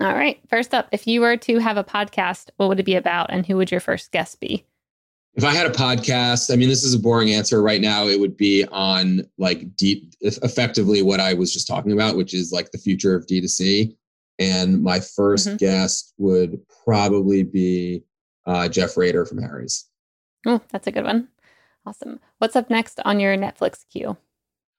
All 0.00 0.14
right. 0.14 0.38
First 0.48 0.74
up, 0.74 0.86
if 0.92 1.08
you 1.08 1.20
were 1.20 1.36
to 1.38 1.58
have 1.58 1.76
a 1.76 1.82
podcast, 1.82 2.50
what 2.56 2.68
would 2.68 2.78
it 2.78 2.84
be 2.84 2.94
about 2.94 3.32
and 3.32 3.44
who 3.44 3.56
would 3.56 3.72
your 3.72 3.80
first 3.80 4.12
guest 4.12 4.38
be? 4.38 4.64
If 5.34 5.42
I 5.42 5.50
had 5.50 5.66
a 5.66 5.70
podcast, 5.70 6.52
I 6.52 6.56
mean, 6.56 6.68
this 6.68 6.84
is 6.84 6.94
a 6.94 6.98
boring 6.98 7.32
answer 7.32 7.60
right 7.60 7.80
now. 7.80 8.06
It 8.06 8.20
would 8.20 8.36
be 8.36 8.64
on 8.70 9.28
like 9.38 9.74
deep, 9.74 10.14
effectively 10.20 11.02
what 11.02 11.18
I 11.18 11.34
was 11.34 11.52
just 11.52 11.66
talking 11.66 11.90
about, 11.90 12.16
which 12.16 12.32
is 12.32 12.52
like 12.52 12.70
the 12.70 12.78
future 12.78 13.16
of 13.16 13.26
D2C. 13.26 13.96
And 14.38 14.84
my 14.84 15.00
1st 15.00 15.48
mm-hmm. 15.48 15.56
guest 15.56 16.14
would 16.18 16.60
probably 16.84 17.42
be 17.42 18.04
uh, 18.46 18.68
Jeff 18.68 18.96
Raider 18.96 19.24
from 19.26 19.38
Harry's. 19.38 19.86
Oh, 20.46 20.60
that's 20.70 20.86
a 20.86 20.92
good 20.92 21.04
one. 21.04 21.28
Awesome. 21.86 22.20
What's 22.38 22.56
up 22.56 22.70
next 22.70 23.00
on 23.04 23.20
your 23.20 23.36
Netflix 23.36 23.84
queue? 23.90 24.16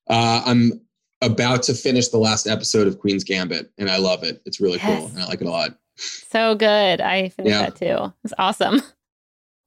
Uh, 0.10 0.42
I'm 0.46 0.82
about 1.22 1.64
to 1.64 1.74
finish 1.74 2.10
the 2.10 2.18
last 2.18 2.48
episode 2.48 2.88
of 2.88 3.00
Queen's 3.00 3.24
Gambit, 3.24 3.72
and 3.78 3.90
I 3.90 3.98
love 3.98 4.24
it. 4.24 4.42
It's 4.46 4.60
really 4.60 4.78
yes. 4.78 5.00
cool, 5.00 5.08
and 5.08 5.20
I 5.20 5.26
like 5.26 5.42
it 5.42 5.48
a 5.48 5.52
lot. 5.52 5.78
So 5.98 6.56
good. 6.56 7.02
I 7.02 7.30
finished 7.30 7.54
yeah. 7.54 7.62
that 7.70 7.76
too. 7.76 8.14
It's 8.24 8.34
awesome. 8.38 8.82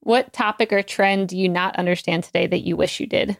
What 0.00 0.32
topic 0.32 0.72
or 0.72 0.82
trend 0.82 1.28
do 1.28 1.36
you 1.36 1.48
not 1.48 1.76
understand 1.76 2.24
today 2.24 2.46
that 2.46 2.60
you 2.60 2.76
wish 2.76 3.00
you 3.00 3.06
did? 3.06 3.36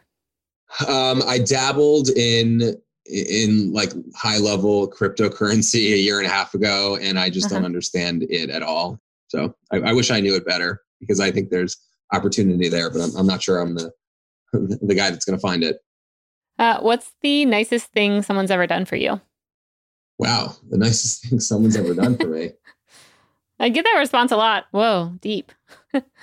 Um, 0.87 1.23
I 1.27 1.39
dabbled 1.39 2.09
in 2.11 2.77
in 3.07 3.73
like 3.73 3.91
high 4.15 4.37
level 4.37 4.91
cryptocurrency 4.91 5.93
a 5.93 5.97
year 5.97 6.19
and 6.19 6.27
a 6.27 6.31
half 6.31 6.55
ago, 6.55 6.99
and 7.01 7.19
I 7.19 7.31
just 7.31 7.47
uh-huh. 7.47 7.57
don't 7.57 7.65
understand 7.65 8.25
it 8.29 8.51
at 8.51 8.63
all. 8.63 9.01
So 9.29 9.55
I, 9.73 9.79
I, 9.79 9.93
wish 9.93 10.11
I 10.11 10.21
knew 10.21 10.35
it 10.35 10.47
better 10.47 10.83
because 11.01 11.21
I 11.21 11.31
think 11.31 11.51
there's 11.51 11.77
opportunity 12.13 12.69
there, 12.69 12.91
but 12.91 13.01
I'm, 13.01 13.17
I'm 13.17 13.27
not 13.27 13.43
sure 13.43 13.61
I'm 13.61 13.75
the 13.75 13.93
the 14.53 14.95
guy 14.95 15.11
that's 15.11 15.25
going 15.25 15.39
to 15.39 15.41
find 15.41 15.63
it. 15.63 15.79
Uh, 16.59 16.81
what's 16.81 17.13
the 17.21 17.45
nicest 17.45 17.93
thing 17.93 18.23
someone's 18.23 18.51
ever 18.51 18.67
done 18.67 18.85
for 18.85 18.97
you? 18.97 19.21
Wow, 20.19 20.55
the 20.69 20.79
nicest 20.79 21.23
thing 21.29 21.41
someone's 21.41 21.77
ever 21.77 21.95
done 21.95 22.17
for 22.17 22.29
me. 22.29 22.53
I 23.61 23.71
get 23.71 23.85
that 23.85 23.99
response 23.99 24.31
a 24.31 24.37
lot. 24.37 24.67
Whoa, 24.71 25.15
deep. 25.21 25.51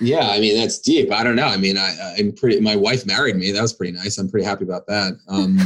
yeah, 0.00 0.30
I 0.30 0.40
mean 0.40 0.56
that's 0.58 0.78
deep. 0.78 1.12
I 1.12 1.22
don't 1.22 1.36
know. 1.36 1.46
I 1.46 1.58
mean, 1.58 1.76
I, 1.76 2.14
I'm 2.18 2.32
pretty. 2.32 2.60
My 2.60 2.76
wife 2.76 3.04
married 3.04 3.36
me. 3.36 3.52
That 3.52 3.60
was 3.60 3.74
pretty 3.74 3.92
nice. 3.92 4.16
I'm 4.16 4.30
pretty 4.30 4.46
happy 4.46 4.64
about 4.64 4.86
that. 4.86 5.18
Um, 5.28 5.60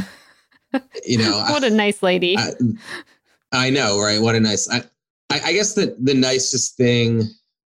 you 1.05 1.17
know, 1.17 1.31
what 1.49 1.63
I, 1.63 1.67
a 1.67 1.69
nice 1.69 2.03
lady. 2.03 2.37
I, 2.37 2.51
I, 3.53 3.69
know, 3.69 4.01
right? 4.01 4.21
What 4.21 4.35
a 4.35 4.41
nice. 4.41 4.69
I, 4.69 4.83
I 5.39 5.53
guess 5.53 5.73
the 5.73 5.95
the 5.99 6.13
nicest 6.13 6.77
thing. 6.77 7.23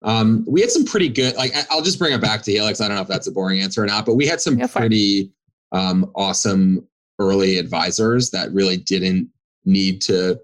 Um, 0.02 0.44
we 0.46 0.60
had 0.60 0.70
some 0.70 0.84
pretty 0.84 1.08
good. 1.08 1.34
Like, 1.36 1.52
I'll 1.70 1.82
just 1.82 1.98
bring 1.98 2.12
it 2.12 2.20
back 2.20 2.42
to 2.42 2.52
Helix. 2.52 2.80
I 2.80 2.86
don't 2.86 2.96
know 2.96 3.02
if 3.02 3.08
that's 3.08 3.26
a 3.26 3.32
boring 3.32 3.60
answer 3.60 3.82
or 3.82 3.86
not, 3.86 4.06
but 4.06 4.14
we 4.14 4.26
had 4.26 4.40
some 4.40 4.58
pretty 4.68 5.32
um, 5.72 6.10
awesome 6.14 6.86
early 7.18 7.58
advisors 7.58 8.30
that 8.30 8.52
really 8.52 8.76
didn't 8.76 9.28
need 9.64 10.00
to 10.02 10.38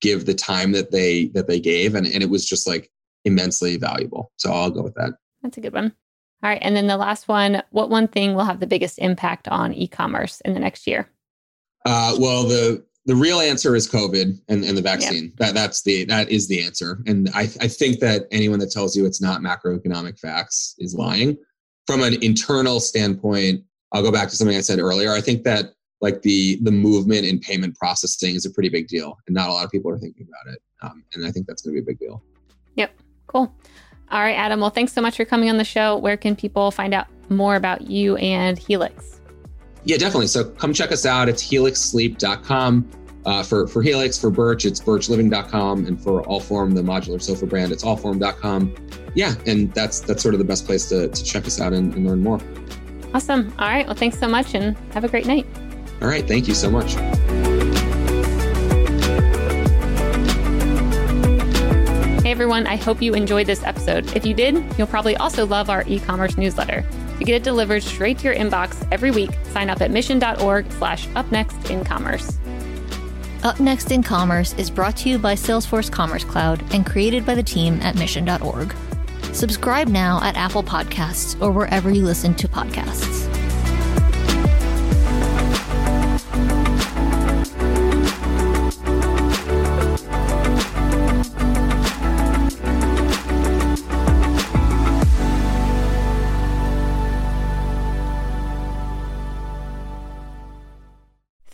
give 0.00 0.26
the 0.26 0.34
time 0.34 0.72
that 0.72 0.90
they 0.90 1.26
that 1.28 1.46
they 1.46 1.60
gave 1.60 1.94
and, 1.94 2.06
and 2.06 2.22
it 2.22 2.30
was 2.30 2.44
just 2.44 2.66
like 2.66 2.90
immensely 3.24 3.76
valuable 3.76 4.32
so 4.36 4.52
i'll 4.52 4.70
go 4.70 4.82
with 4.82 4.94
that 4.94 5.12
that's 5.42 5.56
a 5.56 5.60
good 5.60 5.72
one 5.72 5.92
all 6.42 6.50
right 6.50 6.58
and 6.60 6.76
then 6.76 6.88
the 6.88 6.96
last 6.96 7.28
one 7.28 7.62
what 7.70 7.88
one 7.88 8.08
thing 8.08 8.34
will 8.34 8.44
have 8.44 8.60
the 8.60 8.66
biggest 8.66 8.98
impact 8.98 9.48
on 9.48 9.72
e-commerce 9.72 10.40
in 10.42 10.54
the 10.54 10.60
next 10.60 10.86
year 10.86 11.08
uh, 11.86 12.14
well 12.18 12.44
the 12.44 12.84
the 13.06 13.16
real 13.16 13.40
answer 13.40 13.74
is 13.74 13.88
covid 13.88 14.38
and, 14.48 14.64
and 14.64 14.76
the 14.76 14.82
vaccine 14.82 15.32
that 15.38 15.54
that's 15.54 15.82
the 15.82 16.04
that 16.04 16.30
is 16.30 16.48
the 16.48 16.64
answer 16.64 17.02
and 17.06 17.28
I, 17.34 17.42
I 17.60 17.68
think 17.68 17.98
that 18.00 18.26
anyone 18.30 18.58
that 18.60 18.70
tells 18.70 18.96
you 18.96 19.06
it's 19.06 19.20
not 19.20 19.40
macroeconomic 19.40 20.18
facts 20.18 20.74
is 20.78 20.94
lying 20.94 21.36
from 21.86 22.02
an 22.02 22.22
internal 22.22 22.80
standpoint 22.80 23.64
I'll 23.92 24.02
go 24.02 24.10
back 24.10 24.28
to 24.30 24.36
something 24.36 24.56
I 24.56 24.60
said 24.60 24.78
earlier. 24.78 25.12
I 25.12 25.20
think 25.20 25.44
that 25.44 25.74
like 26.00 26.22
the 26.22 26.58
the 26.62 26.70
movement 26.70 27.24
in 27.24 27.38
payment 27.38 27.76
processing 27.76 28.34
is 28.34 28.46
a 28.46 28.50
pretty 28.50 28.68
big 28.68 28.88
deal, 28.88 29.18
and 29.26 29.34
not 29.34 29.48
a 29.48 29.52
lot 29.52 29.64
of 29.64 29.70
people 29.70 29.90
are 29.90 29.98
thinking 29.98 30.26
about 30.26 30.54
it. 30.54 30.62
Um, 30.82 31.04
and 31.14 31.26
I 31.26 31.30
think 31.30 31.46
that's 31.46 31.62
going 31.62 31.76
to 31.76 31.82
be 31.82 31.84
a 31.84 31.86
big 31.86 31.98
deal. 31.98 32.22
Yep, 32.74 32.92
cool. 33.26 33.54
All 34.10 34.20
right, 34.20 34.34
Adam. 34.34 34.60
Well, 34.60 34.70
thanks 34.70 34.92
so 34.92 35.00
much 35.00 35.16
for 35.16 35.24
coming 35.24 35.48
on 35.48 35.58
the 35.58 35.64
show. 35.64 35.96
Where 35.96 36.16
can 36.16 36.34
people 36.34 36.70
find 36.70 36.92
out 36.92 37.06
more 37.28 37.56
about 37.56 37.82
you 37.82 38.16
and 38.16 38.58
Helix? 38.58 39.20
Yeah, 39.84 39.96
definitely. 39.96 40.28
So 40.28 40.44
come 40.44 40.72
check 40.72 40.92
us 40.92 41.06
out. 41.06 41.28
It's 41.28 41.42
helixsleep.com. 41.42 42.90
Uh, 43.24 43.42
for, 43.42 43.68
for 43.68 43.82
Helix, 43.82 44.18
for 44.18 44.30
Birch, 44.30 44.64
it's 44.64 44.80
birchliving.com. 44.80 45.86
And 45.86 46.02
for 46.02 46.22
Allform, 46.24 46.74
the 46.74 46.82
modular 46.82 47.22
sofa 47.22 47.46
brand, 47.46 47.70
it's 47.70 47.84
allform.com. 47.84 48.74
Yeah, 49.14 49.34
and 49.46 49.72
that's 49.74 50.00
that's 50.00 50.22
sort 50.22 50.34
of 50.34 50.38
the 50.38 50.44
best 50.44 50.66
place 50.66 50.88
to, 50.88 51.08
to 51.08 51.24
check 51.24 51.46
us 51.46 51.60
out 51.60 51.72
and, 51.72 51.94
and 51.94 52.06
learn 52.06 52.22
more. 52.22 52.40
Awesome. 53.14 53.52
All 53.58 53.68
right. 53.68 53.86
Well, 53.86 53.94
thanks 53.94 54.18
so 54.18 54.26
much 54.26 54.54
and 54.54 54.76
have 54.92 55.04
a 55.04 55.08
great 55.08 55.26
night. 55.26 55.46
All 56.00 56.08
right. 56.08 56.26
Thank 56.26 56.48
you 56.48 56.54
so 56.54 56.70
much. 56.70 56.94
Hey 62.22 62.30
everyone, 62.30 62.66
I 62.66 62.76
hope 62.76 63.02
you 63.02 63.12
enjoyed 63.14 63.46
this 63.46 63.62
episode. 63.62 64.16
If 64.16 64.24
you 64.24 64.32
did, 64.32 64.64
you'll 64.78 64.86
probably 64.86 65.16
also 65.16 65.44
love 65.44 65.68
our 65.68 65.84
e-commerce 65.86 66.38
newsletter. 66.38 66.82
To 67.22 67.26
get 67.26 67.36
it 67.36 67.44
delivered 67.44 67.84
straight 67.84 68.18
to 68.18 68.24
your 68.24 68.34
inbox 68.34 68.84
every 68.90 69.12
week, 69.12 69.30
sign 69.52 69.70
up 69.70 69.80
at 69.80 69.92
mission.org 69.92 70.68
slash 70.72 71.06
upnext 71.10 71.70
in 71.70 71.84
commerce. 71.84 72.36
Up 73.44 73.60
Next 73.60 73.92
in 73.92 74.02
Commerce 74.02 74.54
is 74.54 74.70
brought 74.70 74.96
to 74.96 75.08
you 75.08 75.18
by 75.18 75.34
Salesforce 75.34 75.88
Commerce 75.88 76.24
Cloud 76.24 76.64
and 76.74 76.84
created 76.84 77.24
by 77.24 77.36
the 77.36 77.42
team 77.44 77.78
at 77.82 77.94
mission.org. 77.94 78.74
Subscribe 79.32 79.86
now 79.86 80.20
at 80.20 80.36
Apple 80.36 80.64
Podcasts 80.64 81.40
or 81.40 81.52
wherever 81.52 81.92
you 81.92 82.02
listen 82.02 82.34
to 82.34 82.48
podcasts. 82.48 83.21